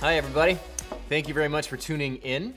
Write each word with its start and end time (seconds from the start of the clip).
Hi, 0.00 0.14
everybody. 0.14 0.56
Thank 1.08 1.26
you 1.26 1.34
very 1.34 1.48
much 1.48 1.66
for 1.66 1.76
tuning 1.76 2.18
in. 2.18 2.54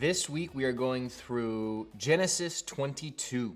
This 0.00 0.30
week 0.30 0.54
we 0.54 0.64
are 0.64 0.72
going 0.72 1.10
through 1.10 1.88
Genesis 1.98 2.62
22. 2.62 3.54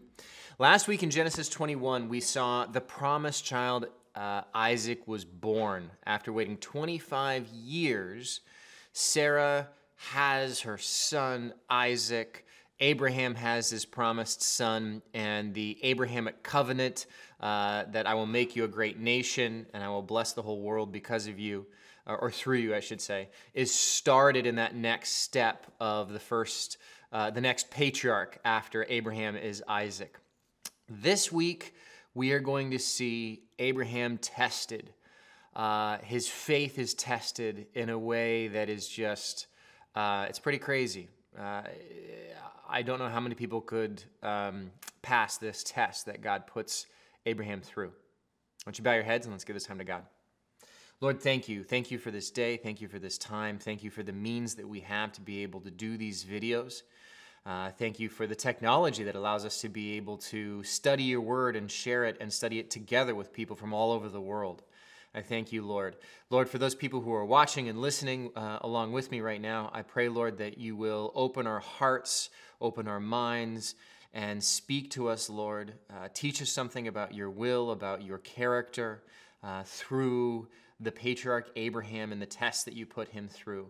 Last 0.59 0.89
week 0.89 1.03
in 1.03 1.09
Genesis 1.09 1.49
21, 1.49 2.11
we 2.11 2.21
saw 2.21 2.67
the 2.67 2.83
promised 2.83 3.43
child 3.43 3.87
uh, 4.15 4.43
Isaac 4.55 5.09
was 5.09 5.25
born. 5.25 5.91
After 6.05 6.35
waiting 6.35 6.59
25 6.59 7.47
years, 7.47 8.41
Sarah 8.93 9.69
has 10.13 10.61
her 10.61 10.77
son 10.77 11.55
Isaac. 11.71 12.45
Abraham 12.79 13.37
has 13.37 13.71
his 13.71 13.87
promised 13.87 14.43
son, 14.43 15.01
and 15.15 15.55
the 15.55 15.79
Abrahamic 15.83 16.43
covenant 16.43 17.07
uh, 17.41 17.85
that 17.91 18.07
I 18.07 18.13
will 18.13 18.27
make 18.27 18.55
you 18.55 18.65
a 18.65 18.69
great 18.69 18.99
nation 18.99 19.65
and 19.73 19.83
I 19.83 19.89
will 19.89 20.03
bless 20.03 20.35
the 20.35 20.43
whole 20.43 20.61
world 20.61 20.93
because 20.93 21.27
of 21.27 21.39
you, 21.39 21.65
or 22.07 22.31
through 22.31 22.59
you, 22.59 22.75
I 22.75 22.81
should 22.81 23.01
say, 23.01 23.29
is 23.55 23.73
started 23.73 24.47
in 24.47 24.57
that 24.57 24.75
next 24.75 25.11
step 25.23 25.67
of 25.81 26.13
the 26.13 26.19
first, 26.19 26.79
uh, 27.13 27.31
the 27.31 27.41
next 27.41 27.71
patriarch 27.71 28.39
after 28.45 28.85
Abraham 28.89 29.37
is 29.37 29.63
Isaac. 29.67 30.19
This 30.89 31.33
week, 31.33 31.75
we 32.15 32.33
are 32.33 32.41
going 32.41 32.71
to 32.73 32.79
see 32.79 33.43
Abraham 33.59 34.19
tested. 34.19 34.93
Uh, 35.57 35.99
his 35.99 36.29
faith 36.29 36.79
is 36.79 36.95
tested 36.95 37.67
in 37.75 37.89
a 37.89 37.99
way 37.99 38.49
that 38.49 38.69
is 38.69 38.87
just, 38.87 39.47
uh, 39.95 40.27
it's 40.29 40.39
pretty 40.39 40.59
crazy. 40.59 41.09
Uh, 41.39 41.63
I 42.69 42.83
don't 42.83 42.99
know 42.99 43.09
how 43.09 43.21
many 43.21 43.35
people 43.35 43.61
could 43.61 44.03
um, 44.23 44.71
pass 45.03 45.39
this 45.39 45.65
test 45.65 46.07
that 46.07 46.23
God 46.23 46.47
puts 46.47 46.87
Abraham 47.27 47.61
through. 47.61 47.89
Why 47.89 47.93
don't 48.67 48.79
you 48.79 48.85
bow 48.85 48.95
your 48.95 49.05
heads 49.05 49.27
and 49.27 49.35
let's 49.35 49.45
give 49.45 49.55
this 49.55 49.65
time 49.65 49.79
to 49.79 49.85
God. 49.85 50.05
Lord, 51.05 51.21
thank 51.21 51.51
you. 51.51 51.63
Thank 51.63 51.91
you 51.91 51.99
for 51.99 52.11
this 52.11 52.31
day. 52.31 52.57
Thank 52.57 52.81
you 52.81 52.89
for 52.89 52.99
this 52.99 53.19
time. 53.19 53.59
Thank 53.59 53.85
you 53.85 53.91
for 53.91 54.03
the 54.03 54.11
means 54.11 54.55
that 54.55 54.67
we 54.67 54.81
have 54.81 55.13
to 55.13 55.21
be 55.21 55.43
able 55.43 55.61
to 55.61 55.71
do 55.71 55.99
these 55.99 56.25
videos. 56.25 56.81
Uh, 57.45 57.73
thank 57.73 58.01
you 58.01 58.09
for 58.09 58.27
the 58.27 58.35
technology 58.35 59.05
that 59.05 59.15
allows 59.15 59.45
us 59.45 59.61
to 59.61 59.69
be 59.69 59.99
able 59.99 60.17
to 60.17 60.63
study 60.63 61.03
your 61.03 61.21
word 61.21 61.57
and 61.57 61.71
share 61.71 62.05
it 62.05 62.17
and 62.23 62.33
study 62.33 62.59
it 62.59 62.71
together 62.71 63.15
with 63.15 63.35
people 63.35 63.55
from 63.55 63.75
all 63.75 63.93
over 63.93 64.09
the 64.09 64.19
world. 64.19 64.63
I 65.15 65.21
thank 65.21 65.53
you, 65.53 65.61
Lord. 65.61 65.97
Lord, 66.31 66.49
for 66.49 66.57
those 66.57 66.75
people 66.75 67.03
who 67.03 67.13
are 67.13 67.27
watching 67.27 67.69
and 67.69 67.83
listening 67.83 68.31
uh, 68.35 68.61
along 68.63 68.93
with 68.93 69.11
me 69.11 69.21
right 69.21 69.43
now, 69.43 69.69
I 69.75 69.83
pray, 69.83 70.09
Lord, 70.09 70.39
that 70.39 70.57
you 70.57 70.75
will 70.75 71.13
open 71.15 71.47
our 71.47 71.61
hearts, 71.61 72.31
open 72.63 72.89
our 72.89 72.99
minds, 72.99 73.75
and 74.15 74.43
speak 74.43 74.91
to 74.93 75.11
us, 75.11 75.29
Lord. 75.29 75.75
Uh, 75.91 76.09
teach 76.15 76.41
us 76.41 76.49
something 76.49 76.89
about 76.89 77.13
your 77.13 77.29
will, 77.29 77.73
about 77.73 78.03
your 78.03 78.17
character 78.17 79.03
uh, 79.43 79.65
through 79.65 80.49
the 80.85 80.93
patriarch 80.93 81.51
Abraham 81.57 82.13
and 82.13 82.21
the 82.21 82.27
test 82.27 82.65
that 82.67 82.75
you 82.75 82.87
put 82.87 83.09
him 83.09 83.29
through. 83.29 83.69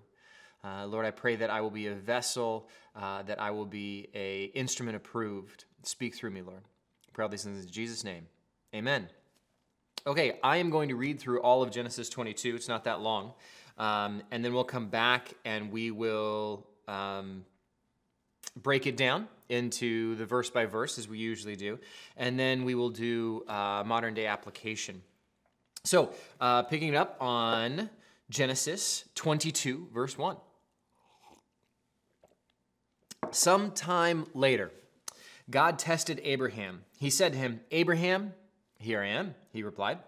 Uh, 0.63 0.87
Lord, 0.87 1.05
I 1.05 1.11
pray 1.11 1.37
that 1.37 1.51
I 1.51 1.61
will 1.61 1.71
be 1.71 1.89
a 1.89 1.95
vessel, 1.95 2.69
uh, 2.97 3.23
that 3.25 3.41
I 3.41 3.51
will 3.51 3.67
be 3.67 4.09
a 4.15 4.45
instrument 4.55 4.97
approved. 4.97 5.65
Speak 5.83 6.15
through 6.15 6.31
me, 6.31 6.43
Lord. 6.43 6.63
I 6.63 7.11
pray 7.13 7.23
all 7.25 7.29
these 7.29 7.45
things 7.45 7.65
in 7.65 7.71
Jesus' 7.71 8.03
name. 8.03 8.27
Amen. 8.75 9.09
Okay, 10.07 10.39
I 10.43 10.57
am 10.59 10.71
going 10.71 10.89
to 10.89 10.97
read 10.97 11.21
through 11.21 11.41
all 11.41 11.63
of 11.63 11.71
Genesis 11.71 12.09
22. 12.09 12.57
It's 12.57 12.69
not 12.69 12.85
that 12.85 13.01
long. 13.01 13.33
Um, 13.79 14.23
and 14.31 14.45
then 14.45 14.55
we'll 14.55 14.65
come 14.65 14.89
back 14.89 15.33
and 15.45 15.71
we 15.71 15.91
will 15.91 16.67
um, 16.87 17.45
break 18.57 18.87
it 18.87 18.97
down 18.97 19.29
into 19.49 20.15
the 20.17 20.27
verse 20.27 20.51
by 20.51 20.67
verse 20.67 20.99
as 20.99 21.09
we 21.09 21.19
usually 21.19 21.57
do. 21.57 21.79
And 22.17 22.39
then 22.39 22.65
we 22.65 22.75
will 22.75 22.91
do 22.91 23.45
uh, 23.49 23.83
modern 23.85 24.15
day 24.15 24.27
application. 24.27 25.03
So, 25.85 26.15
uh, 26.41 26.63
picking 26.63 26.89
it 26.89 26.95
up 26.95 27.19
on 27.21 27.91
Genesis 28.31 29.05
22, 29.17 29.89
verse 29.93 30.17
1. 30.17 30.37
Sometime 33.31 34.27
later, 34.33 34.71
God 35.51 35.79
tested 35.79 36.23
Abraham. 36.25 36.85
He 36.99 37.11
said 37.11 37.33
to 37.33 37.39
him, 37.39 37.61
Abraham, 37.71 38.33
here 38.79 39.03
I 39.03 39.09
am, 39.09 39.35
he 39.53 39.63
replied. 39.63 39.99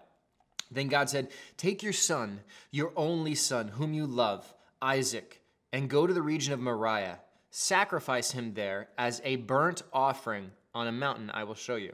Then 0.71 0.87
God 0.87 1.11
said, 1.11 1.29
Take 1.57 1.83
your 1.83 1.93
son, 1.93 2.39
your 2.71 2.91
only 2.95 3.35
son, 3.35 3.67
whom 3.67 3.93
you 3.93 4.07
love, 4.07 4.51
Isaac, 4.81 5.41
and 5.71 5.89
go 5.89 6.07
to 6.07 6.13
the 6.13 6.23
region 6.23 6.53
of 6.53 6.59
Moriah. 6.59 7.19
Sacrifice 7.51 8.31
him 8.31 8.55
there 8.55 8.89
as 8.97 9.21
a 9.23 9.35
burnt 9.35 9.83
offering 9.93 10.51
on 10.73 10.87
a 10.87 10.91
mountain 10.91 11.29
I 11.31 11.43
will 11.43 11.55
show 11.55 11.75
you. 11.75 11.93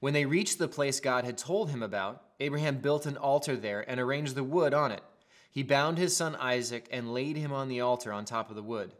When 0.00 0.14
they 0.14 0.24
reached 0.24 0.58
the 0.58 0.68
place 0.68 0.98
God 0.98 1.24
had 1.24 1.38
told 1.38 1.70
him 1.70 1.82
about, 1.82 2.22
Abraham 2.40 2.78
built 2.78 3.06
an 3.06 3.18
altar 3.18 3.56
there 3.56 3.88
and 3.88 4.00
arranged 4.00 4.34
the 4.34 4.42
wood 4.42 4.74
on 4.74 4.92
it. 4.92 5.02
He 5.50 5.62
bound 5.62 5.98
his 5.98 6.16
son 6.16 6.34
Isaac 6.36 6.88
and 6.90 7.12
laid 7.12 7.36
him 7.36 7.52
on 7.52 7.68
the 7.68 7.80
altar 7.80 8.12
on 8.12 8.24
top 8.24 8.48
of 8.50 8.56
the 8.56 8.62
wood. 8.62 8.94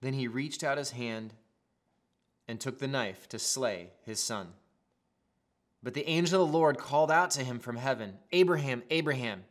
Then 0.00 0.14
he 0.14 0.26
reached 0.26 0.64
out 0.64 0.78
his 0.78 0.92
hand 0.92 1.34
and 2.48 2.58
took 2.58 2.78
the 2.78 2.88
knife 2.88 3.28
to 3.28 3.38
slay 3.38 3.90
his 4.04 4.22
son. 4.22 4.48
But 5.82 5.94
the 5.94 6.08
angel 6.08 6.42
of 6.42 6.50
the 6.50 6.56
Lord 6.56 6.78
called 6.78 7.10
out 7.10 7.30
to 7.32 7.44
him 7.44 7.58
from 7.58 7.76
heaven, 7.76 8.18
Abraham, 8.32 8.82
Abraham. 8.90 9.44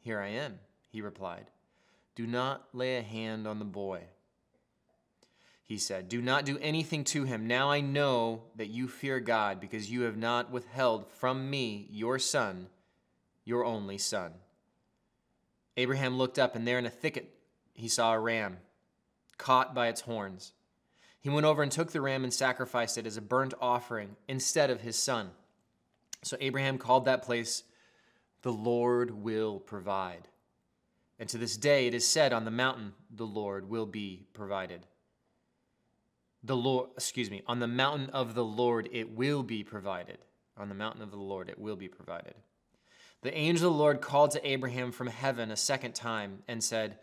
Here 0.00 0.20
I 0.20 0.28
am, 0.28 0.58
he 0.90 1.00
replied. 1.00 1.50
Do 2.14 2.26
not 2.26 2.68
lay 2.72 2.96
a 2.96 3.02
hand 3.02 3.46
on 3.46 3.58
the 3.58 3.64
boy. 3.64 4.02
He 5.68 5.76
said, 5.76 6.08
Do 6.08 6.22
not 6.22 6.46
do 6.46 6.58
anything 6.62 7.04
to 7.04 7.24
him. 7.24 7.46
Now 7.46 7.70
I 7.70 7.82
know 7.82 8.44
that 8.56 8.70
you 8.70 8.88
fear 8.88 9.20
God 9.20 9.60
because 9.60 9.90
you 9.90 10.02
have 10.02 10.16
not 10.16 10.50
withheld 10.50 11.06
from 11.06 11.50
me 11.50 11.86
your 11.90 12.18
son, 12.18 12.68
your 13.44 13.66
only 13.66 13.98
son. 13.98 14.32
Abraham 15.76 16.16
looked 16.16 16.38
up, 16.38 16.56
and 16.56 16.66
there 16.66 16.78
in 16.78 16.86
a 16.86 16.90
thicket 16.90 17.34
he 17.74 17.86
saw 17.86 18.14
a 18.14 18.18
ram 18.18 18.56
caught 19.36 19.74
by 19.74 19.88
its 19.88 20.00
horns. 20.00 20.52
He 21.20 21.28
went 21.28 21.44
over 21.44 21.62
and 21.62 21.70
took 21.70 21.92
the 21.92 22.00
ram 22.00 22.24
and 22.24 22.32
sacrificed 22.32 22.96
it 22.96 23.06
as 23.06 23.18
a 23.18 23.22
burnt 23.22 23.52
offering 23.60 24.16
instead 24.26 24.70
of 24.70 24.80
his 24.80 24.96
son. 24.96 25.30
So 26.22 26.38
Abraham 26.40 26.78
called 26.78 27.04
that 27.04 27.22
place, 27.22 27.62
The 28.40 28.52
Lord 28.52 29.10
will 29.10 29.58
provide. 29.58 30.28
And 31.18 31.28
to 31.28 31.36
this 31.36 31.58
day 31.58 31.86
it 31.86 31.94
is 31.94 32.06
said, 32.06 32.32
On 32.32 32.46
the 32.46 32.50
mountain, 32.50 32.94
the 33.14 33.26
Lord 33.26 33.68
will 33.68 33.86
be 33.86 34.24
provided. 34.32 34.86
The 36.44 36.56
Lord, 36.56 36.90
excuse 36.96 37.30
me, 37.30 37.42
on 37.46 37.58
the 37.58 37.66
mountain 37.66 38.10
of 38.10 38.34
the 38.34 38.44
Lord 38.44 38.88
it 38.92 39.10
will 39.10 39.42
be 39.42 39.64
provided. 39.64 40.18
On 40.56 40.68
the 40.68 40.74
mountain 40.74 41.02
of 41.02 41.10
the 41.10 41.16
Lord 41.16 41.48
it 41.48 41.58
will 41.58 41.76
be 41.76 41.88
provided. 41.88 42.34
The 43.22 43.36
angel 43.36 43.68
of 43.68 43.74
the 43.74 43.78
Lord 43.78 44.00
called 44.00 44.30
to 44.32 44.48
Abraham 44.48 44.92
from 44.92 45.08
heaven 45.08 45.50
a 45.50 45.56
second 45.56 45.94
time 45.94 46.42
and 46.46 46.62
said, 46.62 46.98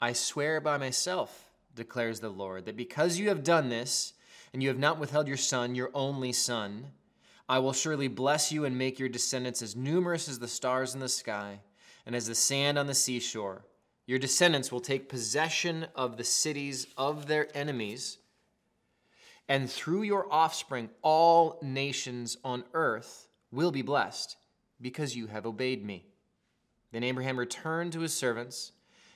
I 0.00 0.12
swear 0.12 0.60
by 0.60 0.78
myself, 0.78 1.50
declares 1.74 2.20
the 2.20 2.28
Lord, 2.28 2.66
that 2.66 2.76
because 2.76 3.18
you 3.18 3.28
have 3.28 3.42
done 3.42 3.68
this, 3.68 4.12
and 4.52 4.62
you 4.62 4.68
have 4.68 4.78
not 4.78 4.98
withheld 4.98 5.28
your 5.28 5.36
son, 5.36 5.74
your 5.74 5.90
only 5.92 6.32
son, 6.32 6.86
I 7.48 7.58
will 7.58 7.72
surely 7.72 8.08
bless 8.08 8.50
you 8.50 8.64
and 8.64 8.78
make 8.78 8.98
your 8.98 9.08
descendants 9.08 9.62
as 9.62 9.76
numerous 9.76 10.28
as 10.28 10.38
the 10.38 10.48
stars 10.48 10.94
in 10.94 11.00
the 11.00 11.08
sky 11.08 11.60
and 12.06 12.14
as 12.14 12.26
the 12.26 12.34
sand 12.34 12.78
on 12.78 12.86
the 12.86 12.94
seashore. 12.94 13.64
Your 14.06 14.18
descendants 14.18 14.72
will 14.72 14.80
take 14.80 15.08
possession 15.08 15.86
of 15.94 16.16
the 16.16 16.24
cities 16.24 16.86
of 16.96 17.26
their 17.26 17.48
enemies, 17.56 18.18
and 19.48 19.70
through 19.70 20.02
your 20.02 20.32
offspring, 20.32 20.90
all 21.02 21.58
nations 21.62 22.36
on 22.44 22.64
earth 22.74 23.28
will 23.52 23.70
be 23.70 23.82
blessed 23.82 24.36
because 24.80 25.16
you 25.16 25.28
have 25.28 25.46
obeyed 25.46 25.84
me. 25.84 26.04
Then 26.92 27.04
Abraham 27.04 27.38
returned 27.38 27.92
to 27.92 28.00
his 28.00 28.12
servants, 28.12 28.72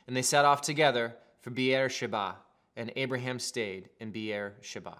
and 0.07 0.17
they 0.17 0.23
set 0.23 0.45
off 0.45 0.61
together 0.63 1.17
for 1.41 1.51
Beer 1.51 1.89
Sheba, 1.89 2.37
and 2.77 2.93
Abraham 2.97 3.39
stayed 3.39 3.89
in 3.99 4.11
Beer 4.11 4.55
Sheba. 4.61 4.99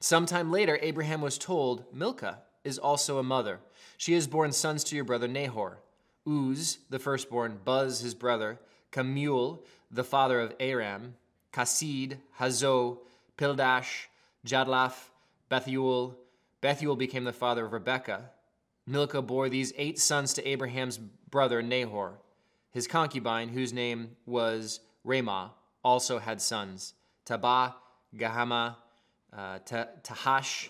Sometime 0.00 0.50
later, 0.50 0.78
Abraham 0.80 1.20
was 1.20 1.36
told, 1.36 1.84
Milcah 1.92 2.38
is 2.64 2.78
also 2.78 3.18
a 3.18 3.22
mother. 3.22 3.60
She 3.96 4.14
has 4.14 4.26
borne 4.26 4.52
sons 4.52 4.84
to 4.84 4.96
your 4.96 5.04
brother 5.04 5.28
Nahor. 5.28 5.78
Uz, 6.26 6.78
the 6.88 6.98
firstborn, 6.98 7.58
Buz, 7.64 8.00
his 8.00 8.14
brother, 8.14 8.58
Kemuel, 8.90 9.64
the 9.90 10.04
father 10.04 10.40
of 10.40 10.54
Aram, 10.60 11.14
Kesed, 11.52 12.16
Hazo, 12.38 12.98
Pildash, 13.40 14.06
Jidlaph, 14.46 15.08
Bethuel. 15.48 16.14
Bethuel 16.60 16.96
became 16.96 17.24
the 17.24 17.32
father 17.32 17.64
of 17.64 17.72
Rebekah. 17.72 18.30
Milcah 18.86 19.22
bore 19.22 19.48
these 19.48 19.72
eight 19.78 19.98
sons 19.98 20.34
to 20.34 20.46
Abraham's 20.46 20.98
brother 20.98 21.62
Nahor. 21.62 22.18
His 22.70 22.86
concubine, 22.86 23.48
whose 23.48 23.72
name 23.72 24.16
was 24.26 24.80
Reumah, 25.06 25.50
also 25.82 26.18
had 26.18 26.42
sons 26.42 26.92
Tabah, 27.24 27.74
Gahama, 28.14 28.76
uh, 29.32 29.58
Tahash, 29.60 30.68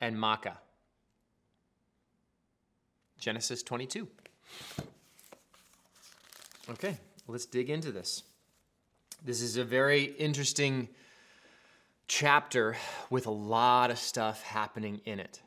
and 0.00 0.16
Maacah. 0.16 0.58
Genesis 3.18 3.62
22. 3.62 4.06
Okay, 6.70 6.96
let's 7.26 7.46
dig 7.46 7.70
into 7.70 7.90
this. 7.90 8.22
This 9.24 9.40
is 9.40 9.56
a 9.56 9.64
very 9.64 10.04
interesting 10.18 10.88
chapter 12.06 12.76
with 13.10 13.26
a 13.26 13.30
lot 13.30 13.90
of 13.90 13.98
stuff 13.98 14.42
happening 14.42 15.00
in 15.04 15.20
it. 15.20 15.40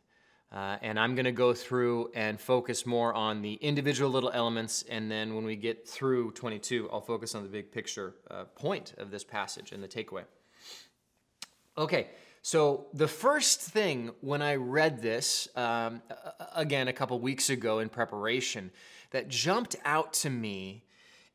Uh, 0.51 0.77
and 0.81 0.97
I'm 0.97 1.13
going 1.15 1.25
to 1.25 1.33
go 1.33 1.53
through 1.53 2.11
and 2.15 2.39
focus 2.39 2.85
more 2.85 3.13
on 3.13 3.41
the 3.41 3.55
individual 3.55 4.09
little 4.09 4.31
elements. 4.31 4.83
And 4.89 5.11
then 5.11 5.35
when 5.35 5.43
we 5.43 5.57
get 5.57 5.87
through 5.87 6.31
22, 6.31 6.89
I'll 6.91 7.01
focus 7.01 7.35
on 7.35 7.43
the 7.43 7.49
big 7.49 7.71
picture 7.71 8.15
uh, 8.31 8.45
point 8.55 8.93
of 8.97 9.11
this 9.11 9.23
passage 9.23 9.73
and 9.73 9.83
the 9.83 9.87
takeaway. 9.87 10.23
Okay, 11.77 12.07
so 12.41 12.87
the 12.93 13.09
first 13.09 13.59
thing 13.59 14.11
when 14.21 14.41
I 14.41 14.55
read 14.55 15.01
this, 15.01 15.49
um, 15.55 16.01
again, 16.55 16.87
a 16.87 16.93
couple 16.93 17.19
weeks 17.19 17.49
ago 17.49 17.79
in 17.79 17.89
preparation, 17.89 18.71
that 19.11 19.27
jumped 19.27 19.75
out 19.83 20.13
to 20.13 20.29
me 20.29 20.85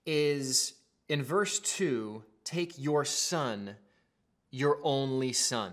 is 0.07 0.73
in 1.09 1.23
verse 1.23 1.61
2 1.61 2.23
take 2.45 2.79
your 2.79 3.05
son, 3.05 3.77
your 4.53 4.79
only 4.85 5.33
son. 5.33 5.73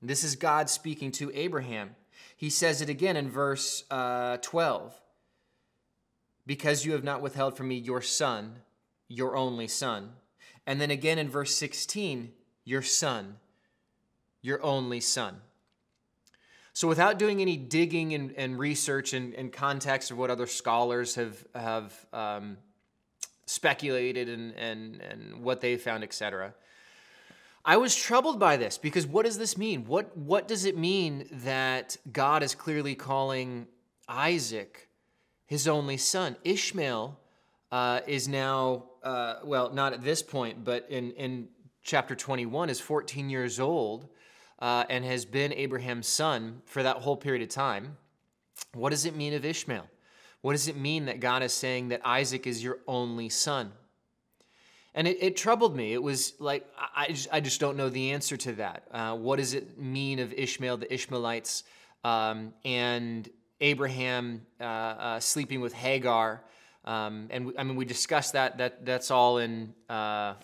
This 0.00 0.22
is 0.22 0.36
God 0.36 0.70
speaking 0.70 1.10
to 1.12 1.32
Abraham. 1.34 1.96
He 2.36 2.50
says 2.50 2.80
it 2.80 2.88
again 2.88 3.16
in 3.16 3.28
verse 3.28 3.82
uh, 3.90 4.36
12 4.36 4.94
because 6.46 6.84
you 6.84 6.92
have 6.92 7.02
not 7.02 7.22
withheld 7.22 7.56
from 7.56 7.68
me 7.68 7.76
your 7.76 8.02
son, 8.02 8.56
your 9.08 9.34
only 9.34 9.66
son. 9.66 10.10
And 10.66 10.80
then 10.80 10.90
again 10.90 11.18
in 11.18 11.28
verse 11.28 11.54
16, 11.56 12.32
your 12.64 12.82
son, 12.82 13.36
your 14.42 14.62
only 14.62 15.00
son. 15.00 15.38
So, 16.72 16.86
without 16.86 17.18
doing 17.18 17.40
any 17.40 17.56
digging 17.56 18.12
and, 18.12 18.32
and 18.36 18.58
research 18.58 19.14
and, 19.14 19.32
and, 19.34 19.50
context 19.50 20.10
of 20.10 20.18
what 20.18 20.30
other 20.30 20.46
scholars 20.46 21.14
have, 21.14 21.42
have 21.54 22.06
um, 22.12 22.58
speculated 23.46 24.28
and, 24.28 24.54
and, 24.56 25.00
and 25.00 25.42
what 25.42 25.62
they 25.62 25.78
found, 25.78 26.04
etc., 26.04 26.52
I 27.68 27.78
was 27.78 27.96
troubled 27.96 28.38
by 28.38 28.56
this 28.56 28.78
because 28.78 29.08
what 29.08 29.26
does 29.26 29.38
this 29.38 29.58
mean? 29.58 29.86
What, 29.86 30.16
what 30.16 30.46
does 30.46 30.66
it 30.66 30.78
mean 30.78 31.26
that 31.32 31.96
God 32.12 32.44
is 32.44 32.54
clearly 32.54 32.94
calling 32.94 33.66
Isaac 34.08 34.88
his 35.46 35.66
only 35.66 35.96
son? 35.96 36.36
Ishmael 36.44 37.18
uh, 37.72 38.00
is 38.06 38.28
now, 38.28 38.84
uh, 39.02 39.40
well, 39.42 39.72
not 39.72 39.92
at 39.92 40.04
this 40.04 40.22
point, 40.22 40.62
but 40.62 40.86
in, 40.88 41.10
in 41.12 41.48
chapter 41.82 42.14
21, 42.14 42.70
is 42.70 42.78
14 42.78 43.28
years 43.28 43.58
old 43.58 44.10
uh, 44.60 44.84
and 44.88 45.04
has 45.04 45.24
been 45.24 45.52
Abraham's 45.52 46.06
son 46.06 46.62
for 46.66 46.84
that 46.84 46.98
whole 46.98 47.16
period 47.16 47.42
of 47.42 47.48
time. 47.48 47.96
What 48.74 48.90
does 48.90 49.06
it 49.06 49.16
mean 49.16 49.34
of 49.34 49.44
Ishmael? 49.44 49.88
What 50.40 50.52
does 50.52 50.68
it 50.68 50.76
mean 50.76 51.06
that 51.06 51.18
God 51.18 51.42
is 51.42 51.52
saying 51.52 51.88
that 51.88 52.00
Isaac 52.04 52.46
is 52.46 52.62
your 52.62 52.78
only 52.86 53.28
son? 53.28 53.72
And 54.96 55.06
it, 55.06 55.18
it 55.20 55.36
troubled 55.36 55.76
me. 55.76 55.92
It 55.92 56.02
was 56.02 56.32
like, 56.38 56.66
I 56.96 57.08
just, 57.08 57.28
I 57.30 57.40
just 57.40 57.60
don't 57.60 57.76
know 57.76 57.90
the 57.90 58.12
answer 58.12 58.38
to 58.38 58.52
that. 58.54 58.84
Uh, 58.90 59.14
what 59.14 59.36
does 59.36 59.52
it 59.52 59.78
mean 59.78 60.18
of 60.18 60.32
Ishmael, 60.32 60.78
the 60.78 60.92
Ishmaelites, 60.92 61.64
um, 62.02 62.54
and 62.64 63.28
Abraham 63.60 64.40
uh, 64.58 64.64
uh, 64.64 65.20
sleeping 65.20 65.60
with 65.60 65.74
Hagar? 65.74 66.42
Um, 66.86 67.26
and 67.30 67.46
we, 67.46 67.58
I 67.58 67.62
mean, 67.62 67.76
we 67.76 67.84
discussed 67.84 68.32
that. 68.32 68.56
That 68.56 68.86
that's 68.86 69.10
all 69.10 69.36
in 69.36 69.74
uh, 69.90 70.34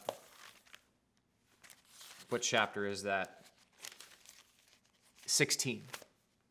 what 2.29 2.43
chapter 2.43 2.87
is 2.87 3.05
that? 3.05 3.47
16. 5.25 5.83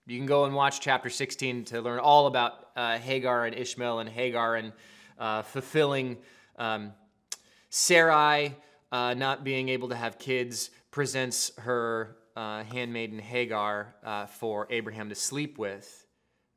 You 0.07 0.17
can 0.17 0.25
go 0.25 0.45
and 0.45 0.55
watch 0.55 0.79
chapter 0.79 1.09
16 1.11 1.65
to 1.65 1.81
learn 1.81 1.99
all 1.99 2.25
about 2.25 2.69
uh, 2.75 2.97
Hagar 2.97 3.45
and 3.45 3.55
Ishmael 3.55 3.99
and 3.99 4.09
Hagar 4.09 4.55
and 4.55 4.73
uh, 5.19 5.43
fulfilling 5.43 6.17
um, 6.57 6.93
Sarai 7.71 8.55
uh, 8.91 9.13
not 9.13 9.43
being 9.43 9.69
able 9.69 9.89
to 9.89 9.95
have 9.95 10.19
kids, 10.19 10.69
presents 10.91 11.53
her 11.57 12.17
uh, 12.35 12.63
handmaiden 12.65 13.17
Hagar 13.17 13.95
uh, 14.03 14.25
for 14.25 14.67
Abraham 14.69 15.09
to 15.09 15.15
sleep 15.15 15.57
with. 15.57 16.05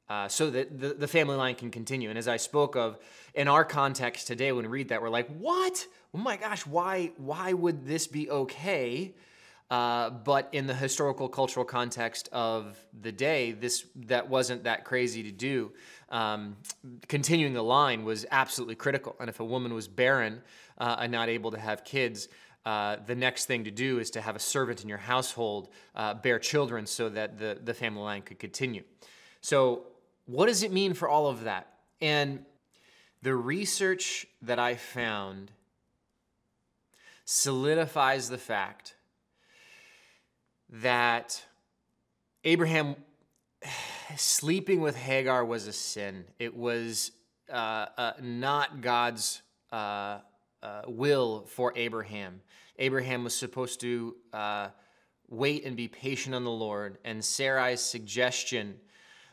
Uh, 0.06 0.28
so 0.28 0.50
that 0.50 0.78
the, 0.78 0.92
the 0.92 1.08
family 1.08 1.36
line 1.36 1.54
can 1.54 1.70
continue. 1.70 2.10
And 2.10 2.18
as 2.18 2.28
I 2.28 2.36
spoke 2.36 2.76
of, 2.76 2.98
in 3.32 3.48
our 3.48 3.64
context 3.64 4.26
today, 4.26 4.52
when 4.52 4.64
we 4.64 4.68
read 4.68 4.88
that, 4.90 5.00
we're 5.00 5.08
like, 5.08 5.28
what? 5.38 5.86
Oh 6.12 6.18
my 6.18 6.36
gosh, 6.36 6.66
why, 6.66 7.12
why 7.16 7.54
would 7.54 7.86
this 7.86 8.06
be 8.06 8.28
okay? 8.28 9.14
Uh, 9.70 10.10
but 10.10 10.48
in 10.52 10.66
the 10.66 10.74
historical 10.74 11.28
cultural 11.28 11.64
context 11.64 12.28
of 12.32 12.76
the 13.00 13.10
day, 13.10 13.52
this 13.52 13.86
that 13.94 14.28
wasn't 14.28 14.64
that 14.64 14.84
crazy 14.84 15.22
to 15.22 15.32
do. 15.32 15.72
Um, 16.10 16.56
continuing 17.08 17.54
the 17.54 17.62
line 17.62 18.04
was 18.04 18.26
absolutely 18.30 18.74
critical. 18.74 19.16
And 19.18 19.30
if 19.30 19.40
a 19.40 19.44
woman 19.44 19.72
was 19.72 19.88
barren 19.88 20.42
uh, 20.78 20.96
and 21.00 21.12
not 21.12 21.28
able 21.28 21.50
to 21.50 21.58
have 21.58 21.84
kids, 21.84 22.28
uh, 22.64 22.96
the 23.06 23.14
next 23.14 23.44
thing 23.46 23.64
to 23.64 23.70
do 23.70 23.98
is 23.98 24.10
to 24.10 24.20
have 24.20 24.36
a 24.36 24.38
servant 24.38 24.82
in 24.82 24.88
your 24.88 24.98
household 24.98 25.68
uh, 25.94 26.14
bear 26.14 26.38
children 26.38 26.86
so 26.86 27.08
that 27.08 27.38
the, 27.38 27.58
the 27.62 27.74
family 27.74 28.02
line 28.02 28.22
could 28.22 28.38
continue. 28.38 28.82
So, 29.40 29.84
what 30.26 30.46
does 30.46 30.62
it 30.62 30.72
mean 30.72 30.94
for 30.94 31.06
all 31.06 31.26
of 31.26 31.44
that? 31.44 31.68
And 32.00 32.46
the 33.20 33.34
research 33.34 34.26
that 34.40 34.58
I 34.58 34.76
found 34.76 35.52
solidifies 37.26 38.30
the 38.30 38.38
fact 38.38 38.96
that 40.70 41.42
Abraham 42.44 42.96
sleeping 44.16 44.80
with 44.80 44.96
Hagar 44.96 45.44
was 45.44 45.66
a 45.66 45.72
sin. 45.72 46.24
It 46.38 46.56
was 46.56 47.12
uh, 47.52 47.86
uh, 47.96 48.12
not 48.22 48.80
God's 48.80 49.42
uh, 49.70 50.18
uh 50.64 50.82
will 50.88 51.44
for 51.46 51.72
Abraham. 51.76 52.40
Abraham 52.78 53.22
was 53.22 53.36
supposed 53.36 53.80
to 53.80 54.16
uh, 54.32 54.68
wait 55.28 55.64
and 55.64 55.76
be 55.76 55.88
patient 55.88 56.34
on 56.34 56.44
the 56.44 56.50
Lord. 56.50 56.98
And 57.04 57.20
Sarai's 57.20 57.80
suggestion, 57.80 58.74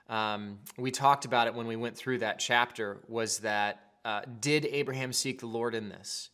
um, 0.09 0.59
we 0.77 0.91
talked 0.91 1.25
about 1.25 1.47
it 1.47 1.55
when 1.55 1.67
we 1.67 1.75
went 1.75 1.97
through 1.97 2.19
that 2.19 2.39
chapter, 2.39 2.99
was 3.07 3.39
that 3.39 3.93
uh, 4.03 4.21
did 4.39 4.65
Abraham 4.65 5.13
seek 5.13 5.39
the 5.39 5.47
Lord 5.47 5.75
in 5.75 5.89
this? 5.89 6.29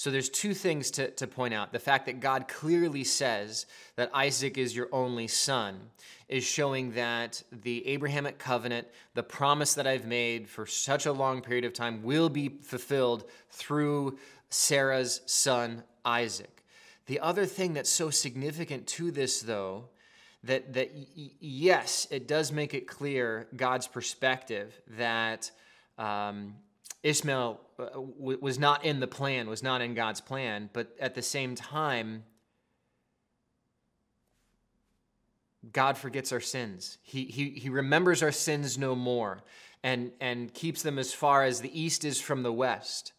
So 0.00 0.10
there's 0.10 0.30
two 0.30 0.54
things 0.54 0.90
to, 0.92 1.10
to 1.10 1.26
point 1.26 1.52
out. 1.52 1.74
The 1.74 1.78
fact 1.78 2.06
that 2.06 2.20
God 2.20 2.48
clearly 2.48 3.04
says 3.04 3.66
that 3.96 4.10
Isaac 4.14 4.56
is 4.56 4.74
your 4.74 4.88
only 4.92 5.26
son 5.26 5.78
is 6.26 6.42
showing 6.42 6.92
that 6.92 7.42
the 7.52 7.86
Abrahamic 7.86 8.38
covenant, 8.38 8.88
the 9.12 9.22
promise 9.22 9.74
that 9.74 9.86
I've 9.86 10.06
made 10.06 10.48
for 10.48 10.64
such 10.64 11.04
a 11.04 11.12
long 11.12 11.42
period 11.42 11.66
of 11.66 11.74
time, 11.74 12.02
will 12.02 12.30
be 12.30 12.48
fulfilled 12.48 13.24
through 13.50 14.16
Sarah's 14.48 15.20
son, 15.26 15.82
Isaac. 16.02 16.64
The 17.04 17.20
other 17.20 17.44
thing 17.44 17.74
that's 17.74 17.90
so 17.90 18.08
significant 18.08 18.86
to 18.86 19.10
this, 19.10 19.42
though, 19.42 19.90
that, 20.44 20.72
that 20.72 20.92
yes, 21.40 22.06
it 22.10 22.26
does 22.26 22.52
make 22.52 22.72
it 22.72 22.86
clear 22.88 23.48
God's 23.54 23.86
perspective 23.86 24.80
that 24.96 25.50
um, 25.98 26.54
Ishmael 27.02 27.60
uh, 27.82 28.00
was 28.18 28.58
not 28.58 28.84
in 28.84 29.00
the 29.00 29.06
plan, 29.06 29.48
was 29.48 29.62
not 29.62 29.80
in 29.80 29.94
God's 29.94 30.20
plan, 30.20 30.70
but 30.72 30.94
at 31.00 31.14
the 31.14 31.22
same 31.22 31.54
time, 31.54 32.24
God 35.72 35.98
forgets 35.98 36.32
our 36.32 36.40
sins. 36.40 36.98
He, 37.02 37.24
he, 37.24 37.50
he 37.50 37.68
remembers 37.68 38.22
our 38.22 38.32
sins 38.32 38.78
no 38.78 38.94
more 38.94 39.42
and, 39.82 40.12
and 40.20 40.52
keeps 40.52 40.82
them 40.82 40.98
as 40.98 41.12
far 41.12 41.44
as 41.44 41.60
the 41.60 41.80
east 41.80 42.04
is 42.04 42.20
from 42.20 42.42
the 42.42 42.52
west. 42.52 43.12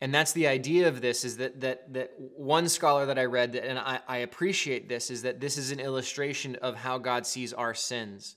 And 0.00 0.14
that's 0.14 0.32
the 0.32 0.46
idea 0.46 0.88
of 0.88 1.00
this 1.00 1.24
is 1.24 1.36
that, 1.36 1.60
that, 1.60 1.92
that 1.92 2.12
one 2.18 2.68
scholar 2.68 3.04
that 3.06 3.18
I 3.18 3.26
read, 3.26 3.54
and 3.54 3.78
I, 3.78 4.00
I 4.08 4.16
appreciate 4.18 4.88
this, 4.88 5.10
is 5.10 5.22
that 5.22 5.40
this 5.40 5.58
is 5.58 5.72
an 5.72 5.80
illustration 5.80 6.56
of 6.56 6.74
how 6.74 6.96
God 6.96 7.26
sees 7.26 7.52
our 7.52 7.74
sins, 7.74 8.36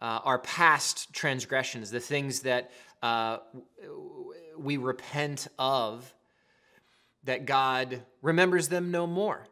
uh, 0.00 0.20
our 0.24 0.38
past 0.38 1.12
transgressions, 1.12 1.90
the 1.90 2.00
things 2.00 2.40
that 2.40 2.70
uh, 3.02 3.38
we 4.62 4.76
repent 4.76 5.48
of 5.58 6.14
that 7.24 7.46
God 7.46 8.02
remembers 8.22 8.68
them 8.68 8.90
no 8.90 9.06
more. 9.06 9.46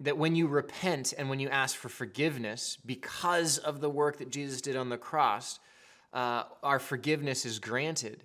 That 0.00 0.16
when 0.16 0.34
you 0.34 0.46
repent 0.46 1.12
and 1.16 1.28
when 1.28 1.40
you 1.40 1.48
ask 1.48 1.76
for 1.76 1.88
forgiveness 1.88 2.78
because 2.84 3.58
of 3.58 3.80
the 3.80 3.90
work 3.90 4.18
that 4.18 4.30
Jesus 4.30 4.60
did 4.60 4.76
on 4.76 4.88
the 4.88 4.98
cross, 4.98 5.60
uh, 6.12 6.44
our 6.62 6.78
forgiveness 6.78 7.44
is 7.44 7.58
granted. 7.58 8.22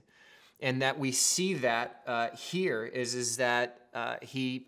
And 0.62 0.82
that 0.82 0.98
we 0.98 1.12
see 1.12 1.56
that 1.56 2.02
uh, 2.08 2.30
here 2.36 2.86
is, 2.86 3.14
is 3.14 3.38
that 3.38 3.82
uh, 3.94 4.16
he, 4.22 4.68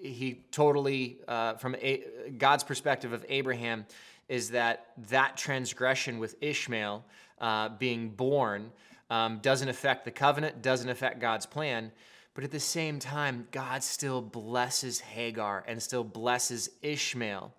he 0.00 0.40
totally, 0.50 1.18
uh, 1.28 1.54
from 1.54 1.74
a, 1.76 2.04
God's 2.38 2.64
perspective 2.64 3.12
of 3.12 3.24
Abraham, 3.28 3.86
is 4.28 4.50
that 4.50 4.86
that 5.10 5.36
transgression 5.36 6.18
with 6.18 6.36
Ishmael 6.40 7.04
uh, 7.38 7.68
being 7.68 8.08
born 8.08 8.72
um, 9.10 9.38
doesn't 9.38 9.68
affect 9.68 10.04
the 10.04 10.10
covenant, 10.10 10.62
doesn't 10.62 10.88
affect 10.88 11.20
God's 11.20 11.46
plan. 11.46 11.92
But 12.34 12.44
at 12.44 12.50
the 12.50 12.60
same 12.60 12.98
time, 12.98 13.48
God 13.50 13.82
still 13.82 14.20
blesses 14.20 15.00
Hagar 15.00 15.64
and 15.66 15.82
still 15.82 16.04
blesses 16.04 16.68
Ishmael. 16.82 17.54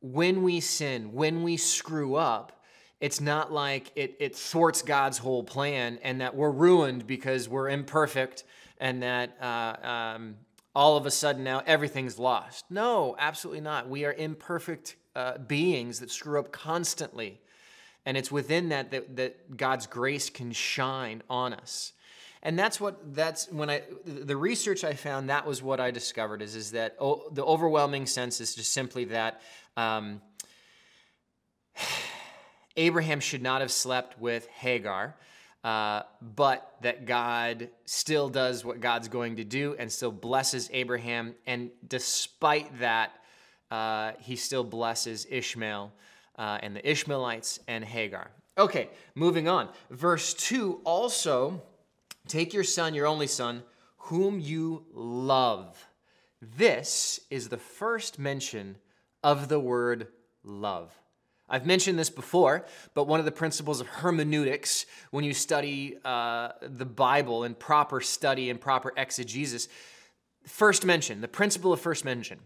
When 0.00 0.42
we 0.42 0.60
sin, 0.60 1.12
when 1.12 1.42
we 1.42 1.56
screw 1.58 2.14
up, 2.14 2.62
it's 3.00 3.20
not 3.20 3.52
like 3.52 3.90
it, 3.96 4.16
it 4.20 4.36
thwarts 4.36 4.80
God's 4.80 5.18
whole 5.18 5.42
plan 5.42 5.98
and 6.02 6.20
that 6.20 6.34
we're 6.34 6.50
ruined 6.50 7.06
because 7.06 7.48
we're 7.48 7.68
imperfect 7.68 8.44
and 8.78 9.02
that 9.02 9.36
uh, 9.40 9.86
um, 9.86 10.36
all 10.74 10.96
of 10.96 11.04
a 11.04 11.10
sudden 11.10 11.44
now 11.44 11.62
everything's 11.66 12.18
lost. 12.18 12.64
No, 12.70 13.16
absolutely 13.18 13.60
not. 13.60 13.88
We 13.88 14.04
are 14.04 14.12
imperfect 14.12 14.96
uh, 15.14 15.38
beings 15.38 16.00
that 16.00 16.10
screw 16.10 16.38
up 16.38 16.52
constantly. 16.52 17.40
And 18.04 18.16
it's 18.16 18.32
within 18.32 18.70
that, 18.70 18.90
that 18.90 19.16
that 19.16 19.56
God's 19.56 19.86
grace 19.86 20.28
can 20.30 20.52
shine 20.52 21.22
on 21.30 21.52
us. 21.52 21.92
And 22.42 22.58
that's 22.58 22.80
what 22.80 23.14
that's 23.14 23.50
when 23.52 23.70
I 23.70 23.82
the 24.04 24.36
research 24.36 24.82
I 24.82 24.94
found 24.94 25.30
that 25.30 25.46
was 25.46 25.62
what 25.62 25.78
I 25.78 25.92
discovered 25.92 26.42
is 26.42 26.56
is 26.56 26.72
that 26.72 26.96
oh, 26.98 27.22
the 27.30 27.44
overwhelming 27.44 28.06
sense 28.06 28.40
is 28.40 28.54
just 28.56 28.72
simply 28.72 29.04
that 29.06 29.40
um, 29.76 30.20
Abraham 32.76 33.20
should 33.20 33.42
not 33.42 33.60
have 33.60 33.70
slept 33.70 34.20
with 34.20 34.48
Hagar, 34.48 35.14
uh, 35.62 36.02
but 36.20 36.74
that 36.80 37.06
God 37.06 37.68
still 37.84 38.28
does 38.28 38.64
what 38.64 38.80
God's 38.80 39.06
going 39.06 39.36
to 39.36 39.44
do 39.44 39.76
and 39.78 39.92
still 39.92 40.10
blesses 40.10 40.68
Abraham, 40.72 41.36
and 41.46 41.70
despite 41.86 42.80
that, 42.80 43.12
uh, 43.70 44.12
he 44.18 44.34
still 44.34 44.64
blesses 44.64 45.28
Ishmael 45.30 45.92
uh, 46.36 46.58
and 46.62 46.74
the 46.74 46.88
Ishmaelites 46.88 47.60
and 47.68 47.84
Hagar. 47.84 48.30
Okay, 48.58 48.90
moving 49.14 49.48
on. 49.48 49.68
Verse 49.90 50.34
2 50.34 50.80
also 50.84 51.62
take 52.28 52.52
your 52.52 52.64
son, 52.64 52.94
your 52.94 53.06
only 53.06 53.26
son, 53.26 53.62
whom 53.96 54.38
you 54.38 54.84
love. 54.92 55.86
This 56.40 57.20
is 57.30 57.48
the 57.48 57.56
first 57.56 58.18
mention 58.18 58.76
of 59.22 59.48
the 59.48 59.60
word 59.60 60.08
love. 60.44 60.92
I've 61.48 61.66
mentioned 61.66 61.98
this 61.98 62.10
before, 62.10 62.64
but 62.94 63.04
one 63.04 63.20
of 63.20 63.26
the 63.26 63.32
principles 63.32 63.80
of 63.80 63.86
hermeneutics, 63.86 64.86
when 65.10 65.24
you 65.24 65.34
study 65.34 65.98
uh, 66.04 66.52
the 66.62 66.86
Bible 66.86 67.44
in 67.44 67.54
proper 67.54 68.00
study 68.00 68.48
and 68.48 68.60
proper 68.60 68.92
exegesis, 68.96 69.68
first 70.46 70.84
mention, 70.84 71.20
the 71.20 71.28
principle 71.28 71.72
of 71.72 71.80
first 71.80 72.04
mention. 72.04 72.38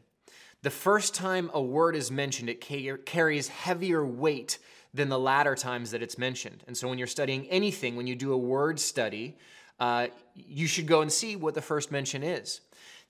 The 0.62 0.70
first 0.70 1.14
time 1.14 1.50
a 1.54 1.60
word 1.60 1.94
is 1.94 2.10
mentioned, 2.10 2.48
it 2.48 2.60
carries 3.06 3.48
heavier 3.48 4.04
weight 4.04 4.58
than 4.92 5.08
the 5.08 5.18
latter 5.18 5.54
times 5.54 5.90
that 5.90 6.02
it's 6.02 6.18
mentioned. 6.18 6.64
And 6.66 6.76
so 6.76 6.88
when 6.88 6.98
you're 6.98 7.06
studying 7.06 7.46
anything, 7.48 7.96
when 7.96 8.06
you 8.06 8.16
do 8.16 8.32
a 8.32 8.38
word 8.38 8.80
study, 8.80 9.36
uh, 9.78 10.08
you 10.34 10.66
should 10.66 10.86
go 10.86 11.02
and 11.02 11.12
see 11.12 11.36
what 11.36 11.54
the 11.54 11.62
first 11.62 11.92
mention 11.92 12.22
is. 12.22 12.62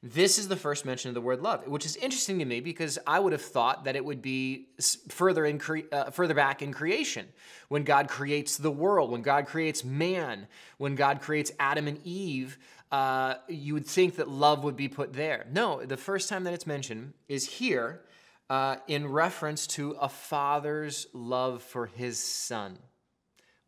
This 0.02 0.38
is 0.38 0.48
the 0.48 0.56
first 0.56 0.84
mention 0.84 1.08
of 1.08 1.14
the 1.14 1.20
word 1.20 1.40
love, 1.40 1.66
which 1.66 1.86
is 1.86 1.96
interesting 1.96 2.38
to 2.38 2.44
me 2.44 2.60
because 2.60 2.98
I 3.06 3.18
would 3.18 3.32
have 3.32 3.42
thought 3.42 3.84
that 3.84 3.96
it 3.96 4.04
would 4.04 4.20
be 4.20 4.68
further 5.08 5.46
in 5.46 5.58
cre- 5.58 5.88
uh, 5.90 6.10
further 6.10 6.34
back 6.34 6.60
in 6.60 6.72
creation, 6.72 7.26
when 7.68 7.82
God 7.82 8.08
creates 8.08 8.58
the 8.58 8.70
world, 8.70 9.10
when 9.10 9.22
God 9.22 9.46
creates 9.46 9.84
man, 9.84 10.46
when 10.76 10.96
God 10.96 11.20
creates 11.20 11.50
Adam 11.58 11.88
and 11.88 11.98
Eve 12.04 12.58
uh, 12.92 13.34
you 13.48 13.74
would 13.74 13.86
think 13.86 14.16
that 14.16 14.28
love 14.28 14.64
would 14.64 14.76
be 14.76 14.88
put 14.88 15.12
there. 15.12 15.46
No, 15.50 15.84
the 15.84 15.96
first 15.96 16.28
time 16.28 16.44
that 16.44 16.54
it's 16.54 16.66
mentioned 16.66 17.12
is 17.28 17.48
here 17.48 18.00
uh, 18.48 18.76
in 18.86 19.08
reference 19.08 19.66
to 19.66 19.92
a 20.00 20.08
father's 20.08 21.06
love 21.12 21.62
for 21.62 21.86
his 21.86 22.18
son. 22.18 22.78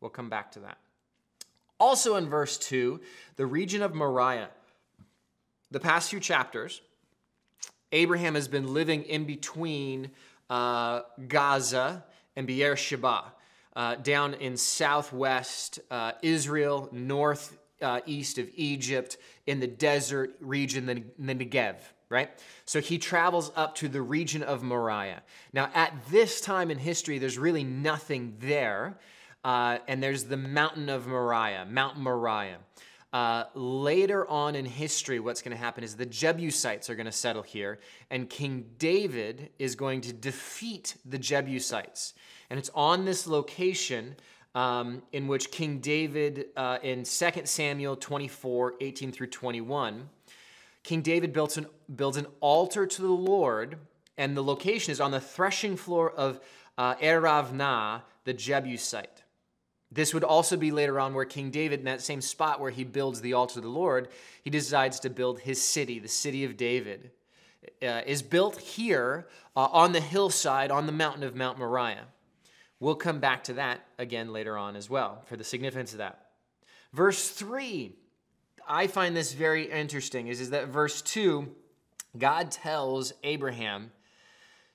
We'll 0.00 0.10
come 0.10 0.28
back 0.28 0.52
to 0.52 0.60
that. 0.60 0.78
Also 1.80 2.16
in 2.16 2.28
verse 2.28 2.58
2, 2.58 3.00
the 3.36 3.46
region 3.46 3.82
of 3.82 3.94
Moriah. 3.94 4.50
The 5.70 5.80
past 5.80 6.10
few 6.10 6.20
chapters, 6.20 6.80
Abraham 7.92 8.34
has 8.34 8.48
been 8.48 8.72
living 8.72 9.02
in 9.04 9.24
between 9.24 10.10
uh, 10.48 11.02
Gaza 11.26 12.04
and 12.36 12.46
Beersheba. 12.46 13.32
Uh, 13.76 13.94
down 13.96 14.34
in 14.34 14.56
southwest 14.56 15.78
uh, 15.90 16.12
Israel, 16.22 16.88
north 16.90 17.56
uh, 17.82 18.00
east 18.06 18.38
of 18.38 18.48
Egypt 18.54 19.16
in 19.46 19.60
the 19.60 19.66
desert 19.66 20.36
region, 20.40 20.86
the, 20.86 21.02
the 21.18 21.34
Negev, 21.34 21.76
right? 22.08 22.30
So 22.64 22.80
he 22.80 22.98
travels 22.98 23.52
up 23.56 23.74
to 23.76 23.88
the 23.88 24.02
region 24.02 24.42
of 24.42 24.62
Moriah. 24.62 25.22
Now, 25.52 25.70
at 25.74 25.94
this 26.10 26.40
time 26.40 26.70
in 26.70 26.78
history, 26.78 27.18
there's 27.18 27.38
really 27.38 27.64
nothing 27.64 28.36
there. 28.40 28.98
Uh, 29.44 29.78
and 29.86 30.02
there's 30.02 30.24
the 30.24 30.36
mountain 30.36 30.88
of 30.88 31.06
Moriah, 31.06 31.64
Mount 31.70 31.96
Moriah. 31.96 32.58
Uh, 33.12 33.44
later 33.54 34.28
on 34.28 34.54
in 34.54 34.66
history, 34.66 35.18
what's 35.18 35.40
going 35.40 35.56
to 35.56 35.62
happen 35.62 35.82
is 35.82 35.96
the 35.96 36.04
Jebusites 36.04 36.90
are 36.90 36.94
going 36.94 37.06
to 37.06 37.12
settle 37.12 37.42
here, 37.42 37.78
and 38.10 38.28
King 38.28 38.66
David 38.78 39.50
is 39.58 39.76
going 39.76 40.02
to 40.02 40.12
defeat 40.12 40.96
the 41.06 41.18
Jebusites. 41.18 42.12
And 42.50 42.58
it's 42.58 42.70
on 42.74 43.06
this 43.06 43.26
location 43.26 44.16
um, 44.58 45.02
in 45.12 45.28
which 45.28 45.52
King 45.52 45.78
David, 45.78 46.46
uh, 46.56 46.78
in 46.82 47.04
2 47.04 47.30
Samuel 47.44 47.94
24 47.94 48.74
18 48.80 49.12
through 49.12 49.28
21, 49.28 50.08
King 50.82 51.00
David 51.00 51.32
built 51.32 51.56
an, 51.56 51.66
builds 51.94 52.16
an 52.16 52.26
altar 52.40 52.84
to 52.84 53.02
the 53.02 53.06
Lord, 53.06 53.78
and 54.16 54.36
the 54.36 54.42
location 54.42 54.90
is 54.90 55.00
on 55.00 55.12
the 55.12 55.20
threshing 55.20 55.76
floor 55.76 56.10
of 56.10 56.40
uh, 56.76 56.96
Aravnah, 56.96 58.02
the 58.24 58.34
Jebusite. 58.34 59.22
This 59.92 60.12
would 60.12 60.24
also 60.24 60.56
be 60.56 60.72
later 60.72 60.98
on 60.98 61.14
where 61.14 61.24
King 61.24 61.52
David, 61.52 61.78
in 61.78 61.84
that 61.84 62.02
same 62.02 62.20
spot 62.20 62.60
where 62.60 62.72
he 62.72 62.82
builds 62.82 63.20
the 63.20 63.34
altar 63.34 63.54
to 63.54 63.60
the 63.60 63.68
Lord, 63.68 64.08
he 64.42 64.50
decides 64.50 64.98
to 65.00 65.08
build 65.08 65.38
his 65.38 65.62
city, 65.62 66.00
the 66.00 66.08
city 66.08 66.42
of 66.42 66.56
David. 66.56 67.12
Uh, 67.80 68.02
is 68.06 68.22
built 68.22 68.58
here 68.58 69.28
uh, 69.54 69.68
on 69.70 69.92
the 69.92 70.00
hillside 70.00 70.72
on 70.72 70.86
the 70.86 70.92
mountain 70.92 71.22
of 71.22 71.36
Mount 71.36 71.60
Moriah. 71.60 72.06
We'll 72.80 72.94
come 72.94 73.18
back 73.18 73.44
to 73.44 73.54
that 73.54 73.80
again 73.98 74.32
later 74.32 74.56
on 74.56 74.76
as 74.76 74.88
well 74.88 75.22
for 75.26 75.36
the 75.36 75.44
significance 75.44 75.92
of 75.92 75.98
that. 75.98 76.26
Verse 76.92 77.28
3, 77.28 77.92
I 78.68 78.86
find 78.86 79.16
this 79.16 79.32
very 79.32 79.70
interesting, 79.70 80.28
is, 80.28 80.40
is 80.40 80.50
that 80.50 80.68
verse 80.68 81.02
2, 81.02 81.48
God 82.16 82.50
tells 82.50 83.12
Abraham, 83.24 83.90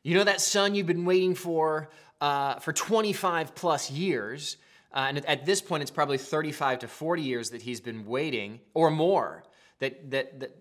You 0.03 0.15
know 0.15 0.23
that 0.23 0.41
son 0.41 0.75
you've 0.75 0.87
been 0.87 1.05
waiting 1.05 1.33
for 1.33 1.89
uh, 2.21 2.59
for 2.59 2.73
25 2.73 3.55
plus 3.55 3.89
years? 3.89 4.57
Uh, 4.93 5.05
and 5.09 5.25
at 5.25 5.45
this 5.45 5.59
point, 5.59 5.81
it's 5.81 5.91
probably 5.91 6.17
35 6.17 6.79
to 6.79 6.87
40 6.87 7.21
years 7.21 7.49
that 7.49 7.63
he's 7.63 7.81
been 7.81 8.05
waiting, 8.05 8.59
or 8.75 8.91
more, 8.91 9.43
that, 9.79 10.11
that, 10.11 10.39
that 10.39 10.55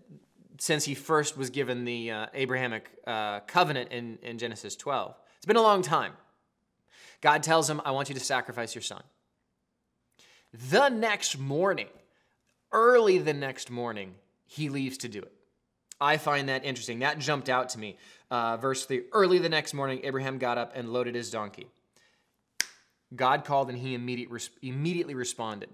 since 0.59 0.85
he 0.85 0.95
first 0.95 1.37
was 1.37 1.51
given 1.51 1.85
the 1.85 2.11
uh, 2.11 2.27
Abrahamic 2.33 2.91
uh, 3.07 3.41
covenant 3.41 3.93
in, 3.93 4.19
in 4.23 4.39
Genesis 4.39 4.75
12. 4.77 5.15
It's 5.37 5.47
been 5.47 5.57
a 5.57 5.63
long 5.63 5.83
time. 5.83 6.13
God 7.23 7.43
tells 7.43 7.71
him, 7.71 7.81
I 7.85 7.93
want 7.93 8.09
you 8.09 8.15
to 8.15 8.21
sacrifice 8.21 8.75
your 8.75 8.83
son. 8.83 9.03
The 10.53 10.91
next 10.91 11.39
morning, 11.39 11.89
early 12.73 13.19
the 13.19 13.33
next 13.33 13.71
morning, 13.71 14.17
he 14.45 14.69
leaves 14.69 14.99
to 14.99 15.09
do 15.09 15.21
it. 15.21 15.33
I 16.01 16.17
find 16.19 16.49
that 16.49 16.65
interesting. 16.65 16.99
That 16.99 17.21
jumped 17.21 17.49
out 17.49 17.71
to 17.71 17.79
me. 17.79 17.97
Uh, 18.31 18.57
verse 18.57 18.85
3 18.85 19.05
Early 19.13 19.39
the 19.39 19.49
next 19.49 19.73
morning, 19.73 20.01
Abraham 20.03 20.37
got 20.37 20.59
up 20.59 20.73
and 20.75 20.93
loaded 20.93 21.15
his 21.15 21.31
donkey. 21.31 21.69
God 23.15 23.45
called 23.45 23.69
and 23.71 23.79
he 23.79 23.95
immediate, 23.95 24.31
immediately 24.63 25.15
responded. 25.15 25.71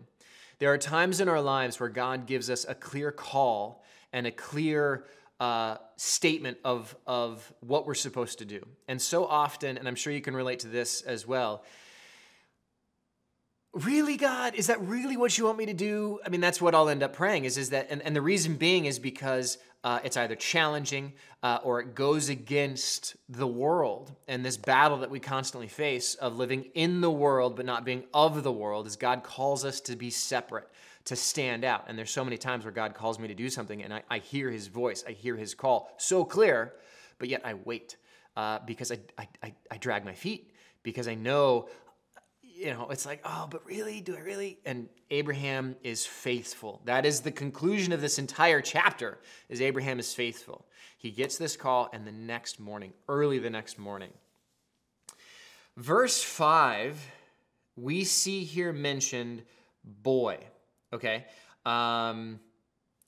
There 0.59 0.73
are 0.73 0.79
times 0.79 1.21
in 1.21 1.29
our 1.29 1.41
lives 1.41 1.81
where 1.81 1.89
God 1.89 2.27
gives 2.27 2.51
us 2.51 2.67
a 2.69 2.75
clear 2.75 3.11
call 3.11 3.83
and 4.13 4.27
a 4.27 4.33
clear 4.33 5.05
uh, 5.41 5.77
statement 5.97 6.59
of, 6.65 6.97
of 7.07 7.53
what 7.61 7.87
we're 7.87 7.95
supposed 7.95 8.39
to 8.39 8.45
do. 8.45 8.67
And 8.89 9.01
so 9.01 9.25
often, 9.27 9.79
and 9.79 9.87
I'm 9.87 9.95
sure 9.95 10.13
you 10.13 10.21
can 10.21 10.35
relate 10.35 10.61
to 10.61 10.69
this 10.69 11.03
as 11.03 11.27
well, 11.27 11.65
really 13.75 14.17
god 14.17 14.55
is 14.55 14.69
that 14.69 14.81
really 14.81 15.17
what 15.17 15.37
you 15.37 15.45
want 15.45 15.59
me 15.59 15.67
to 15.67 15.75
do 15.75 16.19
i 16.25 16.31
mean 16.31 16.41
that's 16.41 16.61
what 16.61 16.75
i'll 16.75 16.89
end 16.89 17.03
up 17.03 17.13
praying 17.13 17.45
is, 17.45 17.59
is 17.59 17.69
that 17.69 17.87
and, 17.91 18.01
and 18.01 18.17
the 18.17 18.21
reason 18.21 18.57
being 18.57 18.87
is 18.87 18.99
because 18.99 19.59
uh, 19.85 20.01
it's 20.03 20.17
either 20.17 20.35
challenging 20.35 21.13
uh, 21.43 21.59
or 21.63 21.81
it 21.81 21.95
goes 21.95 22.29
against 22.29 23.17
the 23.29 23.47
world. 23.47 24.13
And 24.27 24.45
this 24.45 24.57
battle 24.57 24.99
that 24.99 25.11
we 25.11 25.21
constantly 25.21 25.69
face 25.69 26.15
of 26.17 26.37
living 26.37 26.65
in 26.75 27.01
the 27.01 27.11
world 27.11 27.57
but 27.57 27.65
not 27.65 27.85
being 27.85 28.05
of 28.13 28.43
the 28.43 28.53
world 28.53 28.87
is 28.87 28.97
God 28.97 29.23
calls 29.23 29.65
us 29.65 29.81
to 29.83 29.97
be 29.97 30.11
separate, 30.11 30.69
to 31.09 31.17
stand 31.17 31.65
out. 31.65 31.85
And 31.89 31.99
there's 31.99 32.11
so 32.11 32.25
many 32.25 32.39
times 32.39 32.65
where 32.65 32.73
God 32.73 32.95
calls 32.95 33.19
me 33.19 33.29
to 33.29 33.35
do 33.35 33.51
something 33.51 33.83
and 33.83 33.93
I, 33.93 34.03
I 34.11 34.19
hear 34.19 34.51
his 34.51 34.69
voice, 34.69 35.05
I 35.07 35.13
hear 35.13 35.37
his 35.37 35.55
call 35.55 35.91
so 35.99 36.25
clear, 36.25 36.75
but 37.19 37.29
yet 37.29 37.43
I 37.45 37.55
wait 37.55 37.97
uh, 38.37 38.61
because 38.67 38.93
I, 38.93 38.99
I, 39.43 39.53
I 39.71 39.77
drag 39.79 40.05
my 40.05 40.15
feet 40.15 40.53
because 40.83 41.09
I 41.09 41.15
know 41.15 41.69
you 42.59 42.75
know, 42.75 42.89
it's 42.91 43.07
like, 43.07 43.21
oh, 43.25 43.47
but 43.49 43.65
really? 43.65 44.01
Do 44.01 44.17
I 44.17 44.21
really? 44.21 44.59
And 44.67 44.89
Abraham 45.11 45.77
is 45.85 46.05
faithful. 46.05 46.83
That 46.87 47.07
is 47.07 47.21
the 47.21 47.31
conclusion 47.31 47.93
of 47.93 48.01
this 48.01 48.19
entire 48.19 48.61
chapter 48.61 49.19
is 49.49 49.61
Abraham 49.61 50.01
is 50.01 50.13
faithful. 50.13 50.67
He 50.97 51.13
gets 51.13 51.39
this 51.39 51.57
call 51.57 51.89
and 51.93 52.05
the 52.05 52.11
next 52.11 52.59
morning, 52.59 52.95
early 53.09 53.39
the 53.39 53.49
next 53.49 53.79
morning. 53.79 54.11
Verse 55.77 56.21
5, 56.21 57.01
we 57.77 58.03
see 58.03 58.43
here 58.43 58.73
mentioned 58.73 59.45
boy, 59.85 60.39
okay? 60.93 61.27
Um, 61.65 62.41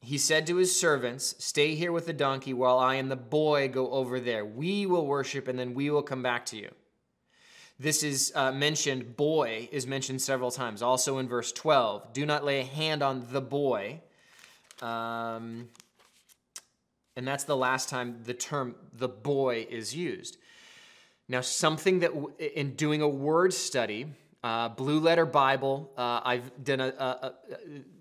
he 0.00 0.18
said 0.18 0.46
to 0.46 0.56
his 0.56 0.74
servants, 0.74 1.34
Stay 1.38 1.74
here 1.74 1.92
with 1.92 2.06
the 2.06 2.12
donkey 2.12 2.54
while 2.54 2.78
I 2.78 2.94
and 2.94 3.10
the 3.10 3.16
boy 3.16 3.68
go 3.68 3.90
over 3.90 4.18
there. 4.18 4.44
We 4.44 4.86
will 4.86 5.06
worship 5.06 5.48
and 5.48 5.58
then 5.58 5.74
we 5.74 5.90
will 5.90 6.02
come 6.02 6.22
back 6.22 6.46
to 6.46 6.56
you. 6.56 6.70
This 7.78 8.02
is 8.02 8.32
uh, 8.34 8.52
mentioned, 8.52 9.16
boy 9.16 9.68
is 9.72 9.86
mentioned 9.86 10.20
several 10.20 10.50
times. 10.50 10.82
Also 10.82 11.18
in 11.18 11.28
verse 11.28 11.50
12, 11.52 12.12
do 12.12 12.26
not 12.26 12.44
lay 12.44 12.60
a 12.60 12.64
hand 12.64 13.02
on 13.02 13.26
the 13.30 13.40
boy. 13.40 14.00
Um, 14.82 15.68
and 17.16 17.26
that's 17.26 17.44
the 17.44 17.56
last 17.56 17.88
time 17.88 18.20
the 18.24 18.34
term 18.34 18.74
the 18.92 19.08
boy 19.08 19.66
is 19.68 19.94
used. 19.94 20.38
Now, 21.28 21.42
something 21.42 22.00
that 22.00 22.12
in 22.38 22.74
doing 22.74 23.02
a 23.02 23.08
word 23.08 23.54
study, 23.54 24.06
uh, 24.42 24.70
Blue 24.70 25.00
Letter 25.00 25.26
Bible. 25.26 25.92
Uh, 25.96 26.20
I've 26.24 26.64
done 26.64 26.80
a, 26.80 26.86
a, 26.86 27.04
a, 27.26 27.34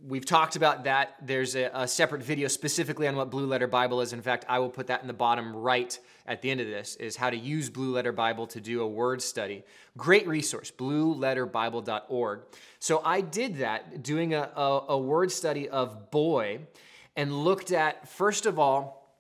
We've 0.07 0.25
talked 0.25 0.55
about 0.55 0.85
that. 0.85 1.15
There's 1.21 1.55
a, 1.55 1.69
a, 1.73 1.87
separate 1.87 2.23
video 2.23 2.47
specifically 2.47 3.07
on 3.07 3.15
what 3.15 3.29
Blue 3.29 3.45
Letter 3.45 3.67
Bible 3.67 3.99
is. 3.99 4.13
In 4.13 4.21
fact, 4.21 4.45
I 4.47 4.59
will 4.59 4.69
put 4.69 4.87
that 4.87 5.01
in 5.01 5.07
the 5.07 5.13
bottom 5.13 5.53
right 5.53 5.97
at 6.25 6.41
the 6.41 6.49
end 6.49 6.61
of 6.61 6.67
this. 6.67 6.95
Is 6.95 7.17
how 7.17 7.29
to 7.29 7.35
use 7.35 7.69
Blue 7.69 7.91
Letter 7.93 8.13
Bible 8.13 8.47
to 8.47 8.61
do 8.61 8.81
a 8.81 8.87
word 8.87 9.21
study. 9.21 9.63
Great 9.97 10.27
resource, 10.27 10.71
BlueLetterBible.org. 10.71 12.41
So 12.79 13.01
I 13.03 13.19
did 13.19 13.57
that, 13.57 14.01
doing 14.01 14.33
a, 14.33 14.49
a, 14.55 14.97
word 14.97 15.33
study 15.33 15.67
of 15.67 16.09
boy, 16.09 16.59
and 17.17 17.43
looked 17.43 17.73
at 17.73 18.07
first 18.07 18.45
of 18.45 18.57
all 18.57 19.17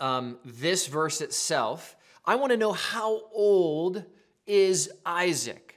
um, 0.00 0.38
this 0.42 0.86
verse 0.86 1.20
itself. 1.20 1.96
I 2.24 2.36
want 2.36 2.52
to 2.52 2.56
know 2.56 2.72
how 2.72 3.20
old 3.34 4.04
is 4.46 4.90
Isaac 5.04 5.71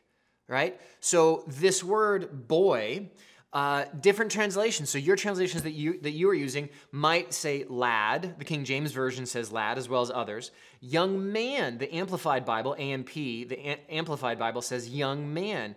right? 0.48 0.80
So 1.00 1.44
this 1.48 1.84
word 1.84 2.48
boy, 2.48 3.10
uh, 3.54 3.86
different 4.02 4.32
translations. 4.32 4.90
So 4.90 4.98
your 4.98 5.16
translations 5.16 5.64
that 5.64 5.72
you 5.72 6.00
that 6.02 6.12
you 6.12 6.30
are 6.30 6.34
using 6.34 6.70
might 6.92 7.34
say 7.34 7.66
lad. 7.70 8.36
The 8.38 8.46
King 8.46 8.66
James 8.66 8.92
version 8.92 9.26
says 9.26 9.52
lad, 9.52 9.78
as 9.78 9.88
well 9.88 10.02
as 10.02 10.12
others. 10.12 10.52
Young 10.82 11.32
man. 11.32 11.78
The 11.78 11.94
Amplified 11.96 12.46
Bible, 12.46 12.76
AMP, 12.78 13.14
the 13.14 13.58
A- 13.58 13.80
Amplified 13.90 14.38
Bible 14.38 14.62
says 14.62 14.90
young 14.90 15.34
man. 15.34 15.76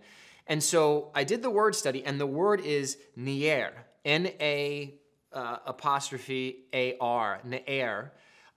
And 0.48 0.62
so 0.62 1.12
I 1.14 1.24
did 1.24 1.42
the 1.42 1.50
word 1.50 1.76
study, 1.76 2.04
and 2.04 2.18
the 2.18 2.26
word 2.26 2.60
is 2.62 2.96
na'ar, 3.16 3.70
N 4.04 4.26
A 4.40 4.98
uh, 5.32 5.58
apostrophe 5.66 6.64
A 6.72 6.96
R, 7.00 7.40
na'ar 7.46 8.10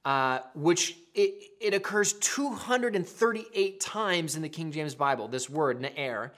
uh, 0.06 0.40
which 0.56 0.98
it, 1.14 1.52
it 1.60 1.74
occurs 1.74 2.14
238 2.14 3.80
times 3.80 4.36
in 4.36 4.42
the 4.42 4.50
King 4.50 4.72
James 4.72 4.96
Bible, 4.96 5.28
this 5.28 5.50
word, 5.50 5.82
na'ar. 5.82 6.32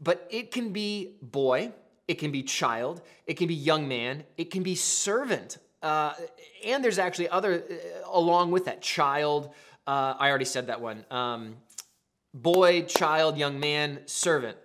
But 0.00 0.26
it 0.30 0.50
can 0.50 0.72
be 0.72 1.16
boy, 1.22 1.72
it 2.06 2.14
can 2.14 2.30
be 2.30 2.42
child, 2.42 3.02
it 3.26 3.34
can 3.34 3.48
be 3.48 3.54
young 3.54 3.88
man, 3.88 4.24
it 4.36 4.50
can 4.50 4.62
be 4.62 4.74
servant. 4.74 5.58
Uh, 5.82 6.14
and 6.64 6.82
there's 6.82 6.98
actually 6.98 7.28
other, 7.28 7.62
uh, 7.70 8.08
along 8.10 8.50
with 8.50 8.64
that, 8.66 8.82
child. 8.82 9.50
Uh, 9.86 10.14
I 10.18 10.28
already 10.28 10.44
said 10.44 10.66
that 10.66 10.80
one. 10.80 11.04
Um, 11.10 11.56
boy, 12.34 12.82
child, 12.82 13.38
young 13.38 13.58
man, 13.58 14.00
servant. 14.06 14.56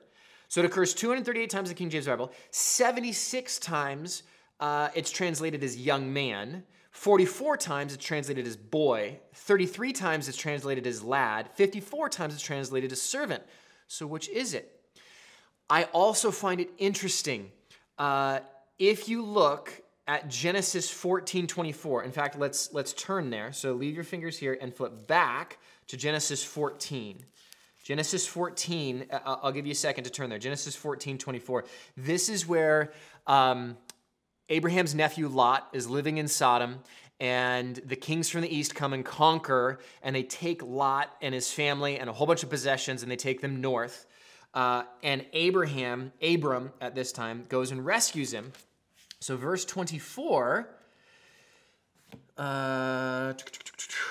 So 0.49 0.61
it 0.61 0.65
occurs 0.65 0.93
238 0.93 1.49
times 1.49 1.69
in 1.69 1.75
the 1.75 1.77
King 1.77 1.89
James 1.89 2.05
Bible. 2.05 2.31
76 2.51 3.59
times 3.59 4.23
uh, 4.59 4.89
it's 4.95 5.11
translated 5.11 5.63
as 5.63 5.77
young 5.77 6.13
man. 6.13 6.63
44 6.93 7.57
times 7.57 7.93
it's 7.93 8.05
translated 8.05 8.45
as 8.45 8.55
boy, 8.55 9.19
33 9.33 9.93
times 9.93 10.29
it's 10.29 10.37
translated 10.37 10.85
as 10.85 11.03
lad, 11.03 11.49
54 11.55 12.07
times 12.07 12.35
it's 12.35 12.43
translated 12.43 12.91
as 12.91 13.01
servant. 13.01 13.43
So, 13.87 14.05
which 14.05 14.29
is 14.29 14.53
it? 14.53 14.79
I 15.69 15.85
also 15.85 16.29
find 16.29 16.61
it 16.61 16.69
interesting. 16.77 17.51
Uh, 17.97 18.39
if 18.77 19.09
you 19.09 19.23
look 19.25 19.81
at 20.07 20.29
Genesis 20.29 20.89
14 20.89 21.47
24, 21.47 22.03
in 22.03 22.11
fact, 22.11 22.37
let's, 22.37 22.71
let's 22.73 22.93
turn 22.93 23.31
there. 23.31 23.51
So, 23.51 23.73
leave 23.73 23.95
your 23.95 24.03
fingers 24.03 24.37
here 24.37 24.55
and 24.61 24.73
flip 24.73 25.07
back 25.07 25.57
to 25.87 25.97
Genesis 25.97 26.43
14. 26.43 27.25
Genesis 27.83 28.25
14, 28.27 29.07
uh, 29.11 29.19
I'll 29.25 29.51
give 29.51 29.65
you 29.65 29.71
a 29.71 29.75
second 29.75 30.03
to 30.03 30.11
turn 30.11 30.29
there. 30.29 30.39
Genesis 30.39 30.75
14 30.75 31.17
24. 31.17 31.65
This 31.97 32.29
is 32.29 32.47
where 32.47 32.93
um, 33.25 33.77
Abraham's 34.53 34.93
nephew 34.93 35.27
Lot 35.29 35.67
is 35.73 35.89
living 35.89 36.19
in 36.19 36.27
Sodom, 36.27 36.83
and 37.19 37.75
the 37.77 37.95
kings 37.95 38.29
from 38.29 38.41
the 38.41 38.55
east 38.55 38.75
come 38.75 38.93
and 38.93 39.03
conquer, 39.03 39.79
and 40.03 40.15
they 40.15 40.21
take 40.21 40.61
Lot 40.61 41.11
and 41.23 41.33
his 41.33 41.51
family 41.51 41.97
and 41.97 42.07
a 42.07 42.13
whole 42.13 42.27
bunch 42.27 42.43
of 42.43 42.51
possessions, 42.51 43.01
and 43.01 43.11
they 43.11 43.15
take 43.15 43.41
them 43.41 43.61
north. 43.61 44.05
Uh, 44.53 44.83
and 45.01 45.25
Abraham, 45.33 46.13
Abram 46.21 46.71
at 46.79 46.93
this 46.93 47.11
time, 47.11 47.45
goes 47.49 47.71
and 47.71 47.83
rescues 47.83 48.31
him. 48.31 48.51
So, 49.19 49.37
verse 49.37 49.65
24, 49.65 50.69
uh, 52.37 53.33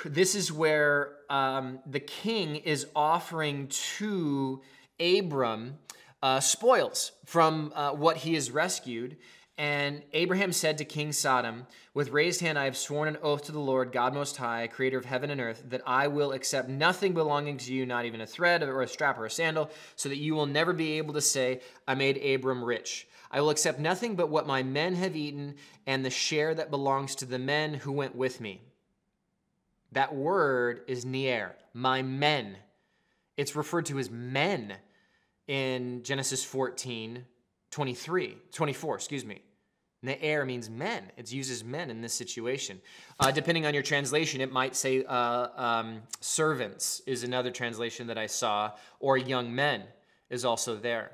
this 0.05 0.35
is 0.35 0.51
where 0.51 1.19
um, 1.31 1.79
the 1.87 2.01
king 2.01 2.57
is 2.57 2.89
offering 2.97 3.69
to 3.69 4.61
Abram 4.99 5.79
uh, 6.21 6.41
spoils 6.41 7.13
from 7.27 7.73
uh, 7.77 7.93
what 7.93 8.17
he 8.17 8.35
has 8.35 8.51
rescued. 8.51 9.17
And 9.59 10.03
Abraham 10.13 10.53
said 10.53 10.79
to 10.79 10.85
King 10.85 11.13
Sodom, 11.13 11.67
With 11.93 12.11
raised 12.11 12.41
hand 12.41 12.59
I 12.59 12.65
have 12.65 12.77
sworn 12.77 13.09
an 13.09 13.19
oath 13.23 13.45
to 13.45 13.53
the 13.53 13.61
Lord, 13.61 13.93
God 13.93 14.15
Most 14.15 14.39
High, 14.39 14.67
creator 14.67 14.97
of 14.97 15.05
heaven 15.05 15.31
and 15.31 15.41
earth, 15.41 15.63
that 15.69 15.83
I 15.87 16.09
will 16.09 16.33
accept 16.33 16.69
nothing 16.69 17.13
belonging 17.13 17.59
to 17.59 17.73
you, 17.73 17.85
not 17.85 18.07
even 18.07 18.23
a 18.23 18.27
thread 18.27 18.63
or 18.63 18.81
a 18.81 18.89
strap 18.89 19.19
or 19.19 19.27
a 19.27 19.31
sandal, 19.31 19.71
so 19.95 20.09
that 20.09 20.17
you 20.17 20.35
will 20.35 20.47
never 20.47 20.73
be 20.73 20.93
able 20.93 21.15
to 21.15 21.21
say, 21.21 21.61
I 21.87 21.95
made 21.95 22.17
Abram 22.25 22.65
rich. 22.65 23.07
I 23.31 23.41
will 23.41 23.51
accept 23.51 23.79
nothing 23.79 24.17
but 24.17 24.31
what 24.31 24.47
my 24.47 24.63
men 24.63 24.95
have 24.95 25.17
eaten 25.17 25.55
and 25.87 26.05
the 26.05 26.11
share 26.11 26.55
that 26.55 26.71
belongs 26.71 27.15
to 27.17 27.27
the 27.27 27.39
men 27.39 27.75
who 27.75 27.93
went 27.93 28.15
with 28.15 28.41
me. 28.41 28.63
That 29.93 30.15
word 30.15 30.83
is 30.87 31.05
na'ar, 31.05 31.53
my 31.75 32.03
men. 32.03 32.57
It's 33.37 33.55
referred 33.55 33.87
to 33.87 33.99
as 33.99 34.11
men 34.11 34.75
in 35.47 36.03
Genesis 36.03 36.43
14, 36.45 37.25
23, 37.73 38.37
24, 38.53 38.95
excuse 38.95 39.25
me. 39.25 39.41
Na'ar 40.05 40.47
means 40.47 40.69
men. 40.69 41.05
It 41.17 41.33
uses 41.33 41.65
men 41.65 41.89
in 41.89 42.01
this 42.01 42.13
situation. 42.13 42.81
Uh, 43.21 43.31
depending 43.31 43.67
on 43.67 43.73
your 43.73 43.83
translation, 43.83 44.41
it 44.41 44.53
might 44.53 44.75
say 44.75 45.05
uh, 45.05 45.49
um, 45.57 46.03
servants 46.21 47.03
is 47.07 47.23
another 47.23 47.51
translation 47.51 48.07
that 48.09 48.19
I 48.19 48.27
saw, 48.27 48.73
or 49.01 49.17
young 49.17 49.55
men 49.55 49.85
is 50.29 50.45
also 50.45 50.77
there. 50.77 51.13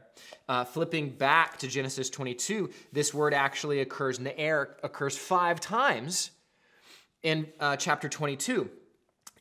Uh, 0.49 0.65
flipping 0.65 1.11
back 1.11 1.59
to 1.59 1.69
Genesis 1.69 2.09
22, 2.09 2.71
this 2.93 3.13
word 3.13 3.35
actually 3.35 3.81
occurs, 3.81 4.19
Na'ar 4.19 4.69
occurs 4.83 5.19
five 5.19 5.61
times 5.61 6.31
in 7.23 7.47
uh, 7.61 7.77
chapter 7.77 8.09
22. 8.09 8.71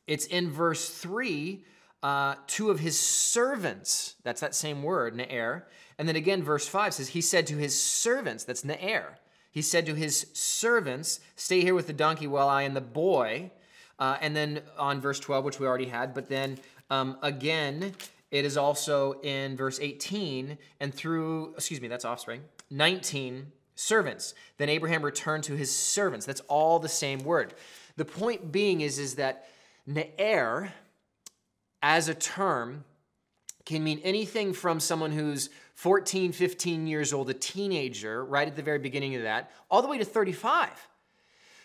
It's 0.08 0.26
in 0.26 0.52
verse 0.52 0.90
3, 0.90 1.64
uh, 2.04 2.36
two 2.48 2.70
of 2.70 2.80
his 2.80 3.00
servants, 3.00 4.16
that's 4.24 4.42
that 4.42 4.56
same 4.56 4.84
word, 4.84 5.16
Na'ar. 5.16 5.64
And 6.00 6.08
then 6.08 6.16
again, 6.16 6.44
verse 6.44 6.68
5 6.68 6.94
says, 6.94 7.10
He 7.10 7.22
said 7.22 7.48
to 7.48 7.58
his 7.58 7.82
servants, 7.82 8.44
that's 8.44 8.64
Na'ar 8.64 9.16
he 9.58 9.64
said 9.64 9.88
to 9.88 9.96
his 9.96 10.28
servants, 10.34 11.20
Stay 11.36 11.62
here 11.62 11.74
with 11.74 11.88
the 11.88 11.94
donkey 11.94 12.28
while 12.28 12.48
I 12.48 12.62
and 12.62 12.76
the 12.76 12.80
boy. 12.82 13.50
Uh, 13.98 14.16
and 14.22 14.36
then 14.36 14.62
on 14.78 15.02
verse 15.02 15.20
12, 15.20 15.44
which 15.44 15.60
we 15.60 15.66
already 15.66 15.88
had, 15.88 16.14
but 16.14 16.30
then 16.30 16.60
um, 16.92 17.18
again, 17.24 17.94
it 18.30 18.46
is 18.46 18.56
also 18.56 19.20
in 19.22 19.58
verse 19.58 19.80
18 19.80 20.60
and 20.80 20.94
through, 20.94 21.56
excuse 21.56 21.82
me, 21.82 21.88
that's 21.88 22.06
offspring, 22.06 22.42
19 22.70 23.52
servants. 23.74 24.36
Then 24.58 24.70
Abraham 24.70 25.02
returned 25.02 25.44
to 25.46 25.56
his 25.56 25.76
servants. 25.76 26.28
That's 26.28 26.42
all 26.42 26.78
the 26.78 26.88
same 26.88 27.24
word. 27.24 27.56
The 27.96 28.06
point 28.06 28.52
being 28.52 28.82
is, 28.82 29.00
is 29.00 29.16
that 29.16 29.48
Na'ar, 29.90 30.70
as 31.82 32.08
a 32.08 32.14
term, 32.14 32.84
can 33.66 33.84
mean 33.84 34.00
anything 34.04 34.54
from 34.54 34.80
someone 34.80 35.14
who's 35.14 35.50
14, 35.78 36.32
15 36.32 36.88
years 36.88 37.14
old, 37.14 37.30
a 37.30 37.36
teenager, 37.36 38.26
right 38.26 38.48
at 38.48 38.56
the 38.56 38.64
very 38.64 38.80
beginning 38.80 39.14
of 39.14 39.22
that, 39.22 39.52
all 39.70 39.84
the 39.84 39.88
way 39.88 40.00
to 40.00 40.06
35. 40.06 40.70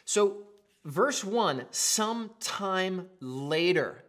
So 0.04 0.42
verse 0.84 1.24
1 1.24 1.64
sometime 1.70 3.08
later. 3.20 4.04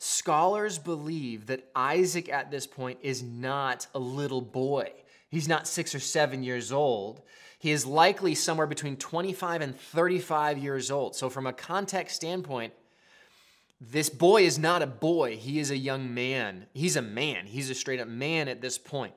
Scholars 0.00 0.80
believe 0.80 1.46
that 1.46 1.70
Isaac 1.76 2.28
at 2.28 2.50
this 2.50 2.66
point 2.66 2.98
is 3.02 3.22
not 3.22 3.86
a 3.94 4.00
little 4.00 4.40
boy. 4.40 4.90
He's 5.28 5.46
not 5.46 5.68
six 5.68 5.94
or 5.94 6.00
seven 6.00 6.42
years 6.42 6.72
old. 6.72 7.22
He 7.60 7.70
is 7.70 7.86
likely 7.86 8.34
somewhere 8.34 8.66
between 8.66 8.96
25 8.96 9.60
and 9.60 9.78
35 9.78 10.58
years 10.58 10.90
old. 10.90 11.14
So, 11.14 11.30
from 11.30 11.46
a 11.46 11.52
context 11.52 12.16
standpoint, 12.16 12.72
this 13.90 14.08
boy 14.08 14.42
is 14.42 14.58
not 14.58 14.82
a 14.82 14.86
boy. 14.86 15.36
He 15.36 15.58
is 15.58 15.70
a 15.70 15.76
young 15.76 16.14
man. 16.14 16.66
He's 16.72 16.96
a 16.96 17.02
man. 17.02 17.46
He's 17.46 17.70
a 17.70 17.74
straight 17.74 18.00
up 18.00 18.08
man 18.08 18.48
at 18.48 18.60
this 18.60 18.78
point. 18.78 19.14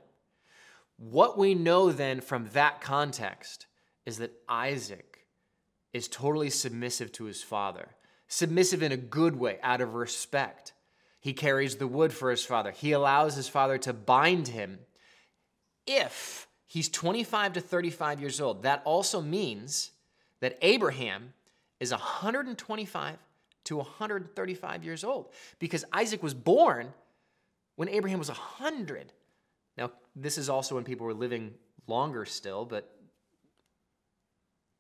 What 0.98 1.38
we 1.38 1.54
know 1.54 1.92
then 1.92 2.22
from 2.22 2.50
that 2.54 2.82
context 2.82 3.68
is 4.06 4.18
that 4.18 4.34
Isaac 4.50 5.26
is 5.94 6.08
totally 6.08 6.50
submissive 6.50 7.12
to 7.14 7.26
his 7.26 7.44
father, 7.44 7.90
submissive 8.28 8.82
in 8.82 8.92
a 8.92 8.98
good 8.98 9.36
way, 9.36 9.60
out 9.62 9.82
of 9.82 9.94
respect. 9.94 10.74
He 11.20 11.34
carries 11.34 11.76
the 11.76 11.88
wood 11.88 12.12
for 12.14 12.32
his 12.32 12.44
father. 12.44 12.72
He 12.72 12.92
allows 12.92 13.36
his 13.36 13.48
father 13.48 13.78
to 13.80 13.94
bind 13.94 14.50
him 14.50 14.80
if 15.86 16.48
he's 16.66 16.90
25 16.90 17.54
to 17.54 17.62
35 17.62 18.20
years 18.20 18.42
old. 18.42 18.64
That 18.64 18.82
also 18.86 19.22
means 19.22 19.92
that 20.42 20.58
Abraham 20.62 21.34
is 21.80 21.92
125 21.92 23.18
to 23.68 23.78
135 23.78 24.84
years 24.84 25.04
old 25.04 25.30
because 25.60 25.86
Isaac 25.92 26.24
was 26.24 26.34
born 26.34 26.94
when 27.76 27.90
Abraham 27.90 28.20
was 28.20 28.30
100. 28.30 29.12
Now, 29.78 29.92
this 30.16 30.38
is 30.38 30.50
also 30.50 30.76
when 30.76 30.84
people 30.84 31.06
were 31.06 31.14
living 31.14 31.54
longer 31.86 32.26
still, 32.26 32.66
but 32.66 32.90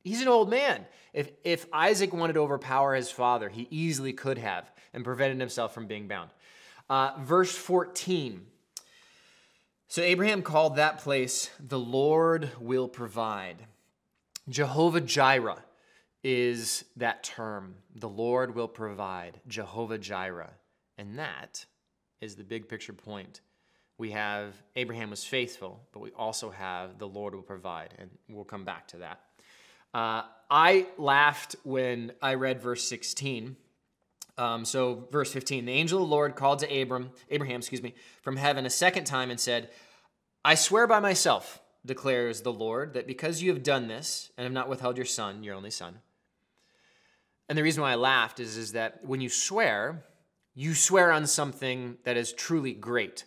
he's 0.03 0.21
an 0.21 0.27
old 0.27 0.49
man. 0.49 0.85
If, 1.13 1.31
if 1.43 1.65
Isaac 1.71 2.13
wanted 2.13 2.33
to 2.33 2.39
overpower 2.39 2.95
his 2.95 3.11
father, 3.11 3.49
he 3.49 3.67
easily 3.69 4.13
could 4.13 4.37
have 4.37 4.71
and 4.93 5.03
prevented 5.03 5.39
himself 5.39 5.73
from 5.73 5.87
being 5.87 6.07
bound. 6.07 6.31
Uh, 6.89 7.11
verse 7.19 7.55
14. 7.55 8.45
So 9.89 10.01
Abraham 10.01 10.41
called 10.41 10.77
that 10.77 10.99
place, 10.99 11.49
the 11.59 11.79
Lord 11.79 12.49
will 12.59 12.87
provide. 12.87 13.57
Jehovah 14.49 15.01
Jireh 15.01 15.63
is 16.23 16.85
that 16.95 17.23
term. 17.23 17.75
The 17.95 18.09
Lord 18.09 18.55
will 18.55 18.67
provide. 18.67 19.39
Jehovah 19.47 19.97
Jireh. 19.97 20.53
And 20.97 21.19
that 21.19 21.65
is 22.21 22.35
the 22.35 22.43
big 22.43 22.67
picture 22.67 22.93
point. 22.93 23.41
We 23.97 24.11
have 24.11 24.55
Abraham 24.75 25.09
was 25.09 25.23
faithful, 25.23 25.87
but 25.91 25.99
we 25.99 26.11
also 26.11 26.49
have 26.51 26.99
the 26.99 27.07
Lord 27.07 27.33
will 27.33 27.41
provide. 27.41 27.93
And 27.97 28.09
we'll 28.29 28.45
come 28.45 28.65
back 28.65 28.87
to 28.89 28.97
that. 28.97 29.21
Uh, 29.93 30.23
I 30.49 30.87
laughed 30.97 31.55
when 31.63 32.11
I 32.21 32.35
read 32.35 32.61
verse 32.61 32.87
16 32.87 33.55
um, 34.37 34.65
so, 34.65 35.07
verse 35.11 35.31
15 35.33 35.65
the 35.65 35.71
angel 35.71 36.01
of 36.01 36.07
the 36.07 36.13
Lord 36.13 36.35
called 36.35 36.59
to 36.59 36.81
Abram, 36.81 37.11
Abraham, 37.29 37.57
excuse 37.57 37.81
me, 37.81 37.95
from 38.21 38.37
heaven 38.37 38.65
a 38.65 38.69
second 38.69 39.05
time 39.05 39.31
and 39.31 39.39
said, 39.39 39.69
I 40.45 40.55
swear 40.55 40.85
by 40.85 40.99
myself, 40.99 41.61
declares 41.85 42.41
the 42.41 42.53
Lord, 42.53 42.93
that 42.93 43.07
because 43.07 43.41
you 43.41 43.51
have 43.51 43.63
done 43.63 43.87
this 43.87 44.31
and 44.37 44.43
have 44.43 44.53
not 44.53 44.69
withheld 44.69 44.97
your 44.97 45.05
son, 45.05 45.43
your 45.43 45.55
only 45.55 45.71
son. 45.71 45.99
And 47.49 47.57
the 47.57 47.63
reason 47.63 47.81
why 47.81 47.93
I 47.93 47.95
laughed 47.95 48.39
is, 48.39 48.57
is 48.57 48.73
that 48.73 48.99
when 49.05 49.21
you 49.21 49.29
swear, 49.29 50.03
you 50.53 50.73
swear 50.73 51.11
on 51.11 51.27
something 51.27 51.97
that 52.03 52.17
is 52.17 52.33
truly 52.33 52.73
great, 52.73 53.25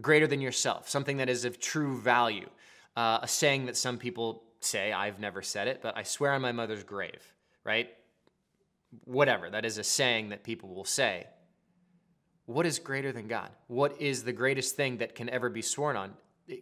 greater 0.00 0.26
than 0.26 0.40
yourself, 0.40 0.88
something 0.88 1.16
that 1.18 1.28
is 1.28 1.44
of 1.44 1.58
true 1.58 1.98
value. 1.98 2.48
Uh, 2.94 3.20
a 3.22 3.28
saying 3.28 3.66
that 3.66 3.76
some 3.76 3.96
people 3.96 4.42
say, 4.60 4.92
I've 4.92 5.18
never 5.18 5.40
said 5.40 5.66
it, 5.68 5.80
but 5.82 5.96
I 5.96 6.02
swear 6.02 6.32
on 6.32 6.42
my 6.42 6.52
mother's 6.52 6.84
grave, 6.84 7.22
right? 7.64 7.88
whatever. 9.04 9.50
That 9.50 9.64
is 9.64 9.78
a 9.78 9.84
saying 9.84 10.30
that 10.30 10.44
people 10.44 10.74
will 10.74 10.84
say. 10.84 11.26
What 12.46 12.66
is 12.66 12.78
greater 12.78 13.12
than 13.12 13.28
God? 13.28 13.50
What 13.68 14.00
is 14.00 14.24
the 14.24 14.32
greatest 14.32 14.76
thing 14.76 14.98
that 14.98 15.14
can 15.14 15.30
ever 15.30 15.48
be 15.48 15.62
sworn 15.62 15.96
on? 15.96 16.12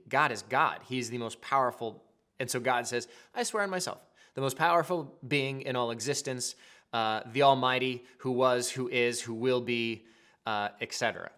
God 0.08 0.30
is 0.30 0.42
God. 0.42 0.80
He's 0.88 1.10
the 1.10 1.18
most 1.18 1.40
powerful. 1.40 2.04
And 2.38 2.50
so 2.50 2.60
God 2.60 2.86
says, 2.86 3.08
I 3.34 3.42
swear 3.42 3.62
on 3.62 3.70
myself, 3.70 3.98
the 4.34 4.40
most 4.40 4.56
powerful 4.56 5.18
being 5.26 5.62
in 5.62 5.76
all 5.76 5.90
existence, 5.90 6.54
uh, 6.92 7.20
the 7.32 7.42
Almighty, 7.42 8.04
who 8.18 8.32
was, 8.32 8.70
who 8.70 8.88
is, 8.88 9.20
who 9.20 9.34
will 9.34 9.60
be, 9.60 10.04
uh, 10.46 10.68
etc. 10.80 11.30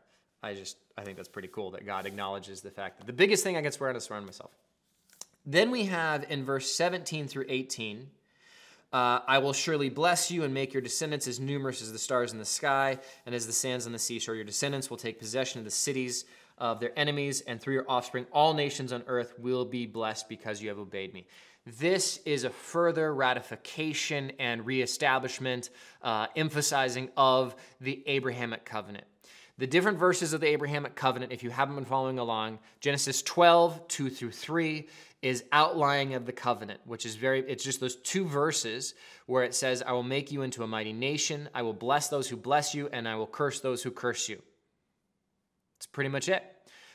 I 0.43 0.55
just, 0.55 0.77
I 0.97 1.03
think 1.03 1.17
that's 1.17 1.29
pretty 1.29 1.49
cool 1.49 1.71
that 1.73 1.87
God 1.87 2.07
acknowledges 2.07 2.61
the 2.61 2.71
fact 2.71 2.99
that 2.99 3.07
the 3.07 3.13
biggest 3.13 3.45
thing 3.45 3.57
I 3.57 3.63
can 3.63 3.73
swear 3.73 3.91
on 3.91 3.97
is 3.97 4.11
on 4.11 4.25
myself. 4.25 4.51
Then 5.45 5.71
we 5.71 5.85
have 5.85 6.25
in 6.31 6.45
verse 6.45 6.73
17 6.75 7.27
through 7.27 7.47
18, 7.49 8.09
uh, 8.93 9.21
I 9.27 9.39
will 9.39 9.55
surely 9.55 9.89
bless 9.89 10.31
you 10.31 10.45
and 10.45 10.53
make 10.53 10.75
your 10.75 10.83
descendants 10.83 11.27
as 11.27 11.41
numerous 11.41 11.81
as 11.81 11.93
the 11.93 11.99
stars 11.99 12.33
in 12.33 12.39
the 12.39 12.45
sky 12.45 12.99
and 13.25 13.35
as 13.35 13.47
the 13.47 13.53
sands 13.53 13.87
on 13.87 13.93
the 13.93 13.99
seashore. 13.99 14.35
Your 14.35 14.45
descendants 14.45 14.91
will 14.91 14.99
take 14.99 15.19
possession 15.19 15.59
of 15.59 15.65
the 15.65 15.71
cities 15.71 16.27
of 16.59 16.79
their 16.79 16.97
enemies, 16.97 17.41
and 17.41 17.61
through 17.61 17.75
your 17.75 17.91
offspring, 17.91 18.27
all 18.33 18.53
nations 18.55 18.93
on 18.93 19.03
earth 19.07 19.35
will 19.39 19.65
be 19.65 19.87
blessed 19.87 20.29
because 20.29 20.63
you 20.63 20.69
have 20.69 20.79
obeyed 20.79 21.15
me. 21.15 21.27
This 21.65 22.19
is 22.25 22.43
a 22.45 22.51
further 22.51 23.15
ratification 23.15 24.33
and 24.41 24.67
reestablishment, 24.67 25.71
uh, 26.03 26.27
emphasizing 26.35 27.09
of 27.17 27.55
the 27.81 28.03
Abrahamic 28.07 28.65
covenant. 28.65 29.05
The 29.59 29.67
different 29.69 29.99
verses 29.99 30.33
of 30.33 30.41
the 30.41 30.49
Abrahamic 30.49 30.97
covenant, 30.97 31.31
if 31.31 31.45
you 31.45 31.51
haven't 31.51 31.77
been 31.77 31.85
following 31.85 32.19
along, 32.19 32.59
Genesis 32.81 33.23
12, 33.23 33.87
2 33.87 34.11
through 34.11 34.33
3, 34.33 34.89
is 35.21 35.45
outlining 35.53 36.15
of 36.15 36.27
the 36.27 36.33
covenant, 36.33 36.81
which 36.85 37.07
is 37.07 37.15
very, 37.15 37.49
it's 37.49 37.63
just 37.63 37.79
those 37.79 37.95
two 37.95 38.27
verses 38.27 38.95
where 39.27 39.45
it 39.45 39.55
says, 39.55 39.81
I 39.87 39.93
will 39.93 40.03
make 40.03 40.33
you 40.33 40.43
into 40.43 40.65
a 40.65 40.67
mighty 40.67 40.93
nation, 40.93 41.49
I 41.55 41.63
will 41.63 41.75
bless 41.75 42.09
those 42.09 42.29
who 42.29 42.37
bless 42.37 42.75
you, 42.75 42.89
and 42.93 43.07
I 43.07 43.15
will 43.15 43.29
curse 43.29 43.61
those 43.61 43.85
who 43.85 43.93
curse 43.93 44.29
you. 44.29 44.43
That's 45.79 45.87
pretty 45.87 46.11
much 46.11 46.29
it. 46.29 46.43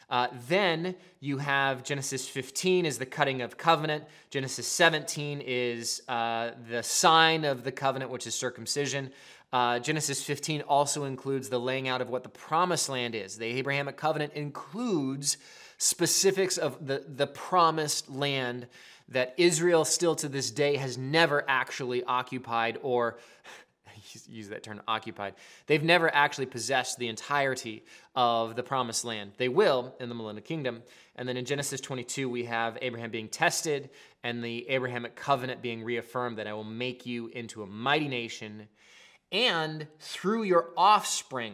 Uh, 0.10 0.28
then 0.48 0.96
you 1.20 1.38
have 1.38 1.84
Genesis 1.84 2.28
15 2.28 2.86
is 2.86 2.98
the 2.98 3.06
cutting 3.06 3.41
of 3.41 3.58
covenant. 3.58 4.06
Genesis 4.30 4.67
17 4.67 5.41
is 5.46 6.02
uh, 6.08 6.52
the 6.70 6.82
sign 6.82 7.43
of 7.43 7.63
the 7.63 7.72
covenant, 7.72 8.10
which 8.10 8.26
is 8.26 8.34
circumcision. 8.34 9.12
Uh, 9.52 9.80
Genesis 9.80 10.24
15 10.24 10.62
also 10.62 11.04
includes 11.06 11.50
the 11.50 11.60
laying 11.60 11.88
out 11.88 12.02
of 12.02 12.10
what 12.10 12.24
the 12.24 12.30
promised 12.30 12.89
land 12.89 13.15
is. 13.15 13.38
The 13.38 13.46
Abrahamic 13.46 13.98
covenant 13.98 14.34
includes 14.34 15.38
specifics 15.78 16.58
of 16.58 16.86
the, 16.86 17.04
the 17.08 17.28
promised 17.28 18.10
land 18.10 18.67
that 19.10 19.34
Israel 19.38 19.86
still 19.86 20.15
to 20.15 20.28
this 20.28 20.52
day 20.52 20.76
has 20.76 20.98
never 20.98 21.46
actually 21.48 22.04
occupied 22.04 22.78
or 22.82 23.17
use 24.28 24.50
that 24.50 24.64
term 24.64 24.82
occupied. 24.88 25.36
They've 25.66 25.84
never 25.84 26.14
actually 26.14 26.48
possessed 26.48 26.98
the 26.98 27.08
entirety 27.08 27.84
of 28.16 28.56
the 28.56 28.64
promised 28.64 29.06
land. 29.06 29.34
They 29.38 29.50
will 29.50 29.96
in 30.00 30.10
the 30.10 30.16
millennial 30.16 30.44
kingdom. 30.44 30.84
And 31.16 31.28
then 31.28 31.38
in 31.38 31.46
Genesis 31.46 31.82
22, 31.82 32.30
we 32.30 32.46
have 32.46 32.78
Abraham 32.82 33.12
being 33.12 33.28
tested 33.28 33.90
and 34.24 34.44
the 34.44 34.68
Abrahamic 34.70 35.16
covenant 35.16 35.62
being 35.62 35.84
reaffirmed 35.84 36.38
that 36.38 36.48
I 36.48 36.54
will 36.54 36.64
make 36.64 37.06
you 37.06 37.28
into 37.28 37.64
a 37.64 37.68
mighty 37.68 38.08
nation, 38.08 38.68
and 39.32 39.88
through 40.00 40.44
your 40.44 40.70
offspring, 40.76 41.54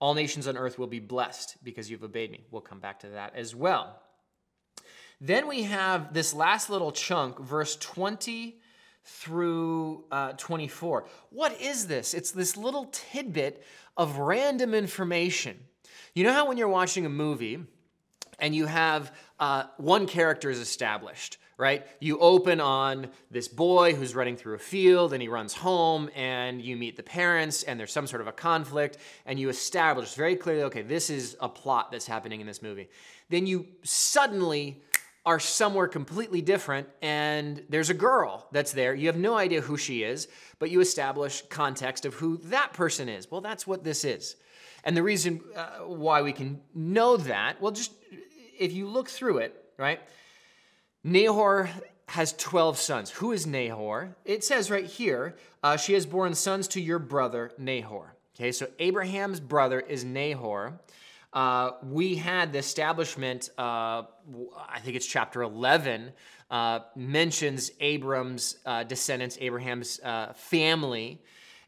all 0.00 0.14
nations 0.14 0.46
on 0.46 0.56
earth 0.56 0.78
will 0.78 0.86
be 0.86 1.00
blessed 1.00 1.56
because 1.62 1.90
you've 1.90 2.04
obeyed 2.04 2.30
me. 2.30 2.44
We'll 2.50 2.60
come 2.60 2.80
back 2.80 3.00
to 3.00 3.08
that 3.10 3.34
as 3.34 3.54
well. 3.54 4.00
Then 5.20 5.48
we 5.48 5.64
have 5.64 6.14
this 6.14 6.32
last 6.32 6.70
little 6.70 6.92
chunk, 6.92 7.40
verse 7.40 7.76
20 7.76 8.60
through 9.08 10.04
uh, 10.12 10.32
24. 10.32 11.06
What 11.30 11.58
is 11.60 11.86
this? 11.86 12.12
It's 12.12 12.30
this 12.30 12.56
little 12.56 12.86
tidbit 12.92 13.64
of 13.96 14.18
random 14.18 14.74
information. 14.74 15.58
You 16.14 16.24
know 16.24 16.32
how 16.32 16.46
when 16.46 16.58
you're 16.58 16.68
watching 16.68 17.06
a 17.06 17.10
movie 17.10 17.58
and 18.38 18.54
you 18.54 18.66
have 18.66 19.12
uh, 19.40 19.64
one 19.78 20.06
character 20.06 20.50
is 20.50 20.58
established, 20.58 21.38
right? 21.56 21.86
You 22.00 22.18
open 22.18 22.60
on 22.60 23.08
this 23.30 23.48
boy 23.48 23.94
who's 23.94 24.14
running 24.14 24.36
through 24.36 24.54
a 24.54 24.60
field 24.60 25.12
and 25.12 25.22
he 25.22 25.28
runs 25.28 25.54
home 25.54 26.10
and 26.14 26.60
you 26.60 26.76
meet 26.76 26.96
the 26.96 27.02
parents 27.02 27.62
and 27.62 27.80
there's 27.80 27.92
some 27.92 28.06
sort 28.06 28.20
of 28.20 28.28
a 28.28 28.32
conflict 28.32 28.98
and 29.24 29.40
you 29.40 29.48
establish 29.48 30.14
very 30.14 30.36
clearly, 30.36 30.64
okay, 30.64 30.82
this 30.82 31.08
is 31.08 31.36
a 31.40 31.48
plot 31.48 31.90
that's 31.90 32.06
happening 32.06 32.40
in 32.40 32.46
this 32.46 32.62
movie. 32.62 32.88
Then 33.30 33.46
you 33.46 33.66
suddenly 33.82 34.82
are 35.26 35.40
somewhere 35.40 35.88
completely 35.88 36.40
different 36.40 36.88
and 37.02 37.62
there's 37.68 37.90
a 37.90 37.94
girl 37.94 38.46
that's 38.52 38.72
there. 38.72 38.94
You 38.94 39.08
have 39.08 39.16
no 39.16 39.36
idea 39.36 39.60
who 39.60 39.76
she 39.76 40.02
is, 40.02 40.28
but 40.58 40.70
you 40.70 40.80
establish 40.80 41.42
context 41.50 42.06
of 42.06 42.14
who 42.14 42.38
that 42.44 42.72
person 42.72 43.08
is. 43.08 43.30
Well, 43.30 43.40
that's 43.40 43.66
what 43.66 43.84
this 43.84 44.04
is. 44.04 44.36
And 44.84 44.96
the 44.96 45.02
reason 45.02 45.40
uh, 45.54 45.80
why 45.84 46.22
we 46.22 46.32
can 46.32 46.60
know 46.74 47.16
that, 47.16 47.60
well, 47.60 47.72
just 47.72 47.92
if 48.58 48.72
you 48.72 48.88
look 48.88 49.08
through 49.08 49.38
it, 49.38 49.64
right? 49.76 50.00
Nahor 51.04 51.68
has 52.06 52.32
12 52.34 52.78
sons. 52.78 53.10
Who 53.10 53.32
is 53.32 53.46
Nahor? 53.46 54.16
It 54.24 54.42
says 54.44 54.70
right 54.70 54.86
here, 54.86 55.36
uh, 55.62 55.76
she 55.76 55.92
has 55.92 56.06
borne 56.06 56.34
sons 56.34 56.68
to 56.68 56.80
your 56.80 56.98
brother 56.98 57.52
Nahor. 57.58 58.14
Okay, 58.34 58.52
so 58.52 58.68
Abraham's 58.78 59.40
brother 59.40 59.80
is 59.80 60.04
Nahor. 60.04 60.80
Uh, 61.38 61.74
we 61.84 62.16
had 62.16 62.52
the 62.52 62.58
establishment, 62.58 63.50
uh, 63.56 64.02
I 64.68 64.80
think 64.82 64.96
it's 64.96 65.06
chapter 65.06 65.42
11, 65.42 66.10
uh, 66.50 66.80
mentions 66.96 67.70
Abram's 67.78 68.56
uh, 68.66 68.82
descendants, 68.82 69.38
Abraham's 69.40 70.00
uh, 70.00 70.32
family, 70.34 71.22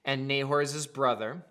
and 0.05 0.27
Nahor 0.27 0.61
is 0.61 0.73
his 0.73 0.89
brother. 0.89 1.45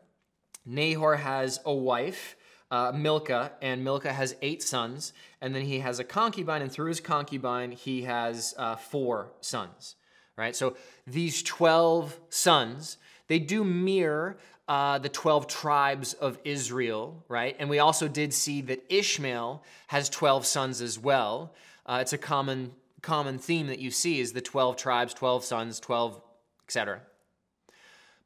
Nahor 0.65 1.15
has 1.15 1.61
a 1.63 1.73
wife, 1.73 2.35
Milcah, 2.69 3.53
and 3.61 3.85
Milcah 3.85 4.11
has 4.11 4.35
eight 4.41 4.63
sons, 4.63 5.13
and 5.39 5.55
then 5.55 5.61
he 5.61 5.79
has 5.79 5.99
a 5.99 6.03
concubine, 6.03 6.61
and 6.61 6.69
through 6.69 6.89
his 6.89 6.99
concubine, 6.99 7.71
he 7.71 8.01
has 8.01 8.53
four 8.89 9.31
sons. 9.39 9.95
Right? 10.35 10.57
So 10.57 10.75
these 11.07 11.41
12 11.41 12.19
sons, 12.27 12.97
they 13.29 13.39
do 13.39 13.63
mirror 13.63 14.39
uh, 14.69 14.99
the 14.99 15.09
12 15.09 15.47
tribes 15.47 16.13
of 16.13 16.37
Israel, 16.45 17.25
right? 17.27 17.55
And 17.57 17.71
we 17.71 17.79
also 17.79 18.07
did 18.07 18.31
see 18.31 18.61
that 18.61 18.85
Ishmael 18.87 19.63
has 19.87 20.09
12 20.09 20.45
sons 20.45 20.79
as 20.79 20.99
well. 20.99 21.55
Uh, 21.87 21.97
it's 22.01 22.13
a 22.13 22.19
common, 22.19 22.73
common 23.01 23.39
theme 23.39 23.65
that 23.67 23.79
you 23.79 23.89
see 23.89 24.19
is 24.19 24.31
the 24.31 24.41
12 24.41 24.77
tribes, 24.77 25.15
12 25.15 25.43
sons, 25.43 25.79
12, 25.79 26.21
etc. 26.65 27.01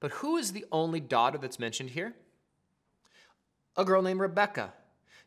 But 0.01 0.12
who 0.12 0.36
is 0.36 0.51
the 0.51 0.65
only 0.69 0.99
daughter 0.99 1.38
that's 1.38 1.60
mentioned 1.60 1.91
here? 1.91 2.13
A 3.77 3.86
girl 3.86 4.01
named 4.01 4.19
Rebecca. 4.19 4.73